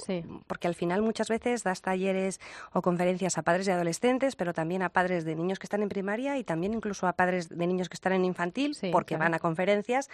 porque 0.46 0.68
al 0.68 0.74
final 0.74 1.02
muchas 1.02 1.28
veces 1.28 1.62
das 1.62 1.80
talleres 1.80 2.40
o 2.72 2.82
conferencias 2.82 3.38
a 3.38 3.42
padres 3.42 3.66
de 3.66 3.72
adolescentes, 3.72 4.36
pero 4.36 4.52
también 4.52 4.82
a 4.82 4.90
padres 4.90 5.24
de 5.24 5.34
niños 5.34 5.58
que 5.58 5.64
están 5.64 5.82
en 5.82 5.88
primaria 5.88 6.38
y 6.38 6.44
también 6.44 6.74
incluso 6.74 7.06
a 7.06 7.14
padres 7.14 7.48
de 7.48 7.66
niños 7.66 7.88
que 7.88 7.94
están 7.94 8.12
en 8.12 8.24
infantil, 8.24 8.76
porque 8.92 9.16
van 9.16 9.34
a 9.34 9.38
conferencias 9.38 10.08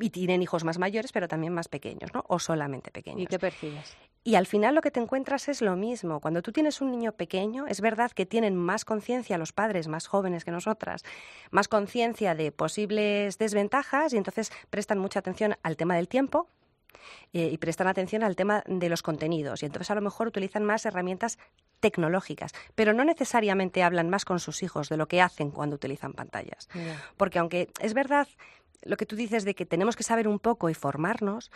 y 0.00 0.10
tienen 0.10 0.42
hijos 0.42 0.64
más 0.64 0.78
mayores, 0.78 1.12
pero 1.12 1.28
también 1.28 1.52
más 1.54 1.68
pequeños, 1.68 2.12
¿no? 2.12 2.24
O 2.28 2.38
solamente 2.38 2.90
pequeños. 2.90 3.22
¿Y 3.22 3.26
qué 3.26 3.38
percibes? 3.38 3.96
Y 4.28 4.34
al 4.34 4.44
final 4.44 4.74
lo 4.74 4.82
que 4.82 4.90
te 4.90 5.00
encuentras 5.00 5.48
es 5.48 5.62
lo 5.62 5.74
mismo. 5.74 6.20
Cuando 6.20 6.42
tú 6.42 6.52
tienes 6.52 6.82
un 6.82 6.90
niño 6.90 7.12
pequeño, 7.12 7.66
es 7.66 7.80
verdad 7.80 8.10
que 8.10 8.26
tienen 8.26 8.56
más 8.56 8.84
conciencia 8.84 9.38
los 9.38 9.54
padres 9.54 9.88
más 9.88 10.06
jóvenes 10.06 10.44
que 10.44 10.50
nosotras, 10.50 11.02
más 11.50 11.66
conciencia 11.66 12.34
de 12.34 12.52
posibles 12.52 13.38
desventajas 13.38 14.12
y 14.12 14.18
entonces 14.18 14.52
prestan 14.68 14.98
mucha 14.98 15.20
atención 15.20 15.56
al 15.62 15.78
tema 15.78 15.96
del 15.96 16.08
tiempo, 16.08 16.46
eh, 17.32 17.48
y 17.50 17.56
prestan 17.56 17.86
atención 17.86 18.22
al 18.22 18.36
tema 18.36 18.62
de 18.66 18.90
los 18.90 19.00
contenidos. 19.00 19.62
Y 19.62 19.66
entonces 19.66 19.90
a 19.90 19.94
lo 19.94 20.02
mejor 20.02 20.28
utilizan 20.28 20.62
más 20.62 20.84
herramientas 20.84 21.38
tecnológicas, 21.80 22.52
pero 22.74 22.92
no 22.92 23.04
necesariamente 23.04 23.82
hablan 23.82 24.10
más 24.10 24.26
con 24.26 24.40
sus 24.40 24.62
hijos 24.62 24.90
de 24.90 24.98
lo 24.98 25.08
que 25.08 25.22
hacen 25.22 25.50
cuando 25.50 25.76
utilizan 25.76 26.12
pantallas. 26.12 26.68
Porque 27.16 27.38
aunque 27.38 27.70
es 27.80 27.94
verdad 27.94 28.28
lo 28.82 28.98
que 28.98 29.06
tú 29.06 29.16
dices 29.16 29.46
de 29.46 29.54
que 29.54 29.64
tenemos 29.64 29.96
que 29.96 30.02
saber 30.02 30.28
un 30.28 30.38
poco 30.38 30.68
y 30.68 30.74
formarnos, 30.74 31.50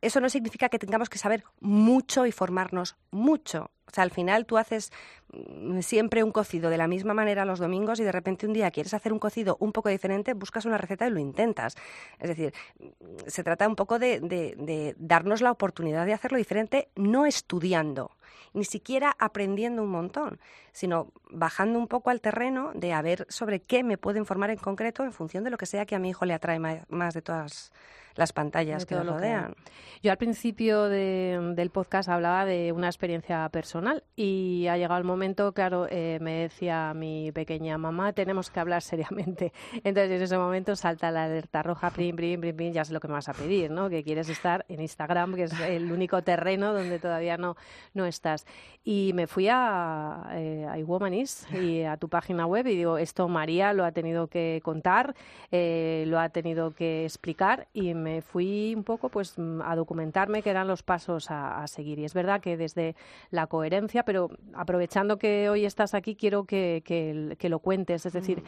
eso 0.00 0.20
no 0.20 0.28
significa 0.28 0.68
que 0.68 0.78
tengamos 0.78 1.08
que 1.08 1.18
saber 1.18 1.44
mucho 1.60 2.26
y 2.26 2.32
formarnos 2.32 2.96
mucho. 3.10 3.70
O 3.90 3.94
sea, 3.94 4.04
al 4.04 4.10
final 4.10 4.46
tú 4.46 4.58
haces 4.58 4.92
mm, 5.32 5.80
siempre 5.80 6.22
un 6.22 6.32
cocido 6.32 6.70
de 6.70 6.78
la 6.78 6.86
misma 6.86 7.14
manera 7.14 7.44
los 7.44 7.58
domingos 7.58 8.00
y 8.00 8.04
de 8.04 8.12
repente 8.12 8.46
un 8.46 8.52
día 8.52 8.70
quieres 8.70 8.94
hacer 8.94 9.12
un 9.12 9.18
cocido 9.18 9.56
un 9.60 9.72
poco 9.72 9.88
diferente, 9.88 10.34
buscas 10.34 10.64
una 10.64 10.78
receta 10.78 11.06
y 11.06 11.10
lo 11.10 11.18
intentas. 11.18 11.74
Es 12.18 12.28
decir, 12.28 12.52
mm, 12.78 12.86
se 13.26 13.44
trata 13.44 13.68
un 13.68 13.76
poco 13.76 13.98
de, 13.98 14.20
de 14.20 14.94
darnos 14.98 15.40
la 15.40 15.50
oportunidad 15.50 16.06
de 16.06 16.14
hacerlo 16.14 16.38
diferente, 16.38 16.88
no 16.96 17.26
estudiando, 17.26 18.12
ni 18.52 18.64
siquiera 18.64 19.14
aprendiendo 19.18 19.82
un 19.82 19.90
montón, 19.90 20.38
sino 20.72 21.12
bajando 21.30 21.78
un 21.78 21.88
poco 21.88 22.10
al 22.10 22.20
terreno 22.20 22.72
de 22.74 22.92
a 22.92 23.02
ver 23.02 23.26
sobre 23.28 23.60
qué 23.60 23.82
me 23.82 23.98
puedo 23.98 24.18
informar 24.18 24.50
en 24.50 24.58
concreto 24.58 25.04
en 25.04 25.12
función 25.12 25.44
de 25.44 25.50
lo 25.50 25.58
que 25.58 25.66
sea 25.66 25.86
que 25.86 25.94
a 25.94 25.98
mi 25.98 26.10
hijo 26.10 26.24
le 26.24 26.34
atrae 26.34 26.58
más 26.58 27.14
de 27.14 27.22
todas 27.22 27.72
las 28.14 28.32
pantallas 28.32 28.86
que 28.86 28.94
lo 28.94 29.04
rodean. 29.04 29.54
Yo 30.02 30.10
al 30.10 30.18
principio 30.18 30.88
del 30.88 31.70
podcast 31.70 32.08
hablaba 32.08 32.44
de 32.44 32.72
una 32.72 32.86
experiencia 32.86 33.48
personal 33.48 33.79
y 34.16 34.66
ha 34.68 34.76
llegado 34.76 34.98
el 34.98 35.04
momento, 35.04 35.52
claro, 35.52 35.86
eh, 35.90 36.18
me 36.20 36.42
decía 36.42 36.92
mi 36.94 37.32
pequeña 37.32 37.78
mamá, 37.78 38.12
tenemos 38.12 38.50
que 38.50 38.60
hablar 38.60 38.82
seriamente. 38.82 39.52
Entonces 39.84 40.10
en 40.10 40.22
ese 40.22 40.38
momento 40.38 40.76
salta 40.76 41.10
la 41.10 41.24
alerta 41.24 41.62
roja, 41.62 41.90
prim, 41.90 42.16
prim, 42.16 42.40
prim, 42.40 42.56
prim, 42.56 42.72
ya 42.72 42.84
sé 42.84 42.92
lo 42.92 43.00
que 43.00 43.08
me 43.08 43.14
vas 43.14 43.28
a 43.28 43.34
pedir, 43.34 43.70
¿no? 43.70 43.88
Que 43.90 44.02
quieres 44.02 44.28
estar 44.28 44.64
en 44.68 44.80
Instagram, 44.80 45.34
que 45.34 45.44
es 45.44 45.60
el 45.60 45.90
único 45.92 46.22
terreno 46.22 46.72
donde 46.72 46.98
todavía 46.98 47.36
no, 47.36 47.56
no 47.94 48.06
estás. 48.06 48.46
Y 48.84 49.12
me 49.14 49.26
fui 49.26 49.48
a, 49.48 50.28
eh, 50.32 50.66
a 50.68 50.78
iWomanis 50.78 51.46
y 51.52 51.82
a 51.82 51.96
tu 51.96 52.08
página 52.08 52.46
web 52.46 52.66
y 52.66 52.76
digo, 52.76 52.98
esto 52.98 53.28
María 53.28 53.72
lo 53.72 53.84
ha 53.84 53.92
tenido 53.92 54.28
que 54.28 54.60
contar, 54.62 55.14
eh, 55.50 56.04
lo 56.06 56.18
ha 56.18 56.28
tenido 56.28 56.70
que 56.72 57.04
explicar 57.04 57.68
y 57.72 57.94
me 57.94 58.22
fui 58.22 58.74
un 58.76 58.84
poco 58.84 59.08
pues 59.08 59.36
a 59.64 59.76
documentarme 59.76 60.42
qué 60.42 60.50
eran 60.50 60.68
los 60.68 60.82
pasos 60.82 61.30
a, 61.30 61.66
seguir. 61.66 61.98
Y 61.98 62.04
es 62.04 62.14
verdad 62.14 62.40
que 62.40 62.56
desde 62.56 62.96
la 63.30 63.46
coherencia, 63.46 63.69
pero 64.04 64.30
aprovechando 64.54 65.18
que 65.18 65.48
hoy 65.48 65.64
estás 65.64 65.94
aquí, 65.94 66.16
quiero 66.16 66.44
que, 66.44 66.82
que, 66.84 67.48
lo 67.48 67.58
cuentes. 67.60 68.06
Es 68.06 68.12
decir, 68.12 68.42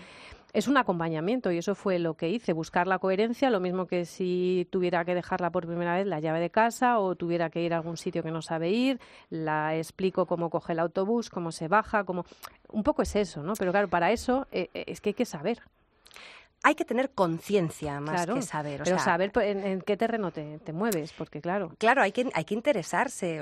es 0.52 0.68
un 0.68 0.76
acompañamiento 0.76 1.50
y 1.50 1.58
eso 1.58 1.74
fue 1.74 1.98
lo 1.98 2.14
que 2.14 2.28
hice, 2.28 2.52
buscar 2.52 2.86
la 2.86 2.98
coherencia, 2.98 3.50
lo 3.50 3.60
mismo 3.60 3.86
que 3.86 4.04
si 4.04 4.68
tuviera 4.70 5.04
que 5.04 5.14
dejarla 5.14 5.50
por 5.50 5.66
primera 5.66 5.96
vez 5.96 6.06
la 6.06 6.20
llave 6.20 6.40
de 6.40 6.50
casa 6.50 6.98
o 6.98 7.14
tuviera 7.14 7.50
que 7.50 7.62
ir 7.62 7.72
a 7.72 7.78
algún 7.78 7.96
sitio 7.96 8.22
que 8.22 8.30
no 8.30 8.42
sabe 8.42 8.70
ir, 8.70 9.00
la 9.30 9.76
explico 9.76 10.26
cómo 10.26 10.50
coge 10.50 10.72
el 10.72 10.80
autobús, 10.80 11.30
cómo 11.30 11.52
se 11.52 11.68
baja, 11.68 12.04
cómo... 12.04 12.24
Un 12.70 12.82
poco 12.82 13.02
es 13.02 13.16
eso, 13.16 13.42
¿no? 13.42 13.54
Pero 13.58 13.70
claro, 13.72 13.88
para 13.88 14.12
eso 14.12 14.46
eh, 14.52 14.68
eh, 14.74 14.84
es 14.86 15.00
que 15.00 15.10
hay 15.10 15.14
que 15.14 15.24
saber 15.24 15.60
hay 16.64 16.74
que 16.74 16.84
tener 16.84 17.10
conciencia 17.10 18.00
más 18.00 18.26
que 18.26 18.42
saber. 18.42 18.82
pero 18.84 18.98
saber 18.98 19.32
en, 19.36 19.80
qué 19.82 19.96
terreno 19.96 20.30
te, 20.30 20.60
mueves, 20.72 21.12
porque 21.12 21.40
claro. 21.40 21.72
Claro, 21.78 22.02
hay 22.02 22.12
que, 22.12 22.30
hay 22.34 22.44
que 22.44 22.54
interesarse. 22.54 23.40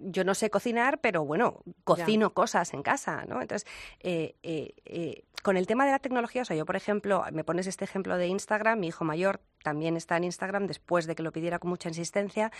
Yo 0.00 0.24
no 0.24 0.34
sé 0.34 0.50
cocinar, 0.50 0.98
pero 1.00 1.24
bueno, 1.24 1.62
cocino 1.84 2.32
cosas 2.32 2.72
en 2.72 2.82
casa, 2.82 3.24
¿no? 3.26 3.42
Entonces, 3.42 3.68
eh, 4.00 4.36
eh, 4.42 4.74
eh, 4.86 5.24
con 5.42 5.56
el 5.58 5.66
tema 5.66 5.84
de 5.84 5.92
la 5.92 5.98
tecnología, 5.98 6.42
o 6.42 6.44
sea, 6.44 6.56
yo, 6.56 6.64
por 6.64 6.76
ejemplo, 6.76 7.22
me 7.32 7.44
pones 7.44 7.66
este 7.66 7.84
ejemplo 7.84 8.16
de 8.16 8.28
Instagram, 8.28 8.80
mi 8.80 8.88
hijo 8.88 9.04
mayor 9.04 9.40
también 9.62 9.96
está 9.96 10.16
en 10.16 10.24
Instagram 10.24 10.66
después 10.66 11.06
de 11.06 11.14
que 11.14 11.22
lo 11.22 11.32
pidiera 11.32 11.58
con 11.58 11.68
mucha 11.68 11.88
insistencia. 11.90 12.50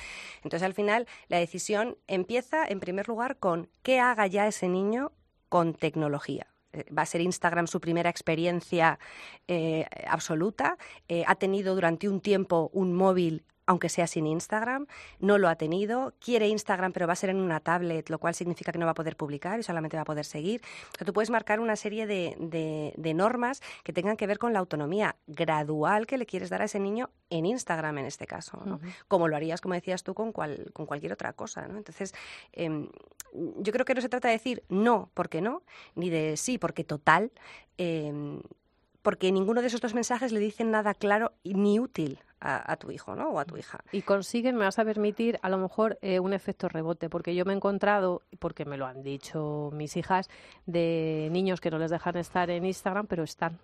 Entonces, 0.42 0.62
al 0.62 0.74
final, 0.74 1.06
la 1.28 1.38
decisión 1.38 1.96
empieza, 2.08 2.66
en 2.66 2.80
primer 2.80 3.08
lugar, 3.08 3.38
con 3.38 3.68
qué 3.82 4.00
haga 4.00 4.26
ya 4.26 4.46
ese 4.46 4.68
niño 4.68 5.12
con 5.48 5.74
tecnología 5.74 6.53
va 6.96 7.02
a 7.02 7.06
ser 7.06 7.20
Instagram 7.20 7.66
su 7.66 7.80
primera 7.80 8.10
experiencia 8.10 8.98
eh, 9.48 9.86
absoluta. 10.08 10.76
Eh, 11.08 11.24
ha 11.26 11.34
tenido 11.34 11.74
durante 11.74 12.08
un 12.08 12.20
tiempo 12.20 12.70
un 12.72 12.92
móvil 12.92 13.44
aunque 13.66 13.88
sea 13.88 14.06
sin 14.06 14.26
Instagram, 14.26 14.86
no 15.20 15.38
lo 15.38 15.48
ha 15.48 15.56
tenido, 15.56 16.14
quiere 16.20 16.48
Instagram 16.48 16.92
pero 16.92 17.06
va 17.06 17.14
a 17.14 17.16
ser 17.16 17.30
en 17.30 17.36
una 17.36 17.60
tablet, 17.60 18.08
lo 18.10 18.18
cual 18.18 18.34
significa 18.34 18.72
que 18.72 18.78
no 18.78 18.86
va 18.86 18.92
a 18.92 18.94
poder 18.94 19.16
publicar 19.16 19.58
y 19.58 19.62
solamente 19.62 19.96
va 19.96 20.02
a 20.02 20.06
poder 20.06 20.24
seguir. 20.24 20.62
tú 21.04 21.12
puedes 21.12 21.30
marcar 21.30 21.60
una 21.60 21.76
serie 21.76 22.06
de, 22.06 23.14
normas 23.14 23.62
que 23.84 23.92
tengan 23.92 24.16
que 24.16 24.26
ver 24.26 24.38
con 24.38 24.52
la 24.52 24.58
autonomía 24.58 25.16
gradual 25.26 26.06
que 26.06 26.18
le 26.18 26.26
quieres 26.26 26.50
dar 26.50 26.62
a 26.62 26.64
ese 26.64 26.80
niño 26.80 27.10
en 27.30 27.46
Instagram 27.46 27.98
en 27.98 28.06
este 28.06 28.26
caso, 28.26 28.58
como 29.08 29.28
lo 29.28 29.36
harías, 29.36 29.60
como 29.60 29.74
decías 29.74 30.02
tú, 30.02 30.14
con, 30.14 30.32
cual, 30.32 30.70
con 30.72 30.86
cualquier 30.86 31.12
otra 31.12 31.32
cosa. 31.32 31.64
Entonces, 31.64 32.14
em, 32.52 32.88
yo 33.32 33.72
creo 33.72 33.84
que 33.84 33.94
no 33.94 34.00
se 34.00 34.08
trata 34.08 34.28
de 34.28 34.34
decir 34.34 34.64
no 34.68 35.10
porque 35.14 35.40
no, 35.40 35.62
ni 35.94 36.10
de 36.10 36.36
sí 36.36 36.58
porque 36.58 36.84
total. 36.84 37.32
Em, 37.76 38.40
porque 39.04 39.30
ninguno 39.30 39.60
de 39.60 39.66
esos 39.66 39.82
dos 39.82 39.92
mensajes 39.92 40.32
le 40.32 40.40
dicen 40.40 40.70
nada 40.70 40.94
claro 40.94 41.32
ni 41.44 41.78
útil 41.78 42.18
a, 42.40 42.76
tu 42.76 42.90
hijo 42.90 43.14
¿no? 43.14 43.30
o 43.30 43.38
a 43.38 43.44
tu 43.44 43.56
hija. 43.56 43.80
Y 43.92 44.02
consiguen, 44.02 44.56
me 44.56 44.64
vas 44.64 44.78
a 44.78 44.84
permitir, 44.84 45.38
a 45.42 45.48
lo 45.48 45.58
mejor 45.58 45.98
eh, 46.02 46.20
un 46.20 46.32
efecto 46.32 46.68
rebote, 46.68 47.08
porque 47.08 47.34
yo 47.34 47.44
me 47.44 47.52
he 47.52 47.56
encontrado, 47.56 48.22
porque 48.38 48.64
me 48.64 48.76
lo 48.76 48.86
han 48.86 49.02
dicho 49.02 49.70
mis 49.72 49.96
hijas, 49.96 50.28
de 50.66 51.28
niños 51.30 51.60
que 51.60 51.70
no 51.70 51.78
les 51.78 51.90
dejan 51.90 52.16
estar 52.16 52.50
en 52.50 52.66
Instagram, 52.66 53.06
pero 53.06 53.24
están 53.24 53.58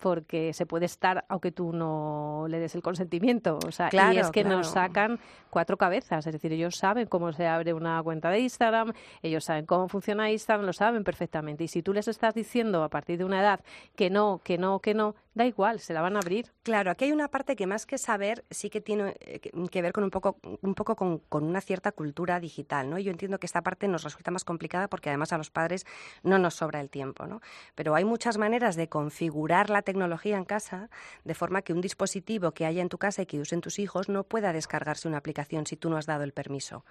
porque 0.00 0.52
se 0.52 0.66
puede 0.66 0.86
estar 0.86 1.24
aunque 1.28 1.52
tú 1.52 1.72
no 1.72 2.46
le 2.48 2.58
des 2.58 2.74
el 2.74 2.82
consentimiento. 2.82 3.58
O 3.66 3.70
sea, 3.70 3.90
y 4.12 4.18
es 4.18 4.30
que 4.30 4.44
nos 4.44 4.68
sacan 4.68 5.20
cuatro 5.50 5.76
cabezas. 5.76 6.26
Es 6.26 6.32
decir, 6.32 6.52
ellos 6.52 6.76
saben 6.76 7.06
cómo 7.06 7.32
se 7.32 7.46
abre 7.46 7.74
una 7.74 8.02
cuenta 8.02 8.30
de 8.30 8.40
Instagram, 8.40 8.92
ellos 9.22 9.44
saben 9.44 9.66
cómo 9.66 9.88
funciona 9.88 10.30
Instagram, 10.30 10.66
lo 10.66 10.72
saben 10.72 11.04
perfectamente. 11.04 11.64
Y 11.64 11.68
si 11.68 11.82
tú 11.82 11.92
les 11.92 12.08
estás 12.08 12.34
diciendo 12.34 12.82
a 12.82 12.88
partir 12.88 13.18
de 13.18 13.24
una 13.24 13.40
edad 13.40 13.60
que 13.94 14.10
no, 14.10 14.40
que 14.42 14.58
no, 14.58 14.80
que 14.80 14.94
no, 14.94 15.14
da 15.40 15.46
igual, 15.46 15.80
se 15.80 15.94
la 15.94 16.02
van 16.02 16.16
a 16.16 16.18
abrir. 16.18 16.52
Claro, 16.62 16.90
aquí 16.90 17.06
hay 17.06 17.12
una 17.12 17.28
parte 17.28 17.56
que 17.56 17.66
más 17.66 17.86
que 17.86 17.96
saber 17.96 18.44
sí 18.50 18.68
que 18.68 18.80
tiene 18.80 19.16
eh, 19.20 19.40
que 19.40 19.82
ver 19.82 19.92
con 19.92 20.04
un 20.04 20.10
poco, 20.10 20.38
un 20.60 20.74
poco 20.74 20.96
con, 20.96 21.22
una 21.30 21.60
cierta 21.62 21.92
cultura 21.92 22.40
digital, 22.40 22.90
¿no? 22.90 22.98
Yo 22.98 23.10
entiendo 23.10 23.38
que 23.38 23.46
esta 23.46 23.62
parte 23.62 23.88
nos 23.88 24.04
resulta 24.04 24.30
más 24.30 24.44
complicada 24.44 24.88
porque 24.88 25.08
además 25.08 25.32
a 25.32 25.38
los 25.38 25.50
padres 25.50 25.86
no 26.22 26.38
nos 26.38 26.54
sobra 26.54 26.80
el 26.80 26.90
tiempo, 26.90 27.26
¿no? 27.26 27.40
Pero 27.74 27.94
hay 27.94 28.04
muchas 28.04 28.36
maneras 28.36 28.76
de 28.76 28.88
configurar 28.88 29.70
la 29.70 29.80
tecnología 29.80 30.36
en 30.36 30.44
casa 30.44 30.90
de 31.24 31.34
forma 31.34 31.62
que 31.62 31.72
un 31.72 31.80
dispositivo 31.80 32.52
que 32.52 32.66
haya 32.66 32.82
en 32.82 32.90
tu 32.90 32.98
casa 32.98 33.22
y 33.22 33.26
que 33.26 33.40
usen 33.40 33.62
tus 33.62 33.78
hijos 33.78 34.10
no 34.10 34.24
pueda 34.24 34.52
descargarse 34.52 35.08
una 35.08 35.18
aplicación 35.18 35.66
si 35.66 35.76
tú 35.76 35.88
no 35.88 35.96
has 35.96 36.06
dado 36.06 36.22
el 36.22 36.32
permiso. 36.32 36.84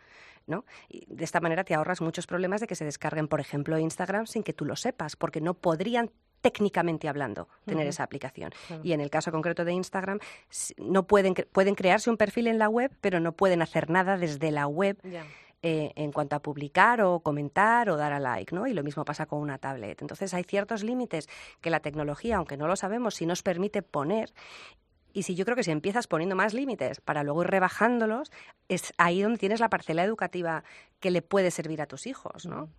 ¿no? 0.48 0.66
Y 0.88 1.06
de 1.14 1.24
esta 1.24 1.40
manera 1.40 1.64
te 1.64 1.76
ahorras 1.76 2.02
muchos 2.02 2.26
problemas 2.26 2.62
de 2.62 2.68
que 2.68 2.76
se 2.76 2.86
descarguen, 2.86 3.28
por 3.28 3.40
ejemplo, 3.40 3.78
Instagram 3.78 4.26
sin 4.26 4.42
que 4.42 4.54
tú 4.54 4.66
lo 4.66 4.76
sepas, 4.76 5.16
porque 5.16 5.42
no 5.42 5.54
podrían 5.54 6.10
técnicamente 6.42 7.08
hablando 7.08 7.48
tener 7.66 7.88
esa 7.88 8.04
aplicación. 8.04 8.52
Y 8.84 8.94
en 8.94 9.02
el 9.02 9.10
caso 9.10 9.32
concreto 9.32 9.66
de 9.66 9.74
Instagram, 9.74 10.20
no 10.78 11.06
pueden, 11.08 11.34
pueden 11.52 11.76
crearse 11.76 12.10
un 12.10 12.18
perfil 12.18 12.48
en 12.48 12.58
la 12.58 12.70
web, 12.70 12.92
pero 13.02 13.20
no 13.20 13.34
pueden 13.34 13.62
hacer 13.62 13.90
nada 13.90 14.18
desde 14.18 14.52
la 14.52 14.68
web 14.68 14.98
eh, 15.62 15.92
en 15.96 16.12
cuanto 16.12 16.36
a 16.36 16.42
publicar 16.42 17.02
o 17.02 17.20
comentar 17.20 17.90
o 17.90 17.98
dar 17.98 18.14
a 18.14 18.20
like, 18.20 18.56
¿no? 18.56 18.66
Y 18.68 18.74
lo 18.74 18.84
mismo 18.84 19.04
pasa 19.04 19.26
con 19.26 19.40
una 19.40 19.58
tablet. 19.58 20.02
Entonces 20.02 20.34
hay 20.34 20.44
ciertos 20.44 20.84
límites 20.84 21.28
que 21.62 21.70
la 21.70 21.82
tecnología, 21.82 22.38
aunque 22.38 22.58
no 22.58 22.68
lo 22.68 22.76
sabemos, 22.76 23.16
sí 23.16 23.26
nos 23.26 23.44
permite 23.44 23.82
poner 23.82 24.34
y 25.12 25.24
si 25.24 25.36
yo 25.36 25.46
creo 25.46 25.56
que 25.56 25.64
si 25.64 25.72
empiezas 25.72 26.08
poniendo 26.08 26.36
más 26.36 26.54
límites 26.54 27.02
para 27.02 27.24
luego 27.24 27.42
ir 27.42 27.50
rebajándolos, 27.50 28.32
es 28.68 28.94
ahí 28.98 29.22
donde 29.22 29.40
tienes 29.40 29.60
la 29.60 29.70
parcela 29.70 30.04
educativa 30.04 30.64
que 31.00 31.12
le 31.12 31.22
puede 31.22 31.52
servir 31.52 31.82
a 31.82 31.88
tus 31.88 32.06
hijos, 32.08 32.46
¿no? 32.46 32.70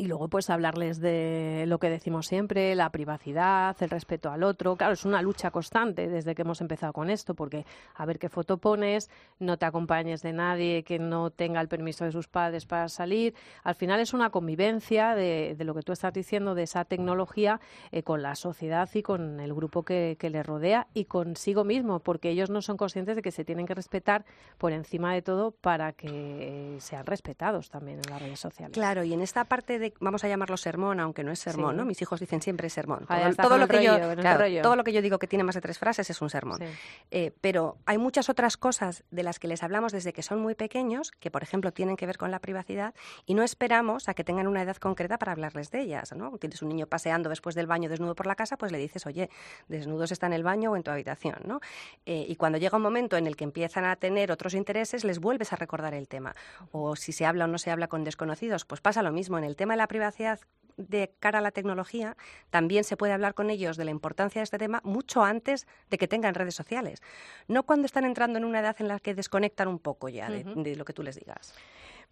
Y 0.00 0.06
luego, 0.06 0.28
pues 0.28 0.48
hablarles 0.48 0.98
de 0.98 1.64
lo 1.66 1.78
que 1.78 1.90
decimos 1.90 2.26
siempre, 2.26 2.74
la 2.74 2.88
privacidad, 2.88 3.76
el 3.80 3.90
respeto 3.90 4.30
al 4.30 4.44
otro. 4.44 4.74
Claro, 4.74 4.94
es 4.94 5.04
una 5.04 5.20
lucha 5.20 5.50
constante 5.50 6.08
desde 6.08 6.34
que 6.34 6.40
hemos 6.40 6.62
empezado 6.62 6.94
con 6.94 7.10
esto, 7.10 7.34
porque 7.34 7.66
a 7.96 8.06
ver 8.06 8.18
qué 8.18 8.30
foto 8.30 8.56
pones, 8.56 9.10
no 9.40 9.58
te 9.58 9.66
acompañes 9.66 10.22
de 10.22 10.32
nadie 10.32 10.84
que 10.84 10.98
no 10.98 11.28
tenga 11.28 11.60
el 11.60 11.68
permiso 11.68 12.06
de 12.06 12.12
sus 12.12 12.28
padres 12.28 12.64
para 12.64 12.88
salir. 12.88 13.34
Al 13.62 13.74
final 13.74 14.00
es 14.00 14.14
una 14.14 14.30
convivencia 14.30 15.14
de, 15.14 15.54
lo 15.58 15.74
que 15.74 15.82
tú 15.82 15.92
estás 15.92 16.14
diciendo, 16.14 16.54
de 16.54 16.62
esa 16.62 16.86
tecnología 16.86 17.60
eh, 17.92 18.02
con 18.02 18.22
la 18.22 18.36
sociedad 18.36 18.88
y 18.94 19.02
con 19.02 19.38
el 19.38 19.52
grupo 19.52 19.82
que, 19.82 20.16
que 20.18 20.30
le 20.30 20.42
rodea 20.42 20.86
y 20.94 21.04
consigo 21.04 21.62
mismo, 21.62 22.00
porque 22.00 22.30
ellos 22.30 22.48
no 22.48 22.62
son 22.62 22.78
conscientes 22.78 23.16
de 23.16 23.20
que 23.20 23.32
se 23.32 23.44
tienen 23.44 23.66
que 23.66 23.74
respetar 23.74 24.24
por 24.56 24.72
encima 24.72 25.12
de 25.12 25.20
todo 25.20 25.50
para 25.50 25.92
que 25.92 26.78
sean 26.80 27.04
respetados 27.04 27.68
también 27.68 27.98
en 27.98 28.10
las 28.10 28.22
redes 28.22 28.40
sociales. 28.40 28.72
Claro, 28.72 29.04
y 29.04 29.12
en 29.12 29.20
esta 29.20 29.44
parte 29.44 29.78
de 29.78 29.89
vamos 30.00 30.24
a 30.24 30.28
llamarlo 30.28 30.56
sermón, 30.56 31.00
aunque 31.00 31.24
no 31.24 31.32
es 31.32 31.38
sermón, 31.38 31.72
Sí. 31.72 31.76
¿no? 31.78 31.84
Mis 31.84 32.00
hijos 32.02 32.20
dicen 32.20 32.40
siempre 32.42 32.70
sermón. 32.70 33.06
Todo, 33.36 33.58
lo 33.58 33.68
que 33.68 33.82
yo, 33.82 33.98
rollo, 33.98 34.16
claro, 34.20 34.44
todo 34.62 34.76
lo 34.76 34.84
que 34.84 34.92
yo 34.92 35.02
digo 35.02 35.18
que 35.18 35.26
tiene 35.26 35.44
más 35.44 35.54
de 35.54 35.60
tres 35.60 35.78
frases 35.78 36.08
es 36.10 36.20
un 36.22 36.30
sermón. 36.30 36.58
Sí. 36.58 36.64
Eh, 37.10 37.32
pero 37.40 37.76
hay 37.86 37.98
muchas 37.98 38.28
otras 38.28 38.56
cosas 38.56 39.04
de 39.10 39.22
las 39.22 39.38
que 39.38 39.48
les 39.48 39.62
hablamos 39.62 39.92
desde 39.92 40.12
que 40.12 40.22
son 40.22 40.40
muy 40.40 40.54
pequeños, 40.54 41.10
que 41.12 41.30
por 41.30 41.42
ejemplo 41.42 41.72
tienen 41.72 41.96
que 41.96 42.06
ver 42.06 42.18
con 42.18 42.30
la 42.30 42.38
privacidad, 42.38 42.94
y 43.26 43.34
no 43.34 43.42
esperamos 43.42 44.08
a 44.08 44.14
que 44.14 44.24
tengan 44.24 44.46
una 44.46 44.62
edad 44.62 44.76
concreta 44.76 45.18
para 45.18 45.32
hablarles 45.32 45.70
de 45.70 45.80
ellas. 45.80 46.12
¿no? 46.14 46.36
Tienes 46.38 46.62
un 46.62 46.68
niño 46.68 46.86
paseando 46.86 47.28
después 47.28 47.54
del 47.54 47.66
baño 47.66 47.88
desnudo 47.88 48.14
por 48.14 48.26
la 48.26 48.34
casa, 48.34 48.56
pues 48.56 48.72
le 48.72 48.78
dices, 48.78 49.06
oye, 49.06 49.30
desnudos 49.68 50.12
está 50.12 50.26
en 50.26 50.32
el 50.32 50.42
baño 50.42 50.72
o 50.72 50.76
en 50.76 50.82
tu 50.82 50.90
habitación. 50.90 51.36
¿no? 51.44 51.60
Eh, 52.06 52.26
y 52.28 52.36
cuando 52.36 52.58
llega 52.58 52.76
un 52.76 52.82
momento 52.82 53.16
en 53.16 53.26
el 53.26 53.36
que 53.36 53.44
empiezan 53.44 53.84
a 53.84 53.96
tener 53.96 54.32
otros 54.32 54.54
intereses, 54.54 55.04
les 55.04 55.18
vuelves 55.18 55.52
a 55.52 55.56
recordar 55.56 55.94
el 55.94 56.08
tema. 56.08 56.34
O 56.72 56.96
si 56.96 57.12
se 57.12 57.26
habla 57.26 57.44
o 57.44 57.48
no 57.48 57.58
se 57.58 57.70
habla 57.70 57.88
con 57.88 58.04
desconocidos, 58.04 58.64
pues 58.64 58.80
pasa 58.80 59.02
lo 59.02 59.12
mismo. 59.12 59.38
En 59.38 59.44
el 59.44 59.56
tema 59.56 59.74
de 59.74 59.78
la 59.80 59.88
privacidad 59.88 60.40
de 60.76 61.14
cara 61.20 61.38
a 61.38 61.42
la 61.42 61.50
tecnología, 61.50 62.16
también 62.50 62.84
se 62.84 62.96
puede 62.96 63.12
hablar 63.12 63.34
con 63.34 63.50
ellos 63.50 63.76
de 63.76 63.84
la 63.84 63.90
importancia 63.90 64.40
de 64.40 64.44
este 64.44 64.58
tema 64.58 64.80
mucho 64.84 65.22
antes 65.22 65.66
de 65.90 65.98
que 65.98 66.08
tengan 66.08 66.34
redes 66.34 66.54
sociales. 66.54 67.02
No 67.48 67.64
cuando 67.64 67.86
están 67.86 68.04
entrando 68.04 68.38
en 68.38 68.44
una 68.44 68.60
edad 68.60 68.76
en 68.78 68.88
la 68.88 68.98
que 68.98 69.14
desconectan 69.14 69.68
un 69.68 69.78
poco 69.78 70.08
ya 70.08 70.30
de, 70.30 70.44
de 70.44 70.76
lo 70.76 70.84
que 70.84 70.92
tú 70.92 71.02
les 71.02 71.16
digas. 71.16 71.54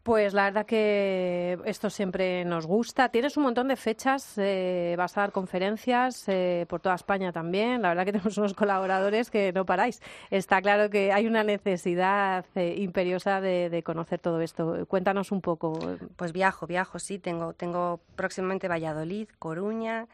Pues 0.09 0.33
la 0.33 0.45
verdad 0.45 0.65
que 0.65 1.59
esto 1.67 1.91
siempre 1.91 2.43
nos 2.47 2.67
gusta. 2.67 3.11
Tienes 3.11 3.37
un 3.37 3.43
montón 3.43 3.69
de 3.69 3.77
fechas, 3.77 4.39
eh, 4.39 4.95
vas 4.97 5.15
a 5.19 5.21
dar 5.21 5.33
conferencias 5.33 6.25
eh, 6.29 6.65
por 6.67 6.81
toda 6.81 6.95
España 6.95 7.31
también. 7.31 7.83
La 7.83 7.91
verdad 7.91 8.07
que 8.07 8.13
tenemos 8.13 8.39
unos 8.39 8.55
colaboradores 8.55 9.31
que 9.31 9.53
no 9.53 9.67
paráis. 9.67 10.01
Está 10.31 10.63
claro 10.63 10.89
que 10.89 11.13
hay 11.13 11.27
una 11.27 11.45
necesidad 11.45 12.47
eh, 12.55 12.77
imperiosa 12.79 13.43
de, 13.43 13.69
de 13.69 13.83
conocer 13.83 14.19
todo 14.19 14.41
esto. 14.41 14.87
Cuéntanos 14.87 15.31
un 15.31 15.43
poco. 15.43 15.79
Pues 16.17 16.33
viajo, 16.33 16.67
viajo, 16.67 16.99
sí. 16.99 17.19
Tengo, 17.19 17.53
tengo 17.53 18.01
próximamente 18.17 18.67
Valladolid, 18.67 19.29
Coruña, 19.39 20.09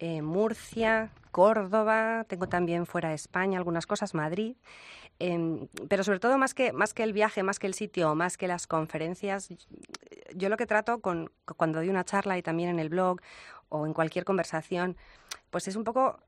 eh, 0.00 0.22
Murcia, 0.22 1.10
Córdoba. 1.30 2.24
Tengo 2.26 2.48
también 2.48 2.86
fuera 2.86 3.10
de 3.10 3.16
España 3.16 3.58
algunas 3.58 3.86
cosas, 3.86 4.14
Madrid. 4.14 4.56
Em, 5.22 5.68
pero 5.88 6.02
sobre 6.02 6.18
todo 6.18 6.38
más 6.38 6.54
que, 6.54 6.72
más 6.72 6.94
que 6.94 7.02
el 7.02 7.12
viaje, 7.12 7.42
más 7.42 7.58
que 7.58 7.66
el 7.66 7.74
sitio, 7.74 8.14
más 8.14 8.36
que 8.38 8.48
las 8.48 8.66
conferencias, 8.66 9.50
yo 10.34 10.48
lo 10.48 10.56
que 10.56 10.66
trato 10.66 11.00
con, 11.00 11.30
cuando 11.56 11.78
doy 11.78 11.90
una 11.90 12.04
charla 12.04 12.38
y 12.38 12.42
también 12.42 12.70
en 12.70 12.78
el 12.78 12.88
blog 12.88 13.20
o 13.68 13.86
en 13.86 13.92
cualquier 13.92 14.24
conversación, 14.24 14.96
pues 15.50 15.68
es 15.68 15.76
un 15.76 15.84
poco 15.84 16.18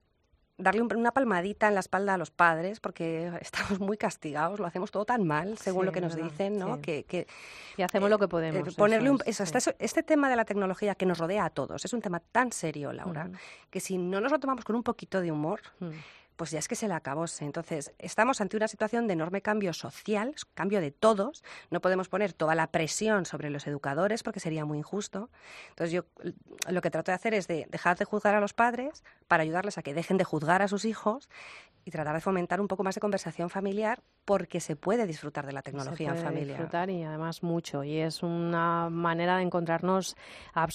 darle 0.58 0.82
un- 0.82 0.94
una 0.94 1.10
palmadita 1.12 1.66
en 1.68 1.74
la 1.74 1.80
espalda 1.80 2.12
a 2.14 2.18
los 2.18 2.30
padres, 2.30 2.80
porque 2.80 3.32
estamos 3.40 3.80
muy 3.80 3.96
castigados, 3.96 4.60
lo 4.60 4.66
hacemos 4.66 4.90
todo 4.90 5.06
tan 5.06 5.26
mal, 5.26 5.56
según 5.56 5.82
Sí, 5.82 5.86
lo 5.86 5.92
que 5.92 6.00
nos 6.02 6.14
verdad, 6.14 6.28
dicen, 6.30 6.58
¿no? 6.58 6.76
sí. 6.76 6.82
Que, 6.82 7.04
que, 7.04 7.26
Y 7.78 7.82
hacemos 7.82 8.08
eh, 8.08 8.10
lo 8.10 8.18
que 8.18 8.26
eh, 8.26 8.28
podemos. 8.28 8.74
ponerle 8.74 9.06
eso 9.08 9.14
un, 9.14 9.20
es, 9.24 9.40
eso, 9.40 9.46
sí. 9.46 9.56
este, 9.70 9.76
este 9.84 10.02
tema 10.02 10.28
de 10.28 10.36
la 10.36 10.44
tecnología 10.44 10.94
que 10.94 11.06
nos 11.06 11.16
rodea 11.16 11.46
a 11.46 11.50
todos 11.50 11.82
es 11.84 11.92
un 11.94 12.02
tema 12.02 12.20
tan 12.20 12.52
serio, 12.52 12.92
Laura, 12.92 13.30
que 13.70 13.80
si 13.80 13.96
no 13.96 14.20
nos 14.20 14.30
lo 14.30 14.38
tomamos 14.38 14.66
con 14.66 14.76
un 14.76 14.82
poquito 14.82 15.22
de 15.22 15.32
humor, 15.32 15.60
Mm. 15.80 15.88
Pues 16.36 16.50
ya 16.50 16.58
es 16.58 16.68
que 16.68 16.74
se 16.74 16.88
le 16.88 16.94
acabóse. 16.94 17.44
Entonces, 17.44 17.92
estamos 17.98 18.40
ante 18.40 18.56
una 18.56 18.68
situación 18.68 19.06
de 19.06 19.14
enorme 19.14 19.42
cambio 19.42 19.72
social, 19.72 20.34
cambio 20.54 20.80
de 20.80 20.90
todos. 20.90 21.44
No 21.70 21.80
podemos 21.80 22.08
poner 22.08 22.32
toda 22.32 22.54
la 22.54 22.68
presión 22.68 23.26
sobre 23.26 23.50
los 23.50 23.66
educadores 23.66 24.22
porque 24.22 24.40
sería 24.40 24.64
muy 24.64 24.78
injusto. 24.78 25.30
Entonces, 25.70 25.92
yo 25.92 26.04
lo 26.68 26.80
que 26.80 26.90
trato 26.90 27.10
de 27.10 27.16
hacer 27.16 27.34
es 27.34 27.46
de 27.48 27.66
dejar 27.70 27.96
de 27.96 28.04
juzgar 28.04 28.34
a 28.34 28.40
los 28.40 28.52
padres 28.52 29.04
para 29.32 29.44
ayudarles 29.44 29.78
a 29.78 29.82
que 29.82 29.94
dejen 29.94 30.18
de 30.18 30.24
juzgar 30.24 30.60
a 30.60 30.68
sus 30.68 30.84
hijos 30.84 31.30
y 31.86 31.90
tratar 31.90 32.14
de 32.14 32.20
fomentar 32.20 32.60
un 32.60 32.68
poco 32.68 32.84
más 32.84 32.94
de 32.94 33.00
conversación 33.00 33.48
familiar 33.48 34.02
porque 34.26 34.60
se 34.60 34.76
puede 34.76 35.04
disfrutar 35.06 35.46
de 35.46 35.52
la 35.52 35.62
tecnología 35.62 36.10
se 36.10 36.16
en 36.18 36.22
puede 36.22 36.24
familia. 36.26 36.52
disfrutar 36.54 36.90
y 36.90 37.02
además 37.02 37.42
mucho 37.42 37.82
y 37.82 37.96
es 37.96 38.22
una 38.22 38.88
manera 38.90 39.38
de 39.38 39.42
encontrarnos 39.42 40.14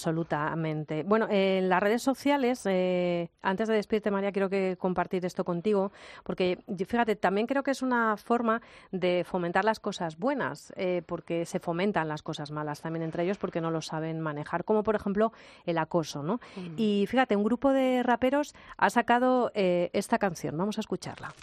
absolutamente 0.02 1.04
bueno 1.04 1.28
en 1.30 1.70
las 1.70 1.82
redes 1.82 2.02
sociales 2.02 2.62
eh, 2.66 3.30
antes 3.42 3.68
de 3.68 3.76
despedirte 3.76 4.12
María 4.12 4.32
quiero 4.32 4.50
que 4.50 4.76
compartir 4.78 5.24
esto 5.26 5.46
contigo 5.46 5.92
porque 6.24 6.60
fíjate 6.88 7.16
también 7.16 7.48
creo 7.48 7.64
que 7.64 7.72
es 7.72 7.82
una 7.82 8.18
forma 8.18 8.62
de 8.92 9.24
fomentar 9.26 9.64
las 9.66 9.80
cosas 9.80 10.18
buenas 10.18 10.74
eh, 10.76 11.04
porque 11.06 11.46
se 11.46 11.60
fomentan 11.60 12.08
las 12.08 12.22
cosas 12.22 12.52
malas 12.52 12.82
también 12.82 13.04
entre 13.04 13.24
ellos 13.24 13.38
porque 13.38 13.62
no 13.62 13.72
lo 13.72 13.82
saben 13.82 14.20
manejar 14.20 14.66
como 14.66 14.84
por 14.84 14.96
ejemplo 14.96 15.32
el 15.66 15.78
acoso 15.78 16.24
no 16.24 16.40
Mm. 16.58 16.76
y 16.78 17.06
fíjate 17.08 17.36
un 17.36 17.44
grupo 17.44 17.72
de 17.72 18.04
raperos 18.04 18.47
ha 18.78 18.90
sacado 18.90 19.52
eh, 19.56 19.90
esta 19.94 20.18
canción 20.20 20.58
vamos 20.58 20.78
a 20.78 20.82
escucharla. 20.82 21.34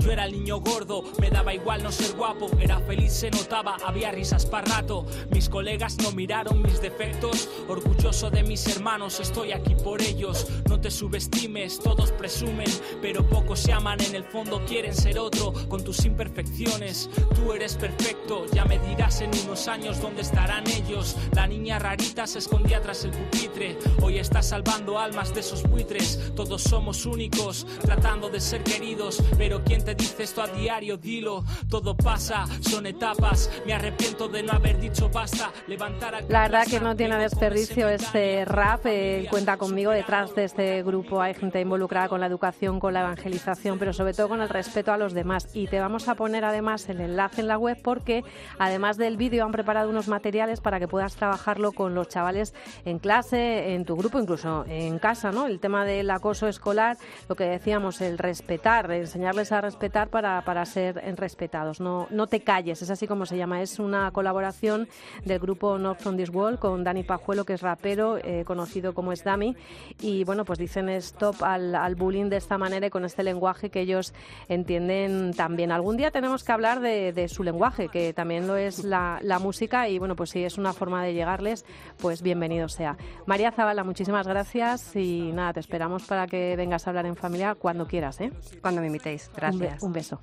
Yo 0.00 0.12
era 0.12 0.24
el 0.24 0.32
niño 0.32 0.60
gordo, 0.60 1.04
me 1.20 1.30
daba 1.30 1.52
igual 1.54 1.82
no 1.82 1.92
ser 1.92 2.16
guapo, 2.16 2.48
era 2.58 2.80
feliz, 2.80 3.12
se 3.12 3.30
notaba, 3.30 3.76
había 3.84 4.10
risas 4.10 4.46
para 4.46 4.76
rato. 4.76 5.06
Mis 5.30 5.48
colegas 5.48 5.98
no 5.98 6.12
miraron 6.12 6.62
mis 6.62 6.80
defectos, 6.80 7.48
orgulloso 7.68 8.30
de 8.30 8.42
mis 8.42 8.66
hermanos, 8.66 9.20
estoy 9.20 9.52
aquí 9.52 9.74
por 9.74 10.00
ellos. 10.00 10.46
No 10.68 10.80
te 10.80 10.90
subestimes, 10.90 11.78
todos 11.80 12.12
presumen, 12.12 12.68
pero 13.02 13.28
pocos 13.28 13.60
se 13.60 13.72
aman, 13.72 14.00
en 14.00 14.14
el 14.14 14.24
fondo 14.24 14.64
quieren 14.66 14.94
ser 14.94 15.18
otro, 15.18 15.52
con 15.68 15.84
tus 15.84 16.04
imperfecciones. 16.04 17.10
Tú 17.34 17.52
eres 17.52 17.76
perfecto, 17.76 18.46
ya 18.52 18.64
me 18.64 18.78
dirás 18.78 19.20
en 19.20 19.30
unos 19.44 19.68
años 19.68 20.00
dónde 20.00 20.22
estarán 20.22 20.66
ellos. 20.68 21.16
La 21.32 21.46
niña 21.46 21.78
rarita 21.78 22.26
se 22.26 22.38
escondía 22.38 22.80
tras 22.80 23.04
el 23.04 23.10
pupitre, 23.10 23.78
hoy 24.02 24.18
está 24.18 24.42
salvando 24.42 24.98
almas 24.98 25.34
de 25.34 25.40
esos 25.40 25.62
buitres. 25.64 26.32
Todos 26.34 26.62
somos 26.62 27.04
únicos, 27.04 27.66
tratando 27.82 28.30
de 28.30 28.40
ser 28.40 28.62
queridos, 28.62 29.22
pero 29.36 29.62
¿quién 29.62 29.84
te 29.84 29.89
dice 29.94 30.22
esto 30.22 30.42
a 30.42 30.46
diario? 30.48 30.96
Dilo, 30.96 31.44
todo 31.68 31.96
pasa, 31.96 32.46
son 32.60 32.86
etapas. 32.86 33.50
Me 33.66 33.72
arrepiento 33.74 34.28
de 34.28 34.42
no 34.42 34.52
haber 34.52 34.78
dicho 34.78 35.08
basta. 35.08 35.50
Levantar 35.66 36.24
La 36.28 36.42
verdad 36.42 36.66
que 36.66 36.80
no 36.80 36.94
tiene 36.96 37.16
desperdicio 37.16 37.88
este 37.88 38.44
rap. 38.44 38.86
eh, 38.86 39.26
cuenta 39.30 39.56
conmigo 39.56 39.90
detrás 39.90 40.34
de 40.34 40.44
este 40.44 40.82
grupo. 40.82 41.20
Hay 41.20 41.34
gente 41.34 41.60
involucrada 41.60 42.08
con 42.08 42.20
la 42.20 42.26
educación, 42.26 42.80
con 42.80 42.94
la 42.94 43.00
evangelización, 43.00 43.78
pero 43.78 43.92
sobre 43.92 44.14
todo 44.14 44.28
con 44.28 44.40
el 44.40 44.48
respeto 44.48 44.92
a 44.92 44.96
los 44.96 45.12
demás. 45.12 45.48
Y 45.54 45.66
te 45.66 45.80
vamos 45.80 46.08
a 46.08 46.14
poner 46.14 46.44
además 46.44 46.88
el 46.88 47.00
enlace 47.00 47.40
en 47.40 47.48
la 47.48 47.58
web 47.58 47.78
porque 47.82 48.22
además 48.58 48.96
del 48.96 49.16
vídeo 49.16 49.44
han 49.44 49.52
preparado 49.52 49.90
unos 49.90 50.08
materiales 50.08 50.60
para 50.60 50.78
que 50.78 50.88
puedas 50.88 51.16
trabajarlo 51.16 51.72
con 51.72 51.94
los 51.94 52.08
chavales 52.08 52.54
en 52.84 52.98
clase, 52.98 53.74
en 53.74 53.84
tu 53.84 53.96
grupo, 53.96 54.20
incluso 54.20 54.64
en 54.68 54.98
casa, 54.98 55.32
¿no? 55.32 55.46
El 55.46 55.58
tema 55.60 55.84
del 55.84 56.10
acoso 56.10 56.46
escolar, 56.46 56.96
lo 57.28 57.34
que 57.34 57.44
decíamos, 57.44 58.00
el 58.00 58.18
respetar, 58.18 58.90
enseñarles 58.92 59.52
a 59.52 59.60
respetar 59.60 59.79
para, 59.88 60.42
para 60.44 60.64
ser 60.66 60.96
respetados. 61.16 61.80
No, 61.80 62.06
no 62.10 62.26
te 62.26 62.40
calles, 62.40 62.82
es 62.82 62.90
así 62.90 63.06
como 63.06 63.24
se 63.26 63.36
llama. 63.36 63.62
Es 63.62 63.78
una 63.78 64.10
colaboración 64.10 64.88
del 65.24 65.38
grupo 65.38 65.78
North 65.78 66.00
from 66.00 66.16
This 66.16 66.30
World 66.30 66.58
con 66.58 66.84
Dani 66.84 67.02
Pajuelo, 67.02 67.44
que 67.44 67.54
es 67.54 67.62
rapero, 67.62 68.18
eh, 68.18 68.44
conocido 68.44 68.92
como 68.94 69.12
es 69.12 69.24
Dami. 69.24 69.56
Y 70.00 70.24
bueno, 70.24 70.44
pues 70.44 70.58
dicen 70.58 70.88
stop 70.90 71.42
al, 71.42 71.74
al 71.74 71.94
bullying 71.94 72.28
de 72.28 72.36
esta 72.36 72.58
manera 72.58 72.86
y 72.86 72.90
con 72.90 73.04
este 73.04 73.22
lenguaje 73.22 73.70
que 73.70 73.80
ellos 73.80 74.12
entienden 74.48 75.32
también. 75.34 75.72
Algún 75.72 75.96
día 75.96 76.10
tenemos 76.10 76.44
que 76.44 76.52
hablar 76.52 76.80
de, 76.80 77.12
de 77.12 77.28
su 77.28 77.42
lenguaje, 77.42 77.88
que 77.88 78.12
también 78.12 78.46
lo 78.46 78.56
es 78.56 78.84
la, 78.84 79.20
música. 79.40 79.88
Y 79.88 79.98
bueno, 79.98 80.16
pues 80.16 80.30
si 80.30 80.44
es 80.44 80.58
una 80.58 80.72
forma 80.72 81.02
de 81.02 81.14
llegarles, 81.14 81.64
pues 81.98 82.20
bienvenido 82.22 82.68
sea. 82.68 82.96
María 83.26 83.52
Zavala, 83.52 83.84
muchísimas 83.84 84.26
gracias 84.26 84.94
y 84.96 85.32
nada, 85.32 85.54
te 85.54 85.60
esperamos 85.60 86.04
para 86.04 86.26
que 86.26 86.56
vengas 86.56 86.86
a 86.86 86.90
hablar 86.90 87.06
en 87.06 87.16
familia 87.16 87.54
cuando 87.54 87.86
quieras. 87.86 88.20
¿eh? 88.20 88.32
Cuando 88.60 88.80
me 88.80 88.88
invitéis. 88.88 89.30
Be- 89.58 89.69
Un 89.80 89.92
beso. 89.92 90.20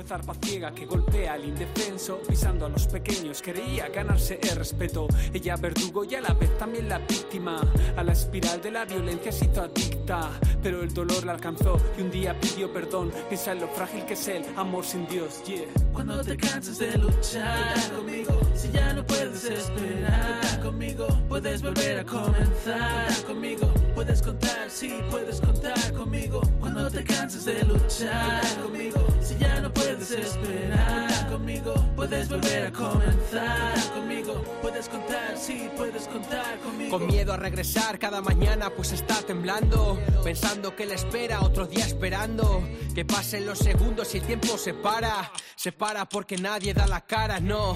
Fue 0.00 0.08
zarpa 0.08 0.34
ciega 0.42 0.72
que 0.72 0.86
golpea 0.86 1.34
al 1.34 1.44
indefenso, 1.44 2.22
pisando 2.26 2.64
a 2.64 2.70
los 2.70 2.86
pequeños, 2.86 3.42
quería 3.42 3.86
ganarse 3.90 4.40
el 4.42 4.56
respeto. 4.56 5.06
Ella 5.30 5.56
verdugo 5.56 6.04
y 6.04 6.14
a 6.14 6.22
la 6.22 6.32
vez 6.32 6.56
también 6.56 6.88
la 6.88 7.00
víctima. 7.00 7.60
A 7.98 8.02
la 8.02 8.12
espiral 8.12 8.62
de 8.62 8.70
la 8.70 8.86
violencia 8.86 9.30
se 9.30 9.44
hizo 9.44 9.60
adicta, 9.60 10.30
pero 10.62 10.82
el 10.82 10.94
dolor 10.94 11.26
la 11.26 11.32
alcanzó 11.32 11.78
y 11.98 12.00
un 12.00 12.10
día 12.10 12.34
pidió 12.40 12.72
perdón. 12.72 13.12
Piensa 13.28 13.52
en 13.52 13.60
lo 13.60 13.68
frágil 13.68 14.06
que 14.06 14.14
es 14.14 14.26
el 14.28 14.42
amor 14.56 14.86
sin 14.86 15.06
Dios, 15.06 15.42
yeah. 15.44 15.66
Cuando 15.92 16.24
te 16.24 16.34
canses 16.34 16.78
de 16.78 16.96
luchar 16.96 17.92
conmigo, 17.94 18.40
si 18.54 18.70
ya 18.70 18.94
no 18.94 19.04
puedes 19.04 19.44
esperar 19.44 20.60
conmigo, 20.62 21.08
puedes 21.28 21.60
volver 21.60 21.98
a 21.98 22.04
comenzar 22.06 23.24
conmigo. 23.26 23.70
Puedes 23.94 24.22
contar, 24.22 24.70
sí, 24.70 24.98
puedes 25.10 25.42
contar 25.42 25.92
conmigo. 25.92 26.40
Cuando 26.58 26.90
te 26.90 27.04
canses 27.04 27.44
de 27.44 27.62
luchar 27.64 28.42
conmigo, 28.62 29.06
si 29.20 29.36
ya 29.36 29.60
no 29.60 29.69
puedes 29.80 30.10
esperar 30.10 31.28
conmigo, 31.30 31.74
puedes 31.96 32.28
volver 32.28 32.66
a 32.66 32.72
comenzar 32.72 33.92
conmigo. 33.94 34.42
Puedes 34.62 34.88
contar, 34.88 35.36
sí, 35.36 35.68
puedes 35.76 36.06
contar 36.08 36.58
conmigo. 36.60 36.98
Con 36.98 37.06
miedo 37.06 37.32
a 37.32 37.36
regresar 37.36 37.98
cada 37.98 38.20
mañana, 38.20 38.70
pues 38.70 38.92
está 38.92 39.14
temblando. 39.22 39.98
Pensando 40.22 40.74
que 40.76 40.86
le 40.86 40.94
espera 40.94 41.40
otro 41.40 41.66
día 41.66 41.84
esperando. 41.84 42.62
Que 42.94 43.04
pasen 43.04 43.46
los 43.46 43.58
segundos 43.58 44.14
y 44.14 44.18
el 44.18 44.24
tiempo 44.24 44.58
se 44.58 44.74
para. 44.74 45.32
Se 45.56 45.72
para 45.72 46.08
porque 46.08 46.36
nadie 46.36 46.74
da 46.74 46.86
la 46.86 47.00
cara, 47.02 47.40
no. 47.40 47.74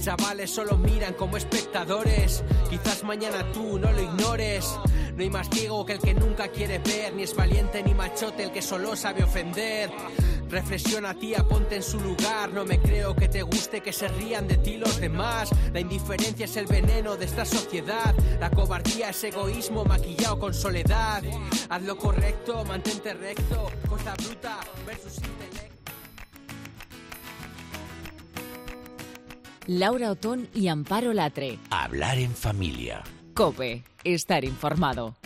Chavales 0.00 0.50
solo 0.50 0.76
miran 0.76 1.14
como 1.14 1.36
espectadores. 1.36 2.44
Quizás 2.68 3.02
mañana 3.04 3.50
tú 3.52 3.78
no 3.78 3.90
lo 3.92 4.02
ignores. 4.02 4.66
No 5.14 5.22
hay 5.22 5.30
más 5.30 5.48
ciego 5.50 5.86
que 5.86 5.94
el 5.94 6.00
que 6.00 6.14
nunca 6.14 6.48
quiere 6.48 6.78
ver. 6.78 7.14
Ni 7.14 7.22
es 7.22 7.34
valiente 7.34 7.82
ni 7.82 7.94
machote 7.94 8.44
el 8.44 8.52
que 8.52 8.62
solo 8.62 8.96
sabe 8.96 9.24
ofender. 9.24 9.90
Reflexiona 10.48 11.14
tía, 11.14 11.42
ponte 11.46 11.76
en 11.76 11.82
su 11.82 11.98
lugar. 12.00 12.52
No 12.52 12.64
me 12.64 12.78
creo 12.78 13.14
que 13.14 13.28
te 13.28 13.42
guste 13.42 13.80
que 13.80 13.92
se 13.92 14.08
rían 14.08 14.46
de 14.46 14.56
ti 14.58 14.76
los 14.76 15.00
demás. 15.00 15.50
La 15.72 15.80
indiferencia 15.80 16.44
es 16.44 16.56
el 16.56 16.66
veneno 16.66 17.16
de 17.16 17.24
esta 17.24 17.44
sociedad. 17.44 18.14
La 18.38 18.50
cobardía 18.50 19.10
es 19.10 19.24
egoísmo 19.24 19.84
maquillado 19.84 20.38
con 20.38 20.54
soledad. 20.54 21.22
Haz 21.68 21.82
lo 21.82 21.96
correcto, 21.96 22.64
mantente 22.64 23.14
recto. 23.14 23.68
Fuerza 23.88 24.14
bruta 24.14 24.60
versus 24.86 25.16
intelecto. 25.16 25.92
Laura 29.66 30.12
Otón 30.12 30.48
y 30.54 30.68
Amparo 30.68 31.12
Latre. 31.12 31.58
Hablar 31.70 32.18
en 32.18 32.32
familia. 32.32 33.02
Cope, 33.34 33.82
estar 34.04 34.44
informado. 34.44 35.16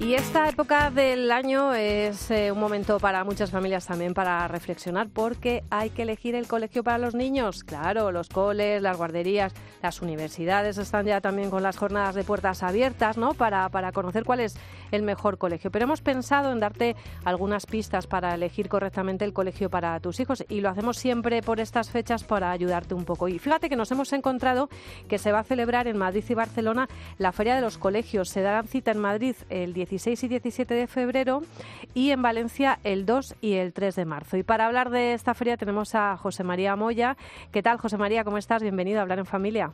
Y 0.00 0.14
esta 0.14 0.48
época 0.48 0.90
del 0.90 1.30
año 1.30 1.74
es 1.74 2.30
eh, 2.30 2.50
un 2.50 2.58
momento 2.58 2.98
para 2.98 3.22
muchas 3.22 3.50
familias 3.50 3.86
también 3.86 4.14
para 4.14 4.48
reflexionar 4.48 5.10
porque 5.10 5.62
hay 5.68 5.90
que 5.90 6.02
elegir 6.02 6.34
el 6.34 6.48
colegio 6.48 6.82
para 6.82 6.96
los 6.96 7.14
niños. 7.14 7.64
Claro, 7.64 8.10
los 8.10 8.30
coles, 8.30 8.80
las 8.80 8.96
guarderías, 8.96 9.52
las 9.82 10.00
universidades 10.00 10.78
están 10.78 11.04
ya 11.04 11.20
también 11.20 11.50
con 11.50 11.62
las 11.62 11.76
jornadas 11.76 12.14
de 12.14 12.24
puertas 12.24 12.62
abiertas, 12.62 13.18
¿no? 13.18 13.34
Para, 13.34 13.68
para 13.68 13.92
conocer 13.92 14.24
cuál 14.24 14.40
es 14.40 14.56
el 14.90 15.02
mejor 15.02 15.36
colegio. 15.36 15.70
Pero 15.70 15.84
hemos 15.84 16.00
pensado 16.00 16.50
en 16.50 16.60
darte 16.60 16.96
algunas 17.26 17.66
pistas 17.66 18.06
para 18.06 18.34
elegir 18.34 18.70
correctamente 18.70 19.26
el 19.26 19.34
colegio 19.34 19.68
para 19.68 20.00
tus 20.00 20.18
hijos 20.18 20.46
y 20.48 20.62
lo 20.62 20.70
hacemos 20.70 20.96
siempre 20.96 21.42
por 21.42 21.60
estas 21.60 21.90
fechas 21.90 22.24
para 22.24 22.50
ayudarte 22.50 22.94
un 22.94 23.04
poco. 23.04 23.28
Y 23.28 23.38
fíjate 23.38 23.68
que 23.68 23.76
nos 23.76 23.92
hemos 23.92 24.14
encontrado 24.14 24.70
que 25.08 25.18
se 25.18 25.30
va 25.30 25.40
a 25.40 25.44
celebrar 25.44 25.88
en 25.88 25.98
Madrid 25.98 26.24
y 26.26 26.34
Barcelona 26.34 26.88
la 27.18 27.32
Feria 27.32 27.54
de 27.54 27.60
los 27.60 27.76
Colegios. 27.76 28.30
Se 28.30 28.40
darán 28.40 28.66
cita 28.66 28.92
en 28.92 28.98
Madrid 28.98 29.36
el 29.50 29.74
16 29.90 30.22
y 30.22 30.28
17 30.28 30.72
de 30.74 30.86
febrero 30.86 31.40
y 31.94 32.12
en 32.12 32.22
Valencia 32.22 32.78
el 32.84 33.04
2 33.06 33.36
y 33.40 33.54
el 33.54 33.72
3 33.72 33.96
de 33.96 34.04
marzo. 34.04 34.36
Y 34.36 34.44
para 34.44 34.66
hablar 34.66 34.90
de 34.90 35.14
esta 35.14 35.34
feria 35.34 35.56
tenemos 35.56 35.94
a 35.96 36.16
José 36.16 36.44
María 36.44 36.76
Moya. 36.76 37.16
¿Qué 37.52 37.62
tal, 37.62 37.78
José 37.78 37.98
María? 37.98 38.22
¿Cómo 38.22 38.38
estás? 38.38 38.62
Bienvenido 38.62 39.00
a 39.00 39.02
Hablar 39.02 39.18
en 39.18 39.26
Familia. 39.26 39.72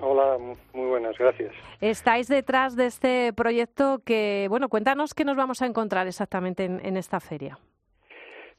Hola, 0.00 0.36
muy 0.74 0.86
buenas, 0.88 1.16
gracias. 1.16 1.54
Estáis 1.80 2.28
detrás 2.28 2.76
de 2.76 2.86
este 2.86 3.32
proyecto 3.32 4.00
que, 4.04 4.46
bueno, 4.50 4.68
cuéntanos 4.68 5.14
qué 5.14 5.24
nos 5.24 5.36
vamos 5.36 5.62
a 5.62 5.66
encontrar 5.66 6.06
exactamente 6.06 6.64
en, 6.64 6.84
en 6.84 6.96
esta 6.96 7.20
feria. 7.20 7.58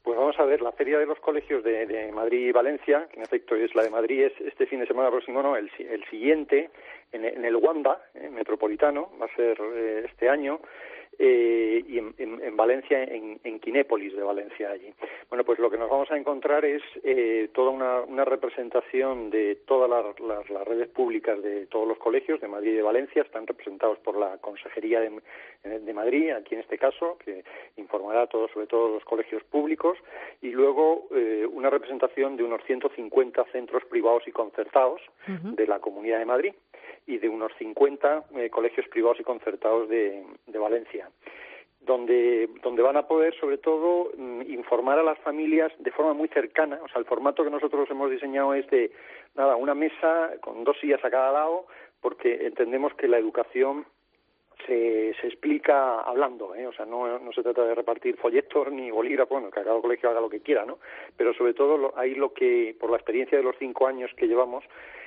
Pues 0.06 0.16
vamos 0.16 0.38
a 0.38 0.44
ver, 0.44 0.62
la 0.62 0.70
Feria 0.70 1.00
de 1.00 1.06
los 1.06 1.18
Colegios 1.18 1.64
de, 1.64 1.84
de, 1.84 2.12
Madrid 2.12 2.46
y 2.46 2.52
Valencia, 2.52 3.08
que 3.10 3.16
en 3.16 3.24
efecto 3.24 3.56
es 3.56 3.74
la 3.74 3.82
de 3.82 3.90
Madrid, 3.90 4.22
es 4.26 4.40
este 4.40 4.66
fin 4.66 4.78
de 4.78 4.86
semana 4.86 5.10
próximo, 5.10 5.42
no, 5.42 5.56
el, 5.56 5.68
el 5.80 6.04
siguiente, 6.04 6.70
en, 7.10 7.24
en 7.24 7.44
el 7.44 7.56
Wanda, 7.56 8.00
eh, 8.14 8.30
metropolitano, 8.30 9.10
va 9.20 9.26
a 9.26 9.34
ser 9.34 9.58
eh, 9.60 10.04
este 10.08 10.28
año, 10.28 10.60
eh, 11.18 11.84
y 11.88 11.98
en, 11.98 12.14
en, 12.18 12.42
en 12.42 12.56
Valencia, 12.56 13.02
en, 13.02 13.40
en, 13.44 13.58
Quinépolis 13.60 14.14
de 14.14 14.22
Valencia 14.22 14.70
allí. 14.70 14.92
Bueno, 15.28 15.44
pues 15.44 15.58
lo 15.58 15.70
que 15.70 15.78
nos 15.78 15.90
vamos 15.90 16.10
a 16.10 16.16
encontrar 16.16 16.64
es 16.64 16.82
eh, 17.02 17.48
toda 17.54 17.70
una, 17.70 18.00
una, 18.02 18.24
representación 18.24 19.30
de 19.30 19.56
todas 19.66 19.88
las, 19.88 20.18
las, 20.20 20.48
las, 20.50 20.66
redes 20.66 20.88
públicas 20.88 21.42
de 21.42 21.66
todos 21.66 21.88
los 21.88 21.98
colegios 21.98 22.40
de 22.40 22.48
Madrid 22.48 22.72
y 22.72 22.76
de 22.76 22.82
Valencia, 22.82 23.22
están 23.22 23.46
representados 23.46 23.98
por 23.98 24.18
la 24.18 24.38
Consejería 24.38 25.00
de, 25.00 25.20
de 25.80 25.94
Madrid, 25.94 26.30
aquí 26.30 26.54
en 26.54 26.60
este 26.60 26.78
caso, 26.78 27.16
que 27.24 27.44
informará 27.76 28.26
todo, 28.26 28.48
sobre 28.48 28.66
todos 28.66 28.90
los 28.92 29.04
colegios 29.04 29.42
públicos, 29.44 29.98
y 30.42 30.50
luego 30.50 31.08
eh, 31.14 31.46
una 31.50 31.70
representación 31.70 32.36
de 32.36 32.44
unos 32.44 32.62
150 32.64 33.44
centros 33.52 33.84
privados 33.86 34.26
y 34.26 34.32
concertados 34.32 35.00
uh 35.28 35.32
-huh. 35.32 35.54
de 35.54 35.66
la 35.66 35.78
Comunidad 35.80 36.18
de 36.18 36.26
Madrid 36.26 36.52
y 37.06 37.18
de 37.18 37.28
unos 37.28 37.52
50 37.58 38.24
eh, 38.36 38.50
colegios 38.50 38.86
privados 38.88 39.20
y 39.20 39.24
concertados 39.24 39.88
de, 39.88 40.24
Valencia 40.58 41.08
donde, 41.80 42.48
donde 42.62 42.82
van 42.82 42.96
a 42.96 43.06
poder, 43.06 43.32
sobre 43.38 43.58
todo, 43.58 44.10
informar 44.48 44.98
a 44.98 45.04
las 45.04 45.18
familias 45.20 45.70
de 45.78 45.92
forma 45.92 46.14
muy 46.14 46.26
cercana. 46.28 46.80
O 46.82 46.88
sea, 46.88 46.98
el 46.98 47.04
formato 47.04 47.44
que 47.44 47.50
nosotros 47.50 47.88
hemos 47.88 48.10
diseñado 48.10 48.54
es 48.54 48.66
de, 48.70 48.90
nada, 49.36 49.54
una 49.54 49.74
mesa 49.74 50.32
con 50.40 50.64
dos 50.64 50.76
sillas 50.80 51.04
a 51.04 51.10
cada 51.10 51.30
lado, 51.30 51.66
porque 52.00 52.44
entendemos 52.46 52.92
que 52.94 53.06
la 53.06 53.18
educación 53.18 53.86
se, 54.64 55.14
se 55.20 55.26
explica 55.26 56.00
hablando, 56.00 56.54
¿eh? 56.54 56.66
o 56.66 56.72
sea, 56.72 56.86
no, 56.86 57.18
no 57.18 57.32
se 57.32 57.42
trata 57.42 57.64
de 57.64 57.74
repartir 57.74 58.16
folletos 58.16 58.72
ni 58.72 58.90
bolígrafos, 58.90 59.30
bueno, 59.30 59.50
que 59.50 59.62
cada 59.62 59.80
colegio 59.80 60.10
haga 60.10 60.20
lo 60.20 60.30
que 60.30 60.40
quiera, 60.40 60.64
¿no? 60.64 60.78
Pero 61.16 61.34
sobre 61.34 61.54
todo 61.54 61.76
lo, 61.76 61.98
ahí 61.98 62.14
lo 62.14 62.32
que, 62.32 62.74
por 62.78 62.90
la 62.90 62.96
experiencia 62.96 63.36
de 63.36 63.44
los 63.44 63.56
cinco 63.58 63.86
años 63.86 64.10
que 64.16 64.26
llevamos, 64.26 64.64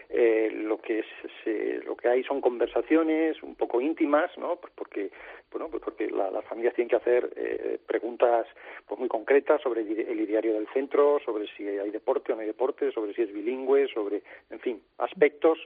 eh, 0.10 0.50
lo 0.52 0.82
que 0.82 1.04
se, 1.44 1.82
lo 1.86 1.96
que 1.96 2.08
hay 2.08 2.24
son 2.24 2.42
conversaciones 2.42 3.42
un 3.44 3.56
poco 3.56 3.80
íntimas, 3.80 4.36
¿no? 4.38 4.56
Pues 4.56 4.74
porque 4.76 5.12
bueno, 5.52 5.68
pues 5.70 5.84
porque 5.84 6.10
la, 6.10 6.32
las 6.32 6.46
familias 6.46 6.74
tienen 6.74 6.90
que 6.90 6.96
hacer 6.96 7.32
eh, 7.36 7.80
preguntas 7.86 8.48
pues 8.88 9.00
muy 9.00 9.08
concretas 9.08 9.62
sobre 9.62 9.82
el, 9.82 10.20
ideario 10.20 10.54
del 10.54 10.68
centro, 10.74 11.20
sobre 11.24 11.48
si 11.56 11.68
hay 11.68 11.92
deporte 11.92 12.32
o 12.32 12.36
no 12.36 12.42
hay 12.42 12.48
deporte, 12.48 12.92
sobre 12.92 13.14
si 13.14 13.22
es 13.22 13.34
bilingüe, 13.34 13.88
sobre, 13.88 14.24
en 14.50 14.60
fin, 14.60 14.82
aspectos 14.98 15.60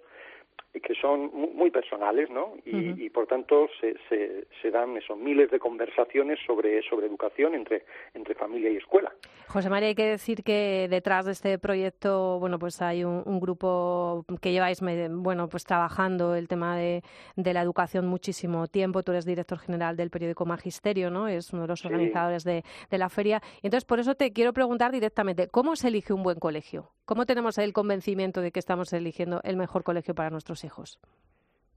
que 0.81 0.95
son 0.95 1.29
muy 1.33 1.69
personales, 1.69 2.29
¿no? 2.31 2.55
Y, 2.65 2.75
uh 2.75 2.79
-huh. 2.79 3.01
y 3.05 3.09
por 3.09 3.27
tanto 3.27 3.67
se, 3.79 3.95
se, 4.09 4.47
se, 4.61 4.71
dan 4.71 4.97
esos 4.97 5.17
miles 5.17 5.51
de 5.51 5.59
conversaciones 5.59 6.39
sobre, 6.47 6.81
sobre 6.83 7.05
educación 7.07 7.53
entre, 7.53 7.85
entre 8.13 8.33
familia 8.33 8.71
y 8.71 8.77
escuela. 8.77 9.13
José 9.47 9.69
María, 9.69 9.89
hay 9.89 9.95
que 9.95 10.05
decir 10.07 10.43
que 10.43 10.87
detrás 10.89 11.25
de 11.25 11.33
este 11.33 11.59
proyecto, 11.59 12.39
bueno, 12.39 12.57
pues 12.57 12.81
hay 12.81 13.03
un, 13.03 13.21
un 13.25 13.39
grupo 13.39 14.25
que 14.41 14.51
lleváis, 14.51 14.81
bueno, 15.11 15.47
pues 15.47 15.63
trabajando 15.63 16.35
el 16.35 16.47
tema 16.47 16.75
de, 16.75 17.03
de, 17.35 17.53
la 17.53 17.61
educación 17.61 18.07
muchísimo 18.07 18.67
tiempo. 18.67 19.03
Tú 19.03 19.11
eres 19.11 19.25
director 19.25 19.59
general 19.59 19.95
del 19.95 20.09
periódico 20.09 20.45
Magisterio, 20.45 21.11
¿no? 21.11 21.27
Es 21.27 21.53
uno 21.53 21.63
de 21.63 21.67
los 21.67 21.81
sí. 21.81 21.87
organizadores 21.87 22.43
de, 22.43 22.63
de 22.89 22.97
la 22.97 23.09
feria. 23.09 23.41
Y 23.61 23.67
entonces, 23.67 23.85
por 23.85 23.99
eso 23.99 24.15
te 24.15 24.33
quiero 24.33 24.53
preguntar 24.53 24.91
directamente, 24.91 25.47
¿cómo 25.49 25.75
se 25.75 25.89
elige 25.89 26.13
un 26.13 26.23
buen 26.23 26.39
colegio? 26.39 26.89
¿Cómo 27.05 27.25
tenemos 27.25 27.57
el 27.57 27.73
convencimiento 27.73 28.41
de 28.41 28.51
que 28.51 28.59
estamos 28.59 28.91
eligiendo 28.93 29.41
el 29.43 29.57
mejor 29.57 29.83
colegio 29.83 30.15
para 30.15 30.29
hijos? 30.63 30.99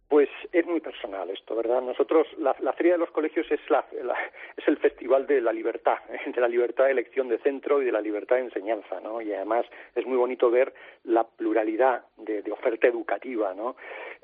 Pues 0.08 0.28
es 0.52 0.64
muy 0.64 0.80
personal 0.80 1.28
esto, 1.30 1.56
¿verdad? 1.56 1.82
Nosotros, 1.82 2.28
la, 2.38 2.54
la 2.60 2.72
Feria 2.74 2.92
de 2.92 2.98
los 2.98 3.10
Colegios 3.10 3.44
es, 3.50 3.58
la, 3.68 3.84
es 4.56 4.68
el 4.68 4.76
festival 4.76 5.26
de 5.26 5.40
la 5.40 5.52
libertad, 5.52 5.98
de 6.26 6.40
la 6.40 6.46
libertad 6.46 6.84
de 6.84 6.92
elección 6.92 7.28
de 7.28 7.38
centro 7.38 7.82
y 7.82 7.86
de 7.86 7.92
la 7.92 8.00
libertad 8.00 8.36
de 8.36 8.42
enseñanza, 8.42 9.00
¿no? 9.00 9.20
Y 9.20 9.32
además 9.32 9.66
es 9.96 10.06
muy 10.06 10.16
bonito 10.16 10.48
ver 10.48 10.72
la 11.02 11.24
pluralidad 11.24 12.04
de, 12.18 12.44
oferta 12.52 12.86
educativa, 12.86 13.52
¿no? 13.52 13.74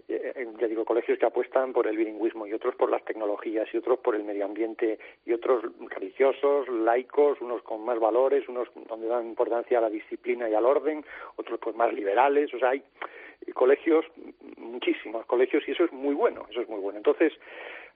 Eh, 0.06 0.46
ya 0.60 0.68
digo, 0.68 0.84
colegios 0.84 1.18
que 1.18 1.26
apuestan 1.26 1.72
por 1.72 1.88
el 1.88 1.96
bilingüismo 1.96 2.46
y 2.46 2.52
otros 2.52 2.76
por 2.76 2.88
las 2.88 3.04
tecnologías 3.04 3.68
y 3.74 3.76
otros 3.76 3.98
por 3.98 4.14
el 4.14 4.22
medio 4.22 4.44
ambiente 4.44 5.00
y 5.26 5.32
otros 5.32 5.64
religiosos, 5.90 6.68
laicos, 6.68 7.40
unos 7.40 7.60
con 7.62 7.84
más 7.84 7.98
valores, 7.98 8.48
unos 8.48 8.68
donde 8.88 9.08
dan 9.08 9.26
importancia 9.26 9.78
a 9.78 9.82
la 9.82 9.90
disciplina 9.90 10.48
y 10.48 10.54
al 10.54 10.64
orden, 10.64 11.04
otros 11.34 11.58
pues 11.58 11.74
más 11.74 11.92
liberales, 11.92 12.54
o 12.54 12.58
sea, 12.60 12.70
hay 12.70 12.84
colegios, 13.54 14.04
muchísimos 14.56 15.26
colegios, 15.26 15.62
y 15.66 15.72
eso 15.72 15.84
es 15.84 15.92
muy 15.92 16.14
bueno, 16.14 16.46
eso 16.50 16.60
es 16.60 16.68
muy 16.68 16.80
bueno. 16.80 16.98
Entonces, 16.98 17.32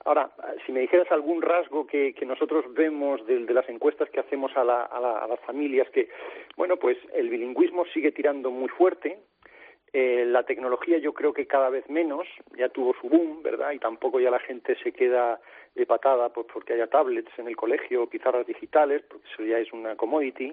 ahora, 0.05 0.31
si 0.65 0.73
me 0.73 0.81
dijeras 0.81 1.11
algún 1.11 1.43
rasgo 1.43 1.87
que, 1.87 2.13
que 2.15 2.27
nosotros 2.27 2.65
vemos 2.75 3.25
de, 3.27 3.45
de, 3.45 3.55
las 3.55 3.69
encuestas 3.69 4.11
que 4.11 4.21
hacemos 4.21 4.57
a, 4.57 4.65
la, 4.65 4.83
a, 4.83 5.01
la, 5.01 5.19
a 5.19 5.27
las 5.29 5.41
familias, 5.41 5.89
que, 5.91 6.09
bueno, 6.57 6.77
pues 6.77 6.99
el 7.15 7.29
bilingüismo 7.29 7.85
sigue 7.95 8.13
tirando 8.13 8.51
muy 8.51 8.69
fuerte, 8.69 9.19
Eh, 9.93 10.25
la 10.27 10.43
tecnología 10.43 10.99
yo 10.99 11.13
creo 11.13 11.33
que 11.33 11.47
cada 11.47 11.71
vez 11.71 11.89
menos, 11.89 12.27
ya 12.59 12.69
tuvo 12.69 12.93
su 13.01 13.09
boom, 13.09 13.43
¿verdad? 13.43 13.73
Y 13.73 13.79
tampoco 13.79 14.21
ya 14.21 14.31
la 14.31 14.41
gente 14.41 14.77
se 14.83 14.93
queda 14.93 15.41
de 15.75 15.87
patada 15.87 16.29
pues, 16.29 16.47
porque 16.53 16.75
haya 16.75 16.87
tablets 16.89 17.33
en 17.39 17.47
el 17.47 17.57
colegio, 17.57 18.07
pizarras 18.07 18.47
digitales, 18.47 19.01
porque 19.09 19.27
eso 19.33 19.43
ya 19.45 19.59
es 19.59 19.73
una 19.73 19.97
commodity. 19.97 20.53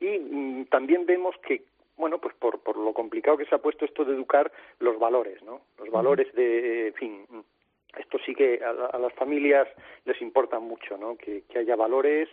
Y 0.00 0.18
mm, 0.18 0.66
también 0.66 1.06
vemos 1.06 1.34
que 1.46 1.62
bueno, 1.96 2.18
pues 2.18 2.34
por, 2.34 2.60
por 2.60 2.76
lo 2.76 2.92
complicado 2.92 3.36
que 3.36 3.46
se 3.46 3.54
ha 3.54 3.58
puesto 3.58 3.84
esto 3.84 4.04
de 4.04 4.14
educar 4.14 4.52
los 4.80 4.98
valores, 4.98 5.42
¿no? 5.42 5.62
Los 5.78 5.90
valores 5.90 6.32
de, 6.34 6.88
en 6.88 6.94
fin, 6.94 7.26
esto 7.98 8.18
sí 8.24 8.34
que 8.34 8.60
a, 8.62 8.98
las 8.98 9.12
familias 9.14 9.66
les 10.04 10.20
importa 10.20 10.58
mucho, 10.58 10.96
¿no? 10.98 11.16
Que, 11.16 11.42
haya 11.56 11.76
valores 11.76 12.28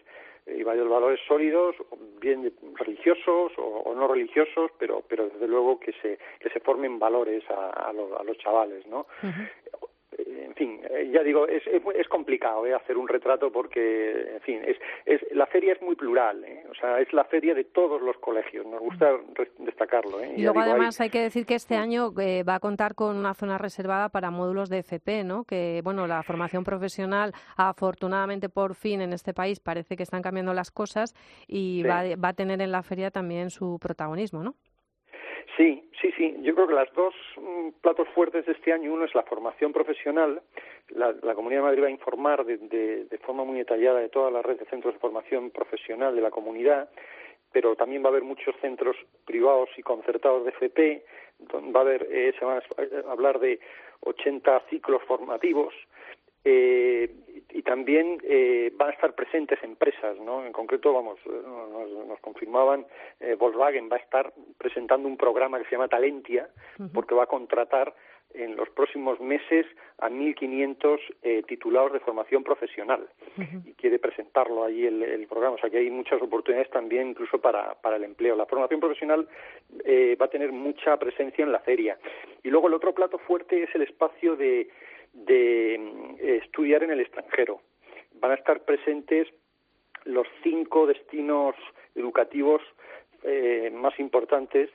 eh, 0.46 0.58
y 0.60 0.64
varios 0.64 0.90
valores 0.90 1.20
sólidos, 1.28 1.76
bien 2.20 2.54
religiosos 2.76 3.54
o, 3.58 3.94
no 3.96 4.08
religiosos, 4.08 4.72
pero 4.78 5.04
pero 5.08 5.30
desde 5.30 5.48
luego 5.48 5.80
que 5.80 5.94
se 6.02 6.20
que 6.40 6.50
se 6.50 6.60
formen 6.60 7.00
valores 7.00 7.44
a, 7.50 7.94
los, 7.94 8.12
a 8.20 8.24
los 8.24 8.38
chavales, 8.38 8.86
¿no? 8.88 9.08
En 10.54 10.56
fin, 10.56 10.80
eh, 10.90 11.10
ya 11.12 11.24
digo, 11.24 11.48
es, 11.48 11.64
es, 11.66 12.08
complicado 12.08 12.66
¿eh? 12.68 12.76
hacer 12.76 12.96
un 12.96 13.08
retrato 13.08 13.52
porque, 13.52 14.36
en 14.36 14.42
fin, 14.42 14.62
es, 14.64 14.78
es, 15.06 15.22
la 15.32 15.48
feria 15.48 15.74
es 15.74 15.82
muy 15.82 15.96
plural, 15.96 16.44
¿eh? 16.44 16.64
o 16.70 16.76
sea, 16.76 17.00
es 17.00 17.12
la 17.12 17.24
feria 17.24 17.56
de 17.56 17.64
todos 17.64 18.02
los 18.02 18.18
colegios, 18.18 18.66
nos 18.68 18.80
gusta 18.80 19.12
destacarlo. 19.58 20.20
¿eh? 20.20 20.34
Y, 20.38 20.44
luego 20.44 20.60
además 20.60 21.02
hay... 21.02 21.10
que 21.10 21.22
decir 21.22 21.46
que 21.46 21.56
este 21.56 21.76
año 21.76 22.12
eh, 22.20 22.44
va 22.44 22.56
a 22.56 22.60
contar 22.60 22.94
con 22.94 23.16
una 23.16 23.34
zona 23.34 23.58
reservada 23.58 24.10
para 24.10 24.30
módulos 24.30 24.70
de 24.70 24.80
FP, 24.80 25.24
¿no? 25.24 25.44
que, 25.44 25.82
bueno, 25.84 26.06
la 26.06 26.22
formación 26.22 26.64
profesional, 26.64 27.34
afortunadamente 27.58 28.48
por 28.50 28.76
fin 28.76 29.02
en 29.02 29.14
este 29.14 29.34
país 29.34 29.60
parece 29.60 29.98
que 29.98 30.04
están 30.04 30.22
cambiando 30.22 30.54
las 30.54 30.70
cosas 30.70 31.16
y 31.48 31.82
va, 31.84 32.04
va 32.24 32.30
a 32.30 32.34
tener 32.34 32.62
en 32.62 32.72
la 32.72 32.84
feria 32.84 33.10
también 33.10 33.50
su 33.50 33.80
protagonismo, 33.82 34.44
¿no? 34.44 34.56
Sí, 35.58 35.84
sí, 36.02 36.12
sí. 36.18 36.36
Yo 36.42 36.56
creo 36.56 36.68
que 36.68 36.74
las 36.74 36.92
dos 36.94 37.14
mm, 37.38 37.70
platos 37.82 38.08
fuertes 38.10 38.46
de 38.46 38.54
este 38.54 38.74
año, 38.74 38.94
uno 38.94 39.06
es 39.06 39.14
la 39.14 39.24
formación 39.24 39.72
profesional. 39.72 40.42
La, 40.90 41.14
Comunidad 41.36 41.62
de 41.62 41.66
Madrid 41.68 41.84
va 41.84 41.88
a 41.88 41.92
informar 41.92 42.46
de, 42.46 42.58
de, 42.58 43.18
forma 43.20 43.44
muy 43.44 43.58
detallada 43.58 44.00
de 44.00 44.10
toda 44.10 44.32
la 44.32 44.42
red 44.42 44.60
de 44.60 44.66
centros 44.66 44.94
de 44.94 45.00
formación 45.00 45.52
profesional 45.52 46.16
de 46.16 46.22
la 46.22 46.32
comunidad, 46.32 46.90
pero 47.52 47.76
también 47.76 48.04
va 48.04 48.08
a 48.08 48.10
haber 48.10 48.24
muchos 48.24 48.56
centros 48.62 48.96
privados 49.26 49.70
y 49.78 49.84
concertados 49.84 50.44
de 50.44 50.52
FP. 50.52 51.06
Va 51.76 51.80
a 51.80 51.84
haber, 51.84 52.08
eh, 52.12 52.34
se 52.38 52.46
van 52.46 52.60
a 52.60 53.12
hablar 53.12 53.40
de 53.40 53.60
80 54.02 54.62
ciclos 54.70 55.02
formativos 55.04 55.74
eh, 56.44 57.10
y 57.50 57.62
también 57.62 58.18
eh, 58.24 58.72
van 58.76 58.90
a 58.90 58.94
estar 58.94 59.14
presentes 59.14 59.62
empresas, 59.64 60.20
¿no? 60.20 60.46
En 60.46 60.52
concreto, 60.52 60.92
vamos, 60.92 61.20
nos, 61.26 62.08
nos 62.08 62.20
confirmaban, 62.20 62.86
eh, 63.20 63.36
Volkswagen 63.36 63.90
va 63.92 63.98
a 63.98 64.00
estar 64.00 64.34
presentando 64.58 65.08
un 65.08 65.18
programa 65.18 65.60
que 65.60 65.66
se 65.66 65.72
llama 65.72 65.88
Talentia, 65.88 66.50
porque 66.94 67.14
va 67.14 67.24
a 67.24 67.28
contratar 67.28 67.94
en 68.34 68.56
los 68.56 68.70
próximos 68.70 69.20
meses 69.20 69.66
a 70.00 70.10
1.500 70.10 71.00
eh, 71.22 71.44
titulados 71.48 71.94
de 71.94 72.00
formación 72.00 72.44
profesional 72.44 73.08
y 73.66 73.74
quiere 73.74 74.00
presentarlo 74.00 74.64
ahí 74.64 74.86
el, 74.86 75.04
el, 75.04 75.28
programa. 75.28 75.56
O 75.56 75.60
sea 75.60 75.70
que 75.70 75.78
hay 75.78 75.90
muchas 75.90 76.22
oportunidades 76.22 76.70
también 76.72 77.10
incluso 77.10 77.40
para, 77.40 77.76
para 77.76 77.98
el 77.98 78.04
empleo. 78.04 78.36
La 78.36 78.46
formación 78.46 78.80
profesional 78.80 79.28
eh, 79.86 80.18
va 80.20 80.26
a 80.26 80.30
tener 80.30 80.52
mucha 80.52 80.98
presencia 80.98 81.44
en 81.44 81.52
la 81.52 81.60
feria. 81.60 81.98
Y 82.44 82.50
luego 82.50 82.68
el 82.68 82.74
otro 82.74 82.94
plato 82.94 83.18
fuerte 83.20 83.64
es 83.64 83.76
el 83.76 83.84
espacio 83.84 84.36
de 84.36 84.70
de 85.14 85.76
eh, 85.76 86.42
estudiar 86.44 86.84
en 86.84 86.92
el 86.92 87.00
extranjero. 87.00 87.62
Van 88.20 88.32
a 88.32 88.36
estar 88.36 88.62
presentes 88.62 89.28
los 90.06 90.28
cinco 90.44 90.86
destinos 90.86 91.56
educativos 91.96 92.62
eh, 93.24 93.72
más 93.74 93.98
importantes 94.00 94.70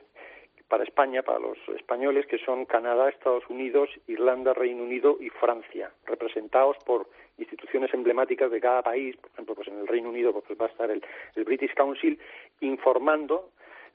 para 0.69 0.85
España, 0.85 1.23
para 1.23 1.39
los 1.39 1.57
españoles, 1.77 2.27
que 2.27 2.39
son 2.39 2.67
Canadá, 2.67 3.09
Estados 3.09 3.45
Unidos, 3.49 3.89
Irlanda, 4.07 4.53
Reino 4.53 4.83
Unido 4.83 5.17
y 5.19 5.31
Francia, 5.31 5.91
representados 6.07 6.77
por 6.85 7.09
instituciones 7.39 7.93
emblemáticas 7.95 8.51
de 8.51 8.61
cada 8.61 8.83
país. 8.83 9.17
Por 9.17 9.31
ejemplo, 9.31 9.55
pues 9.55 9.69
en 9.69 9.79
el 9.79 9.87
Reino 9.87 10.11
Unido 10.11 10.33
pues 10.33 10.59
va 10.61 10.67
a 10.67 10.69
estar 10.69 10.91
el, 10.91 11.03
el 11.37 11.45
British 11.45 11.73
Council 11.75 12.19
informando 12.61 13.51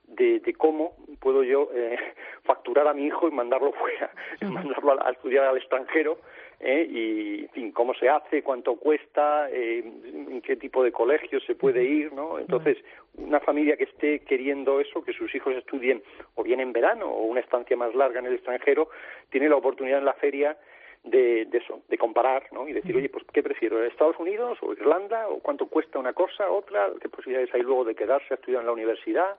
de, 0.08 0.40
de 0.40 0.54
cómo 0.54 0.94
puedo 1.20 1.44
yo 1.44 1.70
eh, 1.74 1.98
facturar 2.44 2.88
a 2.88 2.94
mi 2.94 3.06
hijo 3.06 3.28
y 3.28 3.32
mandarlo 3.32 3.72
fuera, 3.74 4.12
mandarlo 4.42 5.04
a, 5.04 5.12
estudiar 5.12 5.46
al 5.46 5.58
extranjero 5.58 6.20
¿eh? 6.60 6.88
y 6.90 7.40
en 7.42 7.50
fin, 7.50 7.72
cómo 7.72 7.94
se 7.94 8.10
hace, 8.10 8.44
cuánto 8.44 8.76
cuesta, 8.76 9.50
eh, 9.50 9.80
en 9.80 10.42
qué 10.42 10.56
tipo 10.56 10.84
de 10.84 10.92
colegio 10.92 11.40
se 11.42 11.56
puede 11.56 11.84
ir, 11.84 12.14
¿no? 12.14 12.40
Entonces, 12.40 12.78
una 13.16 13.40
familia 13.40 13.78
que 13.78 13.86
esté 13.86 14.20
queriendo 14.20 14.80
eso, 14.80 15.04
que 15.04 15.14
sus 15.14 15.34
hijos 15.36 15.56
estudien 15.56 16.02
o 16.36 16.44
bien 16.44 16.60
en 16.60 16.74
verano 16.74 17.08
o 17.08 17.24
una 17.24 17.42
estancia 17.42 17.78
más 17.78 17.94
larga 17.96 18.20
en 18.20 18.28
el 18.28 18.36
extranjero, 18.36 18.90
tiene 19.30 19.50
la 19.50 19.56
oportunidad 19.56 20.00
en 20.00 20.06
la 20.06 20.14
feria 20.14 20.58
de, 21.04 21.46
de, 21.46 21.58
eso, 21.58 21.82
de 21.90 21.98
comparar, 21.98 22.44
¿no? 22.52 22.68
Y 22.68 22.74
decir, 22.74 22.96
oye, 22.96 23.10
pues, 23.10 23.24
¿qué 23.34 23.44
prefiero? 23.44 23.84
¿Estados 23.84 24.18
Unidos 24.20 24.58
o 24.62 24.74
Irlanda? 24.74 25.28
¿O 25.28 25.40
cuánto 25.40 25.68
cuesta 25.68 26.00
una 26.00 26.14
cosa, 26.14 26.50
otra? 26.50 26.90
¿Qué 27.02 27.10
posibilidades 27.10 27.54
hay 27.54 27.62
luego 27.62 27.84
de 27.84 27.96
quedarse 27.96 28.34
a 28.34 28.36
estudiar 28.36 28.62
en 28.62 28.68
la 28.68 28.74
universidad? 28.74 29.38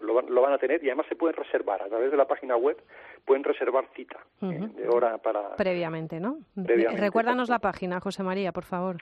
lo, 0.00 0.20
lo, 0.22 0.42
van 0.42 0.52
a 0.52 0.58
tener 0.58 0.82
y 0.82 0.88
además 0.88 1.06
se 1.08 1.16
pueden 1.16 1.36
reservar 1.36 1.82
a 1.82 1.88
través 1.88 2.10
de 2.10 2.16
la 2.16 2.26
página 2.26 2.56
web, 2.56 2.76
pueden 3.24 3.44
reservar 3.44 3.86
cita 3.94 4.18
eh, 4.42 4.68
de 4.76 4.88
hora 4.88 5.18
para... 5.18 5.56
Previamente, 5.56 6.20
¿no? 6.20 6.38
Recuérdanos 6.56 7.48
la 7.48 7.58
página, 7.58 8.00
José 8.00 8.22
María, 8.22 8.52
por 8.52 8.64
favor. 8.64 8.96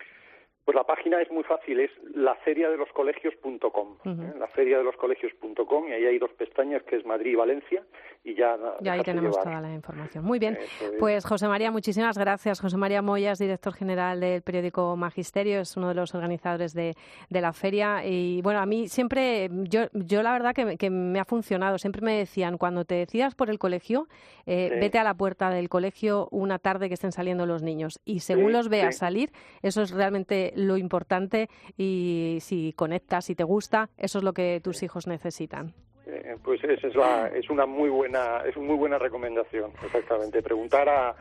Pues 0.65 0.77
la 0.77 0.85
página 0.85 1.21
es 1.21 1.31
muy 1.31 1.43
fácil, 1.43 1.81
es 1.81 1.91
laferiadeloscolegios.com, 2.15 3.97
¿eh? 4.05 4.33
laferiadeloscolegios.com 4.39 5.89
y 5.89 5.93
ahí 5.93 6.07
hay 6.07 6.19
dos 6.21 6.31
pestañas 6.35 6.85
que 6.85 6.97
es 6.97 7.05
Madrid 7.05 7.33
y 7.33 7.35
Valencia 7.35 7.83
y 8.23 8.35
ya... 8.35 8.57
Ya 8.81 8.93
ahí 8.93 9.03
tenemos 9.03 9.37
toda 9.37 9.61
la 9.61 9.73
información. 9.73 10.25
Muy 10.25 10.39
bien, 10.39 10.57
pues 11.01 11.25
José 11.25 11.49
María, 11.49 11.73
muchísimas 11.73 12.17
gracias. 12.17 12.61
José 12.61 12.77
María 12.77 13.03
Moyas, 13.03 13.41
director 13.41 13.75
general 13.75 14.21
del 14.21 14.43
periódico 14.43 14.97
Magisterio, 14.97 15.61
es 15.61 15.77
uno 15.77 15.89
de 15.89 15.95
los 15.95 16.15
organizadores 16.15 16.75
de, 16.75 16.95
de 17.29 17.41
la 17.41 17.53
feria. 17.53 18.07
Y 18.07 18.41
bueno, 18.43 18.61
a 18.61 18.67
mí 18.67 18.87
siempre, 18.87 19.49
yo, 19.65 19.87
yo 19.93 20.23
la 20.23 20.33
verdad 20.33 20.55
que, 20.55 20.77
que 20.77 20.91
me 20.91 21.19
ha 21.19 21.25
funcionado, 21.25 21.77
siempre 21.79 22.03
me 22.03 22.17
decían, 22.17 22.57
cuando 22.57 22.85
te 22.85 22.95
decidas 22.95 23.35
por 23.35 23.51
el 23.51 23.59
colegio, 23.59 24.07
eh, 24.47 24.71
vete 24.81 24.99
a 24.99 25.05
la 25.05 25.15
puerta 25.15 25.51
del 25.51 25.69
colegio 25.69 26.29
una 26.31 26.59
tarde 26.59 26.89
que 26.89 26.95
estén 26.95 27.13
saliendo 27.13 27.47
los 27.47 27.63
niños. 27.63 28.01
Y 28.05 28.21
según 28.21 28.53
los 28.53 28.69
veas 28.69 28.97
salir, 28.97 29.31
eso 29.63 29.83
es 29.83 29.91
realmente 29.91 30.52
lo 30.57 30.77
importante 30.77 31.49
y 31.77 32.39
si 32.41 32.73
conectas, 32.73 33.27
si 33.27 33.35
te 33.35 33.45
gusta, 33.45 33.91
eso 33.97 34.19
es 34.19 34.25
lo 34.25 34.33
que 34.33 34.61
tus 34.63 34.83
hijos 34.83 35.07
necesitan. 35.07 35.75
Eh, 36.07 36.37
pues 36.43 36.63
es, 36.65 36.81
es 36.83 37.51
una 37.51 37.67
muy 37.67 37.89
buena 37.89 38.39
es 38.45 38.57
una 38.57 38.67
muy 38.67 38.77
buena 38.77 38.99
recomendación, 38.99 39.71
exactamente. 39.85 40.43
Preguntar 40.43 40.89
a 40.89 41.15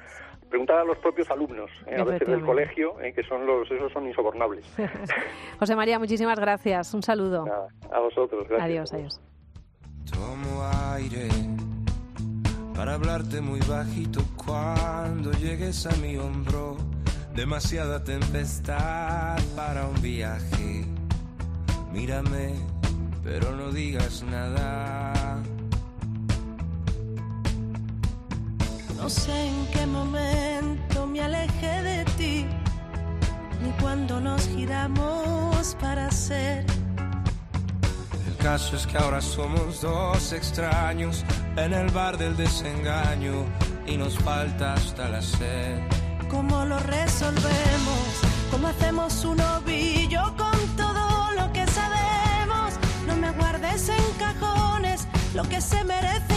preguntar 0.49 0.79
a 0.79 0.83
los 0.83 0.97
propios 0.97 1.29
alumnos, 1.31 1.69
eh, 1.87 1.95
a 1.97 2.03
veces 2.03 2.27
del 2.27 2.41
colegio, 2.41 2.99
eh, 2.99 3.13
que 3.13 3.23
son 3.23 3.45
los 3.45 3.69
esos 3.71 3.91
son 3.91 4.07
insobornables. 4.07 4.65
José 5.59 5.75
María, 5.75 5.99
muchísimas 5.99 6.39
gracias. 6.39 6.93
Un 6.93 7.03
saludo. 7.03 7.45
a 7.91 7.99
vosotros. 7.99 8.47
Gracias. 8.47 8.65
Adiós, 8.65 8.93
adiós. 8.93 9.21
Tomo 10.11 10.63
aire 10.95 11.29
para 12.75 12.95
hablarte 12.95 13.39
muy 13.41 13.59
bajito 13.61 14.21
cuando 14.43 15.31
llegues 15.33 15.85
a 15.85 15.95
mi 15.97 16.17
hombro 16.17 16.77
demasiada 17.41 18.03
tempestad 18.03 19.39
para 19.55 19.87
un 19.87 19.99
viaje. 19.99 20.85
Mírame, 21.91 22.53
pero 23.23 23.55
no 23.55 23.71
digas 23.71 24.21
nada. 24.21 25.41
No 28.95 29.09
sé 29.09 29.47
en 29.47 29.65
qué 29.73 29.87
momento 29.87 31.07
me 31.07 31.21
alejé 31.21 31.81
de 31.81 32.05
ti, 32.15 32.45
ni 33.63 33.71
cuando 33.81 34.19
nos 34.19 34.47
giramos 34.47 35.75
para 35.81 36.11
ser. 36.11 36.63
El 38.27 38.37
caso 38.37 38.75
es 38.75 38.85
que 38.85 38.99
ahora 38.99 39.19
somos 39.19 39.81
dos 39.81 40.31
extraños 40.31 41.25
en 41.57 41.73
el 41.73 41.89
bar 41.89 42.19
del 42.19 42.37
desengaño 42.37 43.33
y 43.87 43.97
nos 43.97 44.15
falta 44.19 44.75
hasta 44.75 45.09
la 45.09 45.23
sed 45.23 46.00
cómo 46.31 46.63
lo 46.63 46.79
resolvemos, 46.79 48.07
cómo 48.49 48.69
hacemos 48.69 49.25
un 49.25 49.41
ovillo 49.41 50.33
con 50.37 50.57
todo 50.77 51.31
lo 51.37 51.51
que 51.51 51.67
sabemos. 51.67 52.73
No 53.05 53.17
me 53.17 53.31
guardes 53.31 53.89
en 53.89 54.03
cajones 54.17 55.07
lo 55.35 55.43
que 55.43 55.59
se 55.59 55.83
merece 55.83 56.30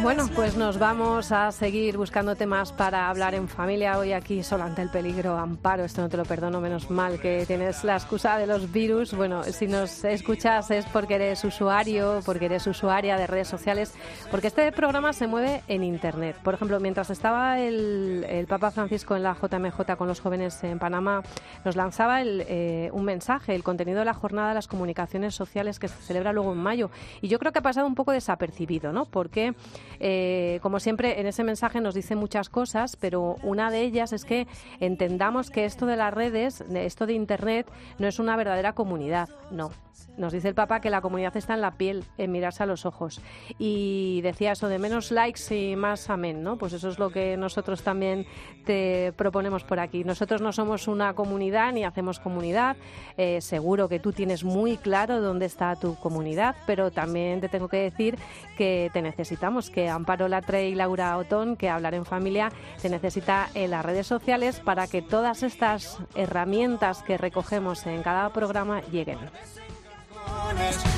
Bueno, 0.00 0.28
pues 0.32 0.56
nos 0.56 0.78
vamos 0.78 1.32
a 1.32 1.50
seguir 1.50 1.96
buscando 1.96 2.36
temas 2.36 2.72
para 2.72 3.08
hablar 3.08 3.34
en 3.34 3.48
familia. 3.48 3.98
Hoy 3.98 4.12
aquí 4.12 4.44
solo 4.44 4.62
ante 4.62 4.80
el 4.80 4.90
peligro, 4.90 5.36
Amparo, 5.36 5.84
esto 5.84 6.00
no 6.00 6.08
te 6.08 6.16
lo 6.16 6.24
perdono, 6.24 6.60
menos 6.60 6.88
mal 6.88 7.20
que 7.20 7.44
tienes 7.48 7.82
la 7.82 7.94
excusa 7.96 8.38
de 8.38 8.46
los 8.46 8.70
virus. 8.70 9.12
Bueno, 9.12 9.42
si 9.42 9.66
nos 9.66 10.04
escuchas 10.04 10.70
es 10.70 10.86
porque 10.86 11.16
eres 11.16 11.44
usuario, 11.44 12.20
porque 12.24 12.44
eres 12.44 12.68
usuaria 12.68 13.16
de 13.16 13.26
redes 13.26 13.48
sociales, 13.48 13.92
porque 14.30 14.46
este 14.46 14.70
programa 14.70 15.12
se 15.12 15.26
mueve 15.26 15.62
en 15.66 15.82
Internet. 15.82 16.36
Por 16.44 16.54
ejemplo, 16.54 16.78
mientras 16.78 17.10
estaba 17.10 17.58
el, 17.58 18.24
el 18.28 18.46
Papa 18.46 18.70
Francisco 18.70 19.16
en 19.16 19.24
la 19.24 19.34
JMJ 19.34 19.96
con 19.96 20.06
los 20.06 20.20
jóvenes 20.20 20.62
en 20.62 20.78
Panamá, 20.78 21.24
nos 21.64 21.74
lanzaba 21.74 22.22
el, 22.22 22.44
eh, 22.46 22.88
un 22.92 23.04
mensaje, 23.04 23.52
el 23.52 23.64
contenido 23.64 23.98
de 23.98 24.04
la 24.04 24.14
jornada 24.14 24.50
de 24.50 24.54
las 24.54 24.68
comunicaciones 24.68 25.34
sociales 25.34 25.80
que 25.80 25.88
se 25.88 26.00
celebra 26.02 26.32
luego 26.32 26.52
en 26.52 26.58
mayo. 26.58 26.88
Y 27.20 27.26
yo 27.26 27.40
creo 27.40 27.50
que 27.50 27.58
ha 27.58 27.62
pasado 27.62 27.88
un 27.88 27.96
poco 27.96 28.12
desapercibido, 28.12 28.92
¿no? 28.92 29.04
Porque 29.04 29.56
eh, 30.00 30.58
como 30.62 30.80
siempre, 30.80 31.20
en 31.20 31.26
ese 31.26 31.44
mensaje 31.44 31.80
nos 31.80 31.94
dice 31.94 32.16
muchas 32.16 32.48
cosas, 32.48 32.96
pero 32.96 33.36
una 33.42 33.70
de 33.70 33.82
ellas 33.82 34.12
es 34.12 34.24
que 34.24 34.46
entendamos 34.80 35.50
que 35.50 35.64
esto 35.64 35.86
de 35.86 35.96
las 35.96 36.12
redes, 36.12 36.60
esto 36.72 37.06
de 37.06 37.14
Internet, 37.14 37.70
no 37.98 38.06
es 38.06 38.18
una 38.18 38.36
verdadera 38.36 38.74
comunidad, 38.74 39.28
no. 39.50 39.70
Nos 40.16 40.32
dice 40.32 40.48
el 40.48 40.54
Papa 40.54 40.80
que 40.80 40.90
la 40.90 41.00
comunidad 41.00 41.36
está 41.36 41.54
en 41.54 41.60
la 41.60 41.72
piel, 41.72 42.04
en 42.18 42.32
mirarse 42.32 42.64
a 42.64 42.66
los 42.66 42.84
ojos. 42.86 43.20
Y 43.56 44.20
decía 44.22 44.52
eso 44.52 44.68
de 44.68 44.80
menos 44.80 45.12
likes 45.12 45.54
y 45.56 45.76
más 45.76 46.10
amén, 46.10 46.42
¿no? 46.42 46.58
Pues 46.58 46.72
eso 46.72 46.88
es 46.88 46.98
lo 46.98 47.10
que 47.10 47.36
nosotros 47.36 47.82
también 47.82 48.26
te 48.64 49.12
proponemos 49.16 49.62
por 49.62 49.78
aquí. 49.78 50.02
Nosotros 50.02 50.40
no 50.40 50.52
somos 50.52 50.88
una 50.88 51.14
comunidad 51.14 51.72
ni 51.72 51.84
hacemos 51.84 52.18
comunidad. 52.18 52.76
Eh, 53.16 53.40
seguro 53.40 53.88
que 53.88 54.00
tú 54.00 54.12
tienes 54.12 54.42
muy 54.42 54.76
claro 54.76 55.20
dónde 55.20 55.46
está 55.46 55.76
tu 55.76 55.94
comunidad, 55.94 56.56
pero 56.66 56.90
también 56.90 57.40
te 57.40 57.48
tengo 57.48 57.68
que 57.68 57.78
decir 57.78 58.18
que 58.56 58.90
te 58.92 59.02
necesitamos, 59.02 59.70
que 59.70 59.87
Amparo 59.90 60.28
Latre 60.28 60.68
y 60.68 60.74
Laura 60.74 61.16
Otón, 61.16 61.56
que 61.56 61.68
hablar 61.68 61.94
en 61.94 62.04
familia, 62.04 62.50
te 62.80 62.88
necesita 62.88 63.48
en 63.54 63.70
las 63.70 63.84
redes 63.84 64.06
sociales 64.06 64.60
para 64.60 64.86
que 64.86 65.02
todas 65.02 65.42
estas 65.42 65.98
herramientas 66.14 67.02
que 67.02 67.18
recogemos 67.18 67.86
en 67.86 68.02
cada 68.02 68.32
programa 68.32 68.80
lleguen. 68.90 69.18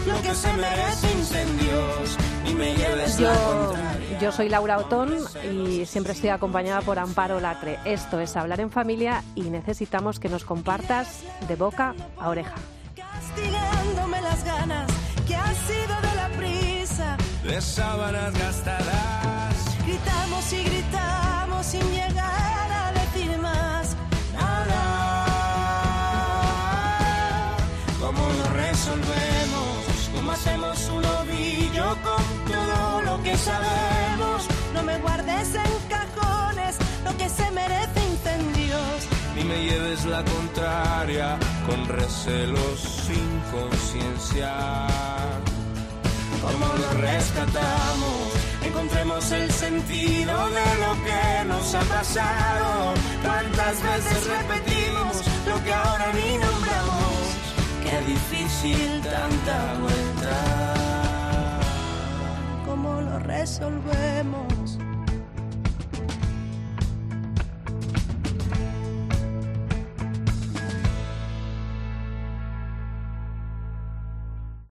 Lo 0.06 0.22
que 0.22 0.34
se 0.34 0.52
merece 0.54 1.12
incendios 1.12 2.16
y 2.46 2.54
me 2.54 2.74
lleves 2.74 3.20
la 3.20 3.32
Yo, 3.32 3.74
yo 4.20 4.32
soy 4.32 4.48
Laura 4.48 4.78
Otón 4.78 5.14
y 5.52 5.86
siempre 5.86 6.12
estoy 6.12 6.30
acompañada 6.30 6.80
por 6.82 6.98
Amparo 6.98 7.40
Latre. 7.40 7.78
Esto 7.84 8.20
es 8.20 8.36
Hablar 8.36 8.60
en 8.60 8.70
Familia 8.70 9.22
y 9.34 9.42
necesitamos 9.42 10.18
que 10.18 10.28
nos 10.28 10.44
compartas 10.44 11.22
de 11.46 11.56
boca 11.56 11.94
a 12.18 12.28
oreja. 12.28 12.54
castigándome 12.96 14.20
las 14.20 14.44
ganas 14.44 14.90
que 15.26 15.34
han 15.36 15.54
sido 15.54 16.00
de. 16.02 16.09
De 17.50 17.60
sábanas 17.60 18.32
gastadas. 18.38 19.54
Gritamos 19.84 20.52
y 20.52 20.62
gritamos 20.62 21.66
sin 21.66 21.82
llegar 21.90 22.70
a 22.70 22.92
decir 22.92 23.36
más 23.38 23.96
nada. 24.32 24.82
¿Cómo 27.98 28.22
lo 28.38 28.44
resolvemos? 28.52 30.10
¿Cómo 30.14 30.30
hacemos 30.30 30.88
un 30.90 31.04
ovillo 31.04 31.96
con 32.04 32.24
todo 32.52 33.02
lo 33.02 33.20
que 33.24 33.36
sabemos? 33.36 34.46
No 34.72 34.84
me 34.84 34.98
guardes 34.98 35.52
en 35.56 35.88
cajones 35.88 36.76
lo 37.04 37.16
que 37.16 37.28
se 37.28 37.50
merece 37.50 38.00
incendios. 38.12 39.08
Ni 39.34 39.42
me 39.42 39.64
lleves 39.64 40.04
la 40.04 40.22
contraria 40.24 41.36
con 41.66 41.88
recelos 41.88 42.78
sin 42.78 43.40
conciencia. 43.50 44.86
¿Cómo 46.42 46.66
lo 46.66 46.90
rescatamos? 47.00 48.32
Encontremos 48.64 49.30
el 49.32 49.50
sentido 49.50 50.50
de 50.50 50.68
lo 50.82 50.92
que 51.04 51.44
nos 51.46 51.74
ha 51.74 51.80
pasado. 51.80 52.94
¿Cuántas 53.22 53.82
veces 53.82 54.26
repetimos 54.26 55.22
lo 55.46 55.62
que 55.64 55.72
ahora 55.72 56.12
ni 56.12 56.38
nombramos? 56.38 57.20
Qué 57.84 58.00
difícil 58.12 59.02
tanta 59.02 59.74
vuelta. 59.80 60.74
¿Cómo 62.66 63.00
lo 63.00 63.18
resolvemos? 63.18 64.78